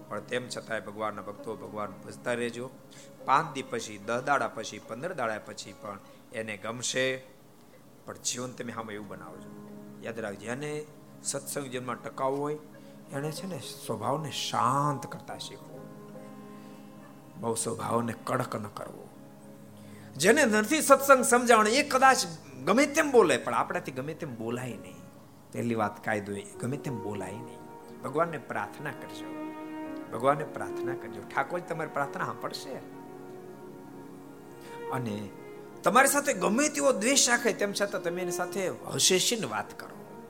પણ 0.09 0.19
તેમ 0.19 0.47
છતાંય 0.47 0.79
ભગવાનના 0.79 1.21
ભક્તો 1.21 1.55
ભગવાન 1.55 1.91
ભજતા 2.05 2.33
રહેજો. 2.33 2.69
પાંચ 3.25 3.53
દી 3.53 3.61
પછી 3.61 3.97
દસ 3.97 4.21
દાડા 4.21 4.47
પછી, 4.47 4.81
પંદર 4.87 5.13
દાડા 5.13 5.39
પછી 5.39 5.73
પણ 5.73 5.99
એને 6.33 6.57
ગમશે, 6.57 7.05
પણ 8.05 8.17
જીવન 8.17 8.51
તમે 8.51 8.73
આમાં 8.73 8.93
એવું 8.93 9.07
બનાવજો. 9.07 9.49
યાદ 10.03 10.19
રાખજો 10.19 10.45
જેને 10.45 10.85
સત્સંગ 11.23 11.65
જીવનમાં 11.65 12.03
ટકાવવું 12.03 12.39
હોય, 12.39 12.57
એને 13.11 13.31
છે 13.31 13.47
ને 13.47 13.59
સ્વભાવને 13.59 14.31
શાંત 14.31 15.11
કરતા 15.11 15.37
શીખવું 15.37 15.68
બહુ 17.39 17.55
સ્વભાવને 17.55 18.13
કડક 18.23 18.55
ન 18.55 18.63
કરવો. 18.63 19.09
જેને 20.17 20.45
નથી 20.45 20.81
સત્સંગ 20.81 21.23
સમજાવણ 21.23 21.67
એ 21.67 21.83
કદાચ 21.83 22.17
ગમે 22.65 22.85
તેમ 22.85 23.11
બોલે, 23.11 23.37
પણ 23.37 23.53
આપણાથી 23.53 23.91
ગમે 23.91 24.13
તેમ 24.13 24.35
બોલાય 24.35 24.69
નહીં. 24.69 24.95
પહેલી 25.51 25.75
વાત 25.75 26.05
કાયદો 26.05 26.33
ગમે 26.59 26.77
તેમ 26.77 27.03
બોલાય 27.03 27.31
નહીં. 27.31 27.57
ભગવાનને 28.03 28.37
પ્રાર્થના 28.37 28.91
કરજો. 28.91 29.25
ભગવાનને 30.11 30.43
પ્રાર્થના 30.43 30.93
કરજો. 30.93 31.21
ઠાકોર 31.21 31.59
તમારી 31.59 31.89
પ્રાર્થના 31.93 32.25
સાંભળશે? 32.25 32.71
અને 34.89 35.29
તમારી 35.83 36.07
સાથે 36.07 36.33
ગમે 36.33 36.69
તેવો 36.69 36.91
દ્વેષ 36.91 37.29
રાખે, 37.29 37.53
તેમ 37.53 37.73
છતાં 37.73 38.03
તમે 38.03 38.21
એની 38.21 38.31
સાથે 38.31 38.69
હશેશીને 38.69 39.45
વાત 39.45 39.79
કરો. 39.79 40.25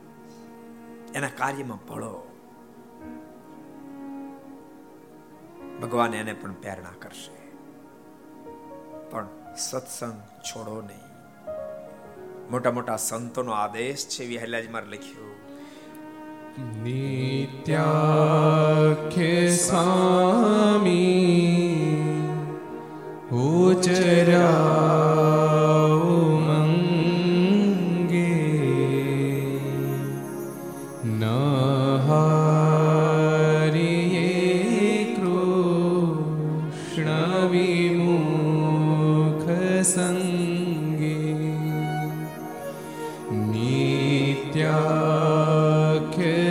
એના 1.15 1.27
કાર્યમાં 1.27 1.87
ભળો. 1.87 2.28
ભગવાન 5.81 6.13
એને 6.13 6.33
પણ 6.33 6.53
પ્રેરણા 6.53 6.89
કરશે. 7.01 7.51
પણ 9.09 9.27
સત્સંગ 9.57 10.21
છોડો 10.41 10.81
નહીં. 10.81 11.09
મોટા 12.51 12.71
મોટા 12.71 12.97
સંતોનો 12.97 13.51
આદેશ 13.51 14.07
છે 14.07 14.25
વિહલાજી 14.25 14.67
મારે 14.67 14.85
લખ્યો. 14.85 15.35
નિત્યાખે 16.83 19.55
સ્વામી 19.55 21.15
ઉચરા 23.31 25.58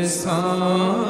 सा 0.08 1.07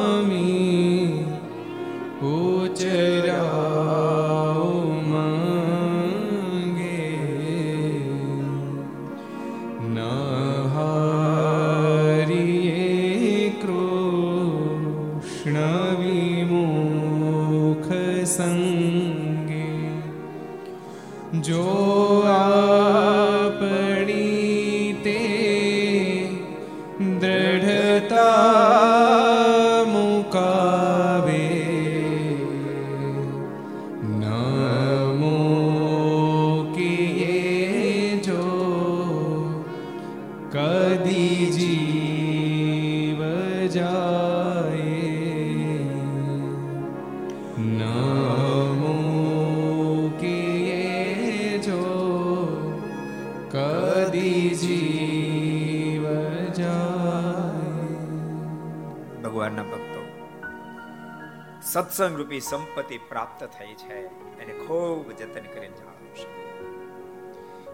સત્સંગ 61.89 62.17
રૂપી 62.17 62.41
સંપત્તિ 62.41 62.97
પ્રાપ્ત 63.09 63.45
થઈ 63.45 63.75
છે 63.75 63.99
એને 64.41 64.55
ખૂબ 64.65 65.13
જતન 65.13 65.47
કરીને 65.53 65.77
જાળવશો. 65.77 66.29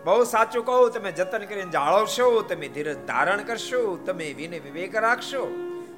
બહુ 0.04 0.24
સાચું 0.24 0.66
કહું, 0.66 0.90
તમે 0.90 1.12
જતન 1.12 1.44
કરીને 1.44 1.70
જાળવશો, 1.70 2.26
તમે 2.42 2.68
ધીરજ 2.68 3.00
ધારણ 3.06 3.42
કરશો, 3.42 3.80
તમે 4.06 4.28
વિનય 4.32 4.58
વિવેક 4.58 4.94
રાખશો, 4.96 5.42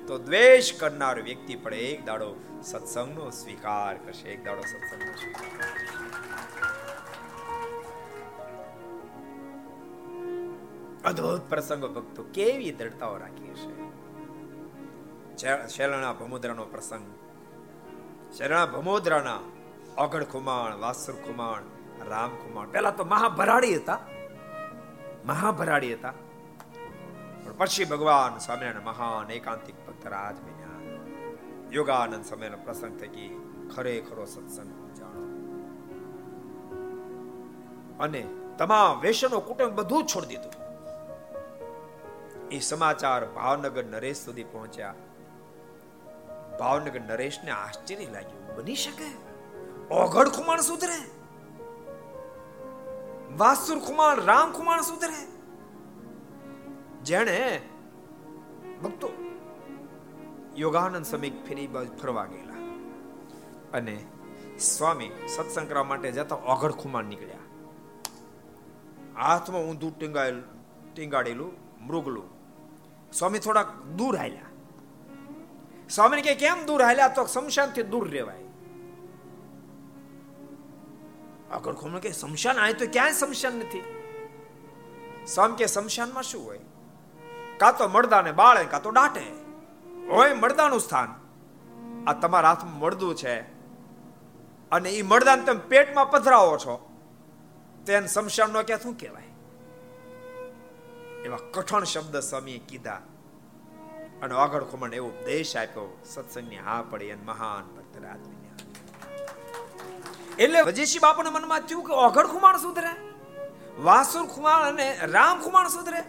તો 0.06 0.18
દ્વેષ 0.18 0.72
કરનાર 0.72 1.18
વ્યક્તિ 1.20 1.54
પણ 1.56 1.74
એક 1.74 2.00
દાડો 2.06 2.30
સત્સંગનો 2.62 3.26
સ્વીકાર 3.30 3.94
કરશે, 4.06 4.26
એક 4.28 4.40
દાડો 4.44 4.62
સત્સંગનો 4.62 5.12
સ્વીકાર 5.16 5.60
અદ્ભુત 11.04 11.44
પ્રસંગો 11.50 11.88
ભક્તો 11.88 12.22
કેવી 12.34 12.72
દ્રઢતાઓ 12.72 13.14
રાખી 13.16 13.52
હશે. 13.52 13.72
શેલણા 15.68 16.12
ભમુદ્રાનો 16.12 16.64
પ્રસંગ 16.64 17.06
શેલણા 18.38 18.66
ભમોદરાના 18.66 19.38
ઓગળ 19.98 20.24
ખુમાણ 20.24 20.80
વાસુર 20.80 21.14
ખુમાણ 21.14 21.62
રામ 22.08 22.30
ખુમાણ 22.30 22.68
પેલા 22.68 22.90
તો 22.90 23.04
મહાભરાડી 23.04 23.76
હતા. 23.76 23.98
મહાભરાડી 25.24 25.94
હતા. 25.94 26.12
પણ 27.44 27.52
પછી 27.58 27.84
ભગવાન 27.84 28.38
સ્વામિનારાયણ 28.38 28.84
મહાન, 28.84 29.30
એકાંતિક 29.30 29.74
ભક્ત 29.86 30.06
રાજ 30.06 30.36
બન્યા. 30.36 30.66
યોગાનંદ 31.70 32.24
સમયનો 32.24 32.56
પ્રસંગ 32.56 33.00
થકી 33.00 33.52
ખરેખરો 33.76 34.24
સત્સંગ 34.24 34.94
જાણો 34.94 35.26
અને 38.00 38.28
તમામ 38.58 39.00
વેશનો 39.00 39.40
કુટુંબ 39.40 39.72
બધું 39.72 40.04
છોડી 40.04 40.26
દીધું. 40.26 40.52
એ 42.48 42.58
સમાચાર 42.58 43.26
ભાવનગર 43.26 43.84
નરેશ 43.84 44.24
સુધી 44.24 44.44
પહોંચ્યા. 44.44 44.94
ભાવનગર 46.58 47.00
નરેશને 47.00 47.50
આશ્ચર્ય 47.50 48.06
લાગ્યું. 48.06 48.56
બની 48.56 48.74
શકે? 48.74 49.08
ઓઘડ 49.94 50.28
ખુમાણ 50.28 50.60
સુધરે? 50.60 50.98
વાસુર 53.36 53.78
ખુમાણ, 53.78 54.20
રામ 54.20 54.52
ખુમાણ 54.52 54.80
સુધરે? 54.80 55.20
જેણે 57.02 57.60
ભક્તો 58.82 59.10
યોગાનંદ 60.56 61.04
સમીક 61.04 61.46
ફેરી 61.46 61.66
બાજુ 61.66 61.96
ફરવા 61.96 62.24
ગયેલા 62.24 62.54
અને 63.72 64.04
સ્વામી 64.58 65.10
સત્સંગ 65.28 65.68
કરવા 65.68 65.84
માટે 65.84 66.12
જતા 66.12 66.36
ઓઘડ 66.36 66.72
ખુમાણ 66.72 67.04
નીકળ્યા. 67.04 67.38
હાથમાં 69.22 69.62
ઊંધું 69.62 69.98
ટીંગાયેલું, 69.98 70.44
ટીંગાડેલું, 70.94 71.52
મૃગલું. 71.86 72.28
સ્વામી 73.12 73.38
થોડાક 73.38 73.82
દૂર 73.82 74.16
હાલ્યા. 74.16 74.45
સ્વામીને 75.88 76.22
કે 76.22 76.34
કેમ 76.36 76.66
દૂર 76.66 76.80
હાલ્યા 76.80 77.14
તો 77.14 77.26
શમશાનથી 77.26 77.86
દૂર 77.86 78.06
રહેવાય 78.08 78.46
આગળ 81.50 81.74
ખોમણ 81.74 82.00
કે 82.00 82.12
શમશાન 82.12 82.58
આય 82.58 82.74
તો 82.74 82.88
ક્યાંય 82.88 83.18
શમશાન 83.18 83.58
નથી 83.58 83.84
સ્વામી 85.26 85.56
કે 85.56 85.68
શમશાનમાં 85.68 86.24
શું 86.24 86.42
હોય 86.44 86.64
કાં 87.58 87.74
તો 87.74 87.88
મળદાને 87.88 88.32
બાળે 88.34 88.64
કાં 88.66 88.82
તો 88.82 88.92
દાટે 88.92 89.22
હોય 90.08 90.34
મળદાનું 90.36 90.80
સ્થાન 90.80 91.14
આ 92.06 92.14
તમારા 92.16 92.50
હાથમાં 92.50 92.78
મળદું 92.78 93.14
છે 93.16 93.34
અને 94.72 94.90
એ 94.92 95.02
મળદાને 95.04 95.42
તમે 95.44 95.62
પેટમાં 95.68 96.08
પધરાવો 96.08 96.54
છો 96.58 96.78
તેને 97.86 98.08
શમશાન 98.08 98.50
નો 98.52 98.64
ક્યાં 98.64 98.82
શું 98.82 98.96
કહેવાય 98.96 99.32
એવા 101.24 101.42
કઠણ 101.48 101.86
શબ્દ 101.86 102.24
સ્વામીએ 102.24 102.62
કીધા 102.66 103.00
અને 104.22 104.34
આગળ 104.34 104.64
ખુમણ 104.64 104.94
એવો 104.94 105.08
ઉપદેશ 105.08 105.56
આપ્યો, 105.56 105.98
સત્સંગની 106.04 106.56
હા 106.56 106.82
પડી 106.90 107.10
અને 107.10 107.22
મહાન 107.24 107.76
ભક્ત 107.76 107.86
એટલે 110.38 110.62
વજેશી 110.62 110.98
બાપુના 110.98 111.30
મનમાં 111.30 111.60
થયું 111.60 111.84
કે 111.84 111.92
ઓઘડ 111.92 112.26
ખુમાણ 112.26 112.56
સુધરે, 112.56 112.88
વાસુર 113.78 114.26
ખુમાણ 114.26 114.62
અને 114.62 114.98
રામ 115.02 115.42
ખુમાણ 115.42 115.68
સુધરે. 115.68 116.04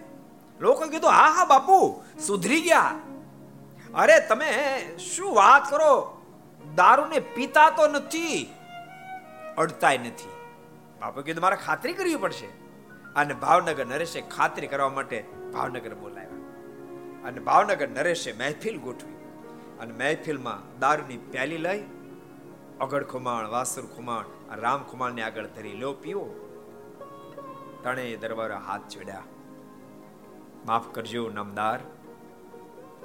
લોકો 0.60 0.88
કીધું, 0.88 1.10
હા 1.10 1.32
હા, 1.32 1.46
બાપુ, 1.46 2.04
સુધરી 2.28 2.62
ગયા. 2.62 2.96
અરે, 3.94 4.20
તમે 4.20 4.82
શું 4.98 5.36
વાત 5.36 5.70
કરો? 5.70 6.22
દારૂને 6.76 7.20
પીતા 7.20 7.70
તો 7.70 7.88
નથી, 7.88 8.54
અડતાય 9.58 9.98
નથી. 9.98 10.30
બાપુ 11.00 11.22
કીધું, 11.22 11.42
મારે 11.42 11.56
ખાતરી 11.56 11.94
કરવી 11.94 12.16
પડશે. 12.16 12.48
અને 13.16 13.34
ભાવનગર 13.34 13.86
નરેશે 13.86 14.22
ખાતરી 14.22 14.68
કરવા 14.68 14.90
માટે 14.90 15.26
ભાવનગર 15.54 15.96
બોલાવ્યા. 15.96 16.27
અને 17.28 17.40
ભાવનગર 17.40 17.88
નરેશે 17.88 18.34
મહેફિલ 18.34 18.78
ગોઠવી 18.80 19.14
અને 19.80 19.94
મહેફિલમાં 19.94 20.80
દારૂની 20.80 21.18
પ્યાલી 21.18 21.58
લઈ 21.58 21.84
અગડ 22.80 23.04
ખુમાણ, 23.04 23.48
વાસુર 23.48 23.86
ખુમાણ 23.86 24.26
રામ 24.56 24.84
ખુમાણને 24.84 25.22
આગળ 25.22 25.46
ધરી 25.46 25.74
લો 25.74 25.94
પીવો 25.94 26.44
તણે 27.84 28.18
દરબારે 28.18 28.54
હાથ 28.54 28.90
જોડ્યા. 28.90 29.24
માફ 30.66 30.96
કરજો, 30.96 31.30
નામદાર. 31.30 31.80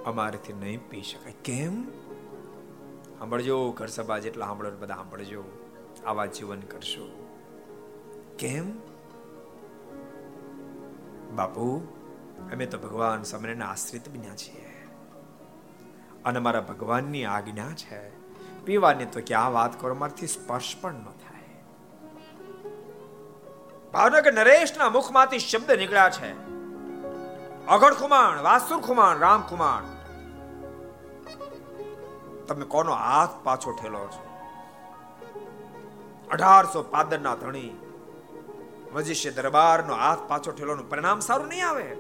અમારેથી 0.07 0.53
નહીં 0.53 0.91
પી 0.91 1.03
શકાય. 1.03 1.35
કેમ? 1.45 1.85
સાંભળજો 3.18 3.70
ઘર 3.70 3.87
સભા 3.87 4.18
જેટલા 4.18 4.47
સાંભળો 4.47 4.70
બધા 4.70 4.95
સાંભળજો. 4.95 5.45
આવા 6.07 6.27
જીવન 6.27 6.61
કરશો. 6.61 7.29
કેમ? 8.39 8.79
બાપુ 11.37 11.87
અમે 12.51 12.66
તો 12.66 12.78
ભગવાન 12.78 13.22
સમરેના 13.22 13.66
આશ્રિત 13.66 14.09
બન્યા 14.09 14.36
છીએ. 14.36 14.68
અને 16.24 16.38
મારા 16.38 16.61
ભગવાનની 16.61 17.24
આજ્ઞા 17.24 17.72
છે, 17.72 18.22
પીવાની 18.64 19.05
તો 19.05 19.20
ક્યાં 19.26 19.53
વાત 19.53 19.80
કરો, 19.80 19.95
મારથી 19.95 20.26
સ્પર્શ 20.26 20.76
પણ 20.80 20.95
ન 20.95 21.05
થાય. 21.05 21.62
ભાવનગર 23.93 24.32
નરેશના 24.32 24.90
મુખમાંથી 24.90 25.38
શબ્દ 25.38 25.72
નીકળ્યા 25.72 26.11
છે. 26.11 26.53
અગડ 27.66 27.95
ખુમાણ, 27.95 28.43
વાસુર 28.43 28.80
ખુમાણ, 28.80 29.18
રામ 29.18 29.43
ખુમાણ. 29.43 29.84
તમે 32.47 32.64
કોનો 32.64 32.93
હાથ 32.93 33.45
પાછો 33.45 33.72
ઠેલો 33.72 34.07
છો? 34.07 34.28
અઢારસો 36.30 36.82
પાદરના 36.82 37.34
ધણી 37.34 37.80
વજીશ્ય 38.93 39.30
દરબારનો 39.30 39.95
હાથ 39.95 40.18
પાછો 40.28 40.53
ઠેલોનું 40.53 40.90
પરિણામ 40.90 41.20
સારું 41.20 41.49
નહીં 41.49 41.68
આવે? 41.68 41.97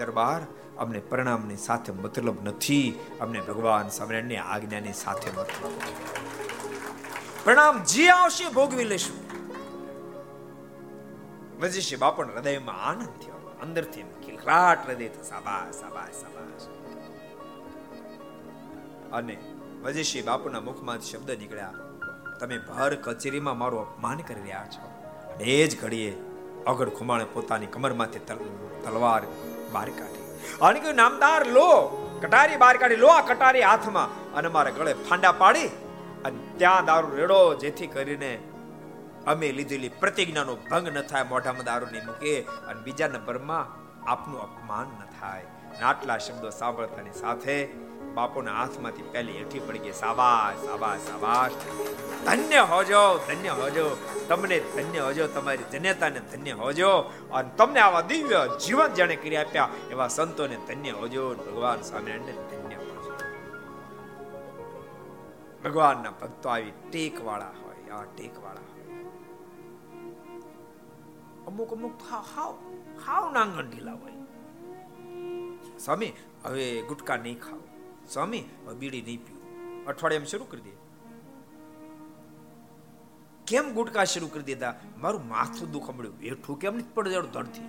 દરબાર, 0.00 0.42
અમને 0.82 1.00
પ્રણામની 1.10 1.60
સાથે 1.66 1.90
મતલબ 1.94 2.38
નથી, 2.48 2.88
અમને 3.24 3.40
ભગવાન 3.48 3.88
સમરણની 3.98 4.40
આજ્ઞાની 4.44 4.96
સાથે 5.02 5.30
મતલબ 5.36 5.74
પ્રણામ, 7.44 7.76
જે 7.92 8.06
આવશે, 8.12 8.46
ભોગવી 8.56 8.88
લેશું 8.92 9.18
વજીષ્ય 11.62 11.98
બાપણ 12.04 12.30
હૃદયમાં 12.34 12.80
આનંદ 12.88 13.14
થયો. 13.22 13.38
અંદરથી 13.64 14.04
ખિલખલાટ 14.24 14.80
હૃદય 14.86 15.08
થયો 15.14 15.26
સાબાસ 15.30 15.74
સાબાસ 15.82 16.14
સાબાસ 16.22 16.62
અને 19.18 19.36
વજીશી 19.84 20.24
બાપુના 20.28 20.62
મુખમાં 20.68 21.00
શબ્દ 21.08 21.30
નીકળ્યા, 21.42 21.76
તમે 22.40 22.56
ભર 22.68 22.92
કચેરીમાં 23.04 23.58
મારું 23.62 23.80
અપમાન 23.86 24.20
કરી 24.28 24.44
રહ્યા 24.46 24.68
છો. 24.74 24.82
અને 25.32 25.44
એ 25.54 25.68
જ 25.70 25.72
ઘડીએ 25.82 26.12
અગડ 26.70 26.90
ખુમાણે 26.98 27.26
પોતાની 27.34 27.70
કમરમાંથી 27.74 28.24
તલવાર 28.84 29.22
બહાર 29.76 29.88
કાઢી 30.00 30.26
અને 30.66 30.78
કહ્યું 30.82 30.98
નામદાર 31.02 31.42
લો, 31.56 31.70
કટારી 32.22 32.60
બહાર 32.64 32.76
કાઢી 32.82 33.02
લો, 33.04 33.10
આ 33.16 33.24
કટારી 33.30 33.66
હાથમાં 33.70 34.08
અને 34.38 34.48
મારા 34.56 34.76
ગળે 34.78 34.92
ફાંડા 35.08 35.34
પાડી 35.42 35.68
અને 36.26 36.38
ત્યાં 36.60 36.88
દારૂ 36.90 37.12
રેડો, 37.20 37.40
જેથી 37.62 37.90
કરીને 37.94 38.32
અમે 39.32 39.48
લીધેલી 39.58 39.92
પ્રતિજ્ઞાનો 40.02 40.54
ભંગ 40.70 40.86
ન 40.94 40.98
થાય, 41.10 41.30
મોઢામાં 41.32 41.68
દારૂ 41.70 41.88
નહીં 41.94 42.06
મૂકે 42.10 42.34
અને 42.68 42.80
બીજા 42.86 43.10
નંબરમાં 43.14 43.66
આપનું 44.12 44.40
અપમાન 44.48 44.88
ન 44.98 45.08
થાય. 45.20 45.46
આટલા 45.88 46.18
શબ્દો 46.26 46.48
સાંભળતાની 46.60 47.16
સાથે 47.22 47.56
બાપુના 48.14 48.54
હાથમાંથી 48.60 49.06
પહેલી 49.12 49.36
હેઠી 49.38 49.62
પડી 49.66 49.82
ગઈ. 49.84 49.92
સાબાસ 49.92 50.56
સાબાસ 50.68 51.00
સાબાસ. 51.10 51.52
ધન્ય 52.26 52.62
હોજો 52.72 53.02
ધન્ય 53.28 53.52
હોજો. 53.60 53.86
તમને 54.28 54.56
ધન્ય 54.76 55.00
હોજો, 55.06 55.26
તમારી 55.26 55.66
જનેતાને 55.72 56.20
ધન્ય 56.32 56.54
હોજો. 56.62 56.90
અને 57.32 57.50
તમને 57.56 57.80
આવા 57.80 58.04
દિવ્ય 58.10 58.40
જીવન 58.66 58.90
જાણે 58.98 59.16
કરી 59.16 59.36
આપ્યા, 59.36 59.68
એવા 59.90 60.08
સંતોને 60.08 60.56
ધન્ય 60.68 60.92
હોજો 61.00 61.22
ભગવાન 61.34 61.80
સ્વામિનારાયણને 61.82 62.34
ધન્ય 62.50 62.78
હોજો. 62.84 63.12
ભગવાનના 65.64 66.14
ભક્તો 66.20 66.48
આવી 66.48 66.74
ટેક 66.92 67.24
વાળા 67.26 67.54
હોય, 67.62 67.90
આ 67.98 68.04
ટેક 68.16 68.34
વાળા 68.44 68.68
અમુક 71.48 71.72
અમુક 71.72 71.94
હાવ 72.10 72.54
હાવ 73.06 73.24
નાંગણ 73.32 73.66
ઢીલા 73.70 73.98
હોય. 74.02 74.18
સ્વામી, 75.84 76.12
હવે 76.44 76.66
ગુટકા 76.88 77.16
નહીં 77.16 77.38
ખાવ 77.40 77.60
સ્વામી 78.12 78.44
બીડી 78.78 79.02
નહીં 79.02 79.26
પીવું. 79.26 79.86
અઠવાડિયામાં 79.86 80.26
શરૂ 80.26 80.44
કરી 80.44 80.60
દે. 80.60 80.70
કેમ 83.46 83.72
ગુટકા 83.74 84.04
શરૂ 84.04 84.28
કરી 84.28 84.42
દીધા? 84.42 84.80
મારું 84.98 85.28
માથું 85.28 85.72
દુખ 85.72 85.90
મળ્યું 85.90 86.18
બેઠું 86.18 86.58
કેમ 86.58 86.76
નથી 86.76 86.94
પડે 86.94 87.20
ધડથી? 87.20 87.68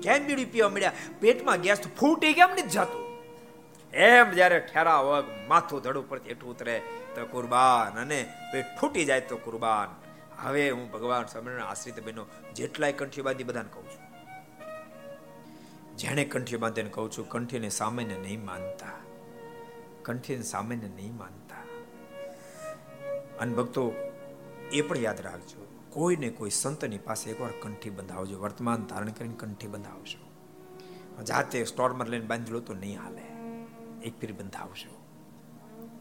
કેમ 0.00 0.26
બીડી 0.26 0.44
પીવા 0.44 0.68
મળ્યા? 0.68 0.92
પેટમાં 1.20 1.60
ગેસ 1.60 1.80
ફૂટી 1.80 2.32
કેમ 2.32 2.50
નથી 2.52 2.62
જતું? 2.62 3.08
એમ 3.92 4.30
જ્યારે 4.30 4.60
ઠેરા 4.60 5.00
વગ 5.00 5.24
માથું 5.48 5.82
ધડ 5.82 5.96
ઉપરથી 5.96 6.30
એઠું 6.30 6.50
ઉતરે, 6.50 6.82
તો 7.14 7.26
કુરબાન 7.26 8.00
અને 8.00 8.34
પેટ 8.52 8.66
ફૂટી 8.80 9.04
જાય 9.04 9.20
તો 9.20 9.36
કુરબાન. 9.36 9.88
હવે 10.46 10.70
હું 10.70 10.90
ભગવાન 10.90 11.26
સ્વામિનારાયણ 11.26 11.66
આશ્રિત 11.66 12.04
બહેનો 12.04 12.26
જેટલાય 12.54 12.92
કંઠી 12.92 13.22
બાંધી 13.22 13.44
બધાને 13.44 13.68
કહું 13.72 13.84
છું. 13.84 14.07
જેણે 15.98 16.24
કંઠી 16.24 16.56
બાંધીને 16.56 16.90
કહું 16.90 17.12
છું, 17.12 17.28
કંઠીને 17.28 17.68
સામાન્ય 17.68 18.14
નહીં 18.14 18.44
માનતા. 18.44 18.86
કંઠીને 20.02 20.42
સામાન્ય 20.42 20.88
નહીં 20.88 21.16
માનતા. 21.16 21.56
અને 23.40 23.54
ભક્તો, 23.54 23.92
એ 24.72 24.80
પણ 24.80 24.96
યાદ 24.96 25.20
રાખજો, 25.20 25.66
કોઈને 25.90 26.30
કોઈ 26.30 26.50
સંતની 26.50 26.98
પાસે 26.98 27.30
એકવાર 27.30 27.50
કંઠી 27.62 27.90
બંધાવજો. 27.90 28.38
વર્તમાન 28.38 28.86
ધારણ 28.86 29.08
કરીને 29.08 29.34
કંઠી 29.34 29.66
બંધાવજો. 29.66 30.28
જાતે 31.24 31.64
સ્ટોરમાં 31.64 32.08
લઈને 32.08 32.26
બાંધી 32.26 32.60
તો 32.60 32.74
નહીં 32.74 32.98
હાલે. 32.98 33.22
એક 34.02 34.20
ફીર 34.20 34.32
બંધાવજો. 34.32 35.02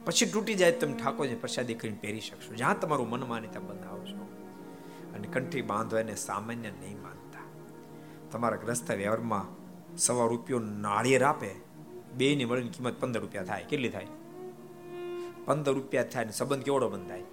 પછી 0.05 0.25
તૂટી 0.25 0.53
જાય 0.53 0.71
તમે 0.71 0.93
ઠાકોરજી 0.93 1.35
પ્રસાદી 1.35 1.73
કરીને 1.73 1.97
પહેરી 2.01 2.19
શકશો. 2.19 2.55
જ્યાં 2.55 2.79
તમારું 2.79 3.09
મન 3.09 3.23
માને 3.23 3.47
ત્યાં 3.47 3.67
બંધાવજો. 3.67 4.17
અને 5.15 5.27
કંઠી 5.27 5.61
બાંધવાને 5.61 6.15
સામાન્ય 6.15 6.71
નહીં 6.71 7.01
માનતા. 7.01 7.39
તમારા 8.31 8.57
ગ્રસ્ત 8.57 8.91
વ્યવહારમાં 8.91 9.66
સવા 9.97 10.25
રૂપિયો 10.25 10.59
નાળિયેર 10.59 11.23
આપે 11.23 11.55
બે 12.13 12.35
ની 12.35 12.45
મળીને 12.45 12.69
કિંમત 12.69 13.01
પંદર 13.01 13.19
રૂપિયા 13.19 13.43
થાય. 13.43 13.63
કેટલી 13.63 13.89
થાય? 13.89 14.07
પંદર 15.45 15.73
રૂપિયા 15.73 16.03
થાય 16.03 16.25
ને 16.25 16.31
સંબંધ 16.31 16.63
કેવડો 16.63 16.89
બંધાય? 16.89 17.23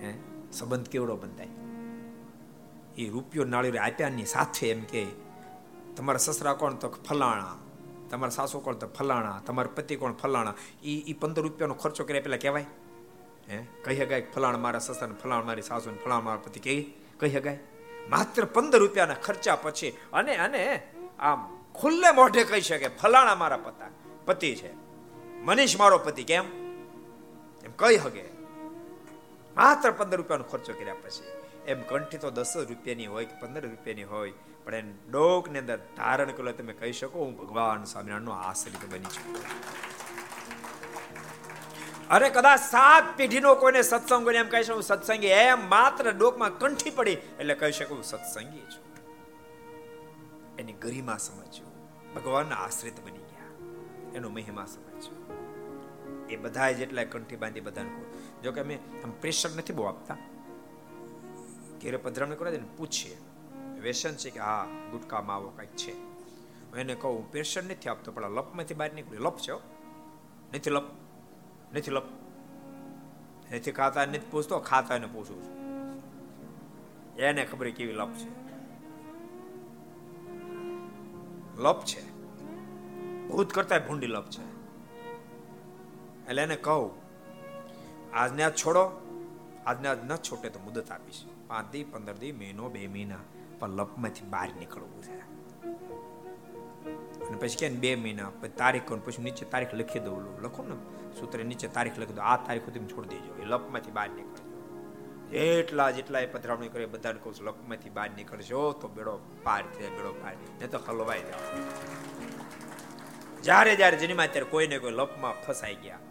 હે? 0.00 0.14
સંબંધ 0.52 0.86
કેવડો 0.86 1.16
બંધાય? 1.16 1.48
એ 2.98 3.08
રૂપિયો 3.08 3.44
નાળિયેર 3.44 3.78
આપ્યાની 3.78 4.24
સાથે 4.24 4.70
એમ 4.70 4.80
કે, 4.80 5.06
તમારા 5.96 6.18
સસરા 6.18 6.52
કોણ 6.52 6.74
તો 6.74 6.88
ફલાણા? 6.88 7.56
તમારા 8.10 8.30
સાસુ 8.30 8.60
કોણ 8.60 8.74
તો 8.74 8.86
ફલાણા? 8.86 9.42
તમારા 9.46 9.68
પતિ 9.74 9.96
કોણ 9.96 10.12
ફલાણા? 10.12 10.54
એ 10.82 10.98
એ 10.98 11.12
પંદર 11.12 11.42
રૂપિયાનો 11.42 11.74
ખર્ચો 11.74 12.04
કર્યા 12.04 12.20
પેલા 12.20 12.36
કહેવાય? 12.36 12.64
હે? 13.50 13.66
કહી 13.84 13.96
શકાય 13.96 14.26
ફલાણ 14.34 14.58
મારા 14.58 14.78
સસરા 14.78 15.08
ફલાણ 15.22 15.44
મારી 15.44 15.62
સાસુ 15.62 15.90
ફલાણ 16.04 16.22
મારા 16.22 16.36
પતિ. 16.36 16.60
કહી 16.60 16.94
કહી 17.18 17.30
શકાય 17.30 17.58
માત્ર 18.10 18.44
પંદર 18.44 18.78
રૂપિયાના 18.78 19.14
ખર્ચા 19.14 19.56
પછી. 19.56 19.96
અને 20.12 20.36
અને, 20.36 20.82
આમ 21.18 21.53
ખુલ્લે 21.74 22.10
મોઢે 22.10 22.44
કહી 22.44 22.60
શકે, 22.60 22.88
ફલાણા 22.88 23.34
મારા 23.34 23.56
પતા, 23.56 23.90
પતિ 24.26 24.54
છે. 24.56 24.72
મનીષ 25.42 25.78
મારો 25.78 25.98
પતિ, 25.98 26.24
કેમ? 26.24 26.44
એમ 27.64 27.72
કહી 27.76 27.96
હગે. 27.96 28.24
માત્ર 29.56 29.90
પંદર 29.90 30.16
રૂપિયાનો 30.16 30.44
ખર્ચો 30.44 30.72
કર્યા 30.72 30.94
પછી, 31.02 31.24
એમ 31.66 31.82
કંઠી 31.82 32.18
તો 32.18 32.30
દસ 32.30 32.56
રૂપિયાની 32.56 33.06
હોય 33.06 33.24
કે 33.24 33.34
પંદર 33.40 33.62
રૂપિયાની 33.62 34.02
હોય, 34.02 34.32
પણ 34.64 34.74
એને 34.74 34.92
ડોકની 35.10 35.58
અંદર 35.58 35.78
ધારણ 35.96 36.32
કરો 36.32 36.52
તમે 36.52 36.72
કહી 36.72 36.92
શકો, 36.92 37.18
હું 37.18 37.36
ભગવાન 37.36 37.84
સ્વામિનારાયણ 37.84 38.22
નો 38.22 38.32
આશ્રિત 38.32 38.84
બની 38.92 39.14
છું. 39.16 39.36
અરે 42.10 42.28
કદાચ 42.30 42.60
સાત 42.60 43.04
પેઢીનો 43.16 43.54
કોઈને 43.54 43.82
સત્સંગ 43.82 44.28
એમ 44.28 44.48
કહી 44.48 44.62
શકું 44.62 44.82
સત્સંગી. 44.82 45.26
એમ 45.26 45.68
માત્ર 45.68 46.10
ડોકમાં 46.10 46.58
કંઠી 46.58 46.90
પડી 46.90 47.10
એટલે 47.10 47.54
કહી 47.54 47.72
શકું 47.72 48.02
સત્સંગી 48.04 48.66
છું. 48.72 48.83
એની 50.58 50.72
ગરિમા 50.72 51.16
સમજ્યો. 51.16 51.66
ભગવાનના 52.14 52.54
આશ્રિત 52.54 53.00
બની 53.00 53.18
ગયા. 53.18 53.68
એનો 54.14 54.28
મહિમા 54.28 54.66
સમજ્યો. 54.66 55.24
એ 56.30 56.36
બધા 56.36 56.70
જેટલા 56.70 57.04
કંઠી 57.04 57.36
બાંધી 57.36 57.60
બધાને 57.60 57.90
જો 58.42 58.52
કે 58.52 58.60
અમે 58.60 58.74
આમ 59.04 59.10
પ્રેશર 59.10 59.50
નથી 59.50 59.72
બહુ 59.72 59.84
આપતા. 59.84 60.16
ઘેરે 61.82 61.96
પધરામણી 61.96 62.36
કરે 62.36 62.50
ને 62.50 62.64
પૂછીએ. 62.76 63.16
વ્યસન 63.80 64.14
છે 64.14 64.30
કે 64.30 64.40
હા 64.40 64.66
ગુટકામાં 64.90 65.36
આવો 65.36 65.48
કંઈક 65.48 65.70
છે. 65.70 65.92
હું 65.92 66.76
એને 66.76 66.94
કહું 66.94 67.30
પ્રેશર 67.30 67.62
નથી 67.62 67.88
આપતો, 67.88 68.12
પણ 68.12 68.30
લપમાંથી 68.30 68.74
બહાર 68.74 68.92
નીકળ્યું. 68.92 69.24
લપ 69.24 69.38
છે 69.38 69.52
નથી 70.56 70.70
લપ. 70.70 70.82
નથી 71.74 71.90
લપ. 71.90 72.02
નથી 73.52 73.72
ખાતા, 73.72 74.06
નથી 74.06 74.18
પૂછતો, 74.18 74.58
ખાતા 74.58 74.96
એને 74.96 75.06
પૂછું 75.06 75.42
છું. 75.42 75.54
એને 77.16 77.44
ખબર 77.44 77.70
કેવી 77.70 77.92
લપ 77.92 78.10
છે. 78.12 78.43
લપ 81.58 81.84
છે. 81.84 82.14
ભૂત 83.28 83.52
કરતા 83.52 83.78
ભૂંડી 83.78 84.06
લપ 84.06 84.24
છે. 84.30 84.54
એટલે 86.28 86.42
એને 86.42 86.56
કહું, 86.56 86.90
આજને 88.14 88.42
આજ 88.42 88.54
છોડો, 88.54 88.90
આજને 89.66 89.88
આજ 89.88 90.04
ન 90.04 90.16
છોટે 90.16 90.48
તો 90.48 90.58
મુદત 90.58 90.90
આપીશ. 90.90 91.24
પાંચ 91.48 91.72
દી, 91.72 91.84
પંદર 91.84 92.12
દી, 92.12 92.32
મહિનો, 92.32 92.68
બે 92.68 92.86
મહિના, 92.86 93.16
પણ 93.58 93.70
લપમાંથી 93.70 94.26
બહાર 94.30 94.48
નીકળવું 94.58 95.02
છે. 95.02 95.18
અને 97.28 97.36
પછી 97.38 97.56
કે 97.56 97.68
બે 97.68 97.94
મહિના, 97.94 98.30
પછી 98.40 98.48
તારીખ 98.48 98.82
પછી 98.88 99.22
નીચે 99.22 99.44
તારીખ 99.44 99.74
લખી 99.74 99.98
દઉં. 99.98 100.42
લખો 100.42 100.62
ને 100.62 100.74
સૂત્ર 101.20 101.44
નીચે 101.44 101.68
તારીખ 101.68 101.98
લખી 101.98 102.12
દો 102.12 102.20
આ 102.20 102.36
તારીખ 102.36 102.62
સુધી 102.64 102.80
છોડી 102.80 103.08
દેજો. 103.08 103.42
એ 103.42 103.44
લપમાંથી 103.44 103.90
બહાર 103.90 104.10
નીકળજો 104.10 104.33
જેટલા 105.34 105.90
જેટલા 105.90 106.20
એ 106.20 106.26
પધરાવણી 106.26 106.72
કરે 106.74 106.86
બધાને 106.86 107.20
કહું 107.22 107.32
છું, 107.34 107.46
લકમાંથી 107.46 107.90
બહાર 107.90 108.10
નીકળશો 108.16 108.60
તો 108.80 108.88
બેડો 108.88 109.14
પાર 109.42 109.62
થાય, 109.74 109.90
બેડો 109.96 110.12
પાર 110.22 110.34
નહીં 110.40 110.70
તો 110.70 110.78
હલવાઈ 110.88 111.24
જાય 111.28 111.48
જ્યારે 113.42 113.72
જ્યારે 113.76 113.96
જન્મા 113.96 114.26
ત્યારે 114.26 114.48
કોઈ 114.50 114.66
ને 114.66 114.78
કોઈ 114.78 114.92
લપમાં 114.92 115.34
ફસાઈ 115.46 115.78
ગયા, 115.84 116.02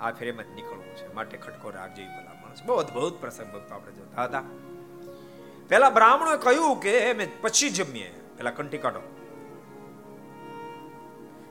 આ 0.00 0.12
ફેરેમાં 0.12 0.54
નીકળવું 0.54 0.94
છે. 1.00 1.06
માટે 1.14 1.36
ખટકો 1.36 1.66
રાખજો 1.70 2.02
એ 2.02 2.06
ભલા 2.06 2.36
માણસ 2.42 2.62
બહુ 2.66 2.74
અદભુત 2.74 3.14
પ્રસંગ 3.20 3.48
ભક્તો 3.54 3.72
આપણે 3.74 3.92
જોતા 3.92 4.24
હતા. 4.24 4.44
પેલા 5.68 5.90
બ્રાહ્મણોએ 5.90 6.38
કહ્યું 6.38 6.80
કે, 6.80 6.94
મેં 7.12 7.28
પછી 7.40 7.70
જમીએ. 7.70 8.10
પેલા 8.38 8.50
કંટી 8.50 8.78
કાઢો. 8.78 9.02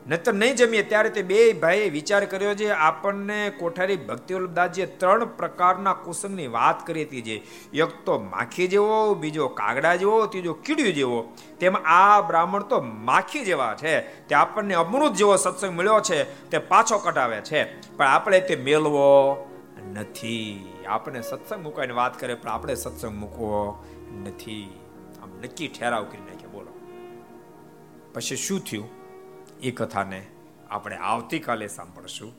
નતર 0.07 0.33
નહીં 0.33 0.55
જમીએ, 0.55 0.83
ત્યારે 0.83 1.09
તે 1.09 1.21
બે 1.21 1.53
ભાઈએ 1.53 1.89
વિચાર 1.89 2.25
કર્યો 2.25 2.55
છે, 2.55 2.69
આપણને 2.69 3.49
કોઠારી 3.49 3.95
ભક્તિ 3.95 4.33
વલ્લભદાસજીએ 4.33 4.85
ત્રણ 4.85 5.25
પ્રકારના 5.25 5.93
કુસંગની 5.93 6.47
વાત 6.47 6.87
કરી 6.87 7.03
હતી 7.03 7.21
જે, 7.21 7.35
એક 7.73 8.05
તો 8.05 8.19
માખી 8.19 8.67
જેવો, 8.67 9.13
બીજો 9.13 9.47
કાગડા 9.47 9.95
જેવો, 9.95 10.25
ત્રીજો 10.25 10.53
કીડિયું 10.53 10.93
જેવો. 10.93 11.33
તેમાં 11.59 11.81
આ 11.85 12.21
બ્રાહ્મણ 12.21 12.61
તો 12.61 12.81
માખી 12.81 13.45
જેવા 13.45 13.75
છે, 13.75 13.99
તે 13.99 14.35
આપણને 14.35 14.73
અમૃત 14.73 15.13
જેવો 15.13 15.35
સત્સંગ 15.35 15.77
મળ્યો 15.77 15.99
છે, 15.99 16.49
તે 16.49 16.57
પાછો 16.57 16.97
કટાવે 16.97 17.41
છે. 17.41 17.81
પણ 17.97 18.07
આપણે 18.07 18.39
તે 18.39 18.55
મેળવો 18.55 19.49
નથી. 19.93 20.73
આપણે 20.87 21.21
સત્સંગ 21.21 21.63
મૂકવાની 21.63 21.93
વાત 21.93 22.19
કરે 22.19 22.35
પણ 22.35 22.49
આપણે 22.49 22.75
સત્સંગ 22.75 23.19
મૂકવો 23.19 23.83
નથી. 24.23 24.81
આમ 25.23 25.29
નક્કી 25.43 25.67
ઠેરાવ 25.67 26.03
કરી 26.03 26.21
નાખે 26.21 26.47
બોલો. 26.47 26.79
પછી 28.13 28.35
શું 28.35 28.59
થયું? 28.59 29.02
એ 29.63 29.71
કથાને 29.71 30.27
આપણે 30.69 30.95
આવતીકાલે 30.95 31.67
સાંભળશું. 31.67 32.33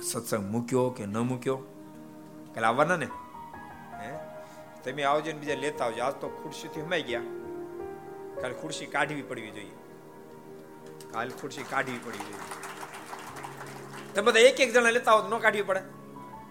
સત્સંગ 0.00 0.50
મૂક્યો 0.50 0.90
કે 0.90 1.06
ન 1.06 1.18
મૂક્યો? 1.18 1.56
કાલે 2.54 2.66
આવવાના 2.66 2.96
ને? 2.96 3.08
હે? 4.00 4.18
તમે 4.84 5.02
આવજો 5.02 5.32
ને 5.32 5.38
બીજા 5.38 5.54
લેતા 5.54 5.84
આવજો. 5.84 6.02
આજ 6.02 6.14
તો 6.14 6.28
ખુરશીથી 6.28 6.80
હમાઈ 6.80 7.02
ગયા. 7.02 7.20
કાલે 8.40 8.54
ખુરશી 8.54 8.86
કાઢવી 8.86 9.22
પડવી 9.22 9.50
જોઈએ. 9.50 9.70
કાલે 11.12 11.30
ખુરશી 11.30 11.62
કાઢવી 11.62 11.98
પડવી 11.98 12.18
જોઈએ. 12.18 12.38
તમે 14.14 14.24
બધા 14.24 14.40
એક 14.40 14.60
એક 14.60 14.72
જણા 14.72 14.90
લેતા 14.90 15.12
આવો 15.12 15.36
ન 15.36 15.40
કાઢવી 15.40 15.62
પડે? 15.62 15.80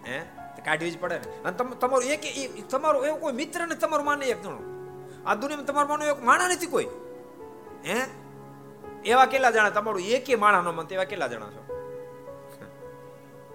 હે? 0.08 0.20
કાઢવી 0.66 0.92
જ 0.92 1.00
પડે 1.00 1.20
ને. 1.20 1.42
અને 1.44 1.58
તમારું 1.58 2.04
એક 2.04 2.70
તમારું 2.70 3.06
એવો 3.06 3.16
કોઈ 3.16 3.34
મિત્ર 3.34 3.68
ને 3.68 3.76
તમારું 3.76 4.06
માને 4.06 4.26
એક 4.26 4.42
જણો. 4.42 4.60
આ 5.26 5.36
દુનિયામાં 5.36 5.66
તમારું 5.66 5.90
માનો 5.90 6.06
એક 6.06 6.24
માણા 6.24 6.48
નથી 6.48 6.66
કોઈ. 6.66 6.86
હે? 7.86 8.25
એવા 9.06 9.26
કેટલા 9.26 9.52
જણા? 9.52 9.70
તમારું 9.70 10.02
એકે 10.02 10.36
માણસનો 10.36 10.72
મત, 10.72 10.92
એવા 10.92 11.04
કેટલા 11.04 11.28
જણા 11.28 11.50
છો? 11.50 11.64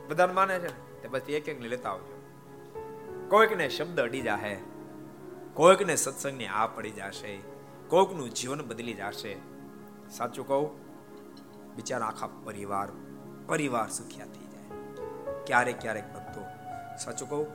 બધાને 0.08 0.32
માને 0.32 0.58
છે 0.58 0.70
તે 1.02 1.08
બસ 1.08 1.28
એક 1.28 1.48
એક 1.48 1.60
ને 1.60 1.68
લેતા 1.68 1.90
આવજો. 1.90 2.16
કોઈકને 3.30 3.68
શબ્દ 3.68 4.00
અડી 4.00 4.20
જાહે, 4.20 4.54
કોઈકને 5.54 5.96
સત્સંગની 5.96 6.46
આ 6.46 6.66
પડી 6.66 6.90
જશે, 6.90 7.32
કોઈકનું 7.88 8.30
જીવન 8.30 8.62
બદલી 8.62 8.94
જશે. 8.94 9.32
સાચું 10.10 10.46
કહું, 10.48 10.66
બિચારા 11.76 12.06
આખા 12.06 12.28
પરિવાર 12.44 12.88
પરિવાર 13.46 13.88
સુખ્યા 13.88 14.26
થઈ 14.26 14.48
જાય. 14.52 14.68
ક્યારેક 15.46 15.80
ક્યારેક 15.80 16.06
ભક્તો 16.14 16.42
સાચું 16.98 17.28
કહું, 17.28 17.46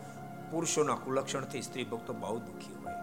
પુરુષોના 0.52 0.96
કુલક્ષણથી 0.96 1.62
સ્ત્રી 1.62 1.84
ભક્તો 1.84 2.14
બહુ 2.14 2.39
દુઃખી 2.39 2.76
હોય. 2.76 2.98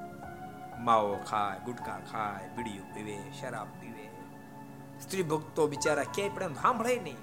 માવો 0.78 1.14
ખાય, 1.30 1.64
ગુટકા 1.64 1.98
ખાય 2.12 2.48
બીડીયું 2.56 2.94
પીવે, 2.94 3.16
શરાબ 3.40 3.68
પીવે. 3.80 4.01
સ્ત્રી 5.02 5.22
ભક્તો 5.22 5.66
બિચારા 5.66 6.04
ક્યાંય 6.14 6.34
પણ 6.34 6.54
સાંભળે 6.54 6.96
નહીં. 6.96 7.20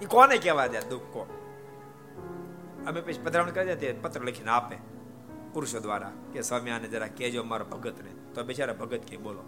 એ 0.00 0.06
કોને 0.06 0.36
કહેવા 0.36 0.66
દે 0.66 0.80
દુઃખ 0.80 1.12
કો 1.12 1.22
અમે 2.86 3.00
પછી 3.00 3.20
પધરાવણ 3.24 3.50
કરી 3.50 3.76
તે 3.76 3.92
પત્ર 3.92 4.20
લખીને 4.20 4.50
આપે 4.50 4.76
પુરુષો 5.52 5.80
દ્વારા 5.80 6.12
કે 6.32 6.42
સ્વામી 6.42 6.70
આને 6.70 6.88
જરા 6.88 7.06
કહેજો 7.06 7.42
મારા 7.44 7.64
ભગત 7.64 8.04
ને 8.04 8.12
તો 8.34 8.44
બિચારા 8.44 8.74
ભગત 8.74 9.02
કે 9.08 9.16
બોલો 9.16 9.42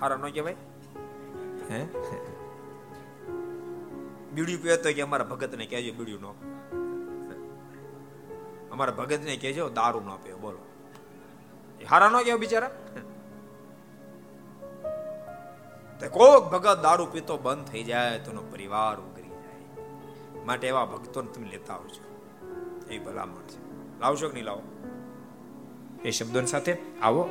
હારા 0.00 0.16
ન 0.16 0.28
કહેવાય? 0.28 0.56
હે? 1.70 1.80
બીડીયું 4.32 4.62
પીવે 4.62 4.76
તો 4.76 4.92
કે 4.92 5.02
અમારા 5.02 5.24
ભગત 5.24 5.54
ને 5.54 5.66
કહેજો 5.66 5.92
બીડ્યું 5.92 6.20
નો 6.20 6.32
અમારા 8.72 8.92
ભગત 8.92 9.20
ને 9.24 9.36
કહેજો 9.36 9.68
દારૂ 9.68 10.00
ન 10.00 10.10
પીવે 10.22 10.36
બોલો. 10.36 10.60
હારા 11.90 12.08
ન 12.08 12.16
કહેવાય 12.22 12.36
બિચારા? 12.36 12.70
કોક 16.08 16.52
ભગત 16.52 16.82
દારૂ 16.82 17.06
પીતો 17.06 17.36
બંધ 17.36 17.66
થઈ 17.66 17.82
જાય 17.82 18.18
તો 18.18 18.32
પરિવાર 18.52 19.00
ઉગરી 19.00 19.28
જાય. 19.28 19.84
માટે 20.44 20.68
એવા 20.68 20.84
ભક્તોને 20.84 21.32
તમે 21.32 21.48
લેતા 21.48 21.74
આવજો. 21.74 22.04
એ 22.90 22.98
ભલામણ 22.98 23.48
છે. 23.48 23.74
લાવશો 24.00 24.28
કે 24.28 24.34
નહીં 24.34 24.44
લાવો? 24.44 24.62
એ 26.04 26.10
શબ્દોની 26.10 26.46
સાથે 26.46 26.76
આવો. 27.02 27.28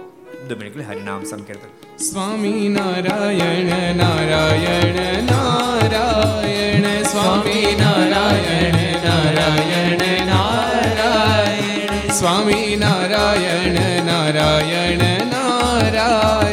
દમિનિકલી 0.48 0.84
હરિનામ 0.84 1.24
સંકીર્તન. 1.24 1.98
Swami 1.98 2.68
Narayan 2.68 3.96
Narayan 3.96 5.24
Narayan, 5.24 7.04
Swami 7.04 7.78
Narayan 7.80 8.74
Narayan 9.04 10.26
Narayan, 10.26 12.08
Swami 12.08 12.76
Narayan 12.76 14.04
Narayan 14.06 15.26
Narayan 15.28 16.53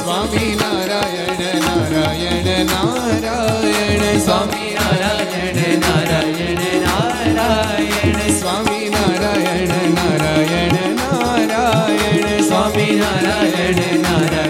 Swami 0.00 0.56
Narayana 0.56 1.50
Narayana 1.64 2.56
Narayana 2.64 4.20
Swami 4.20 4.74
Narayana 4.74 4.99
Narayan 13.00 14.00
Narayan. 14.02 14.49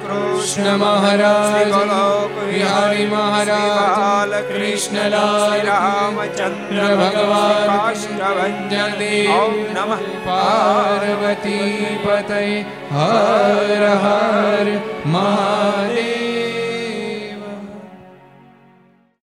Krishna 0.00 0.76
મહારાજ 0.76 1.72
બિહારી 2.42 3.06
મહારાજ 3.06 4.32
કૃષ્ણલાલ 4.48 5.64
રામચંદ્ર 5.64 6.80
ભગવાન 6.96 7.64
કાષ્ટભંજન 7.64 9.02
નમ 9.72 9.92
પાર્વતી 10.26 11.96
પતય 12.02 12.42
હર 12.92 13.84
હર 13.98 14.68
મહાદેવ 15.06 16.17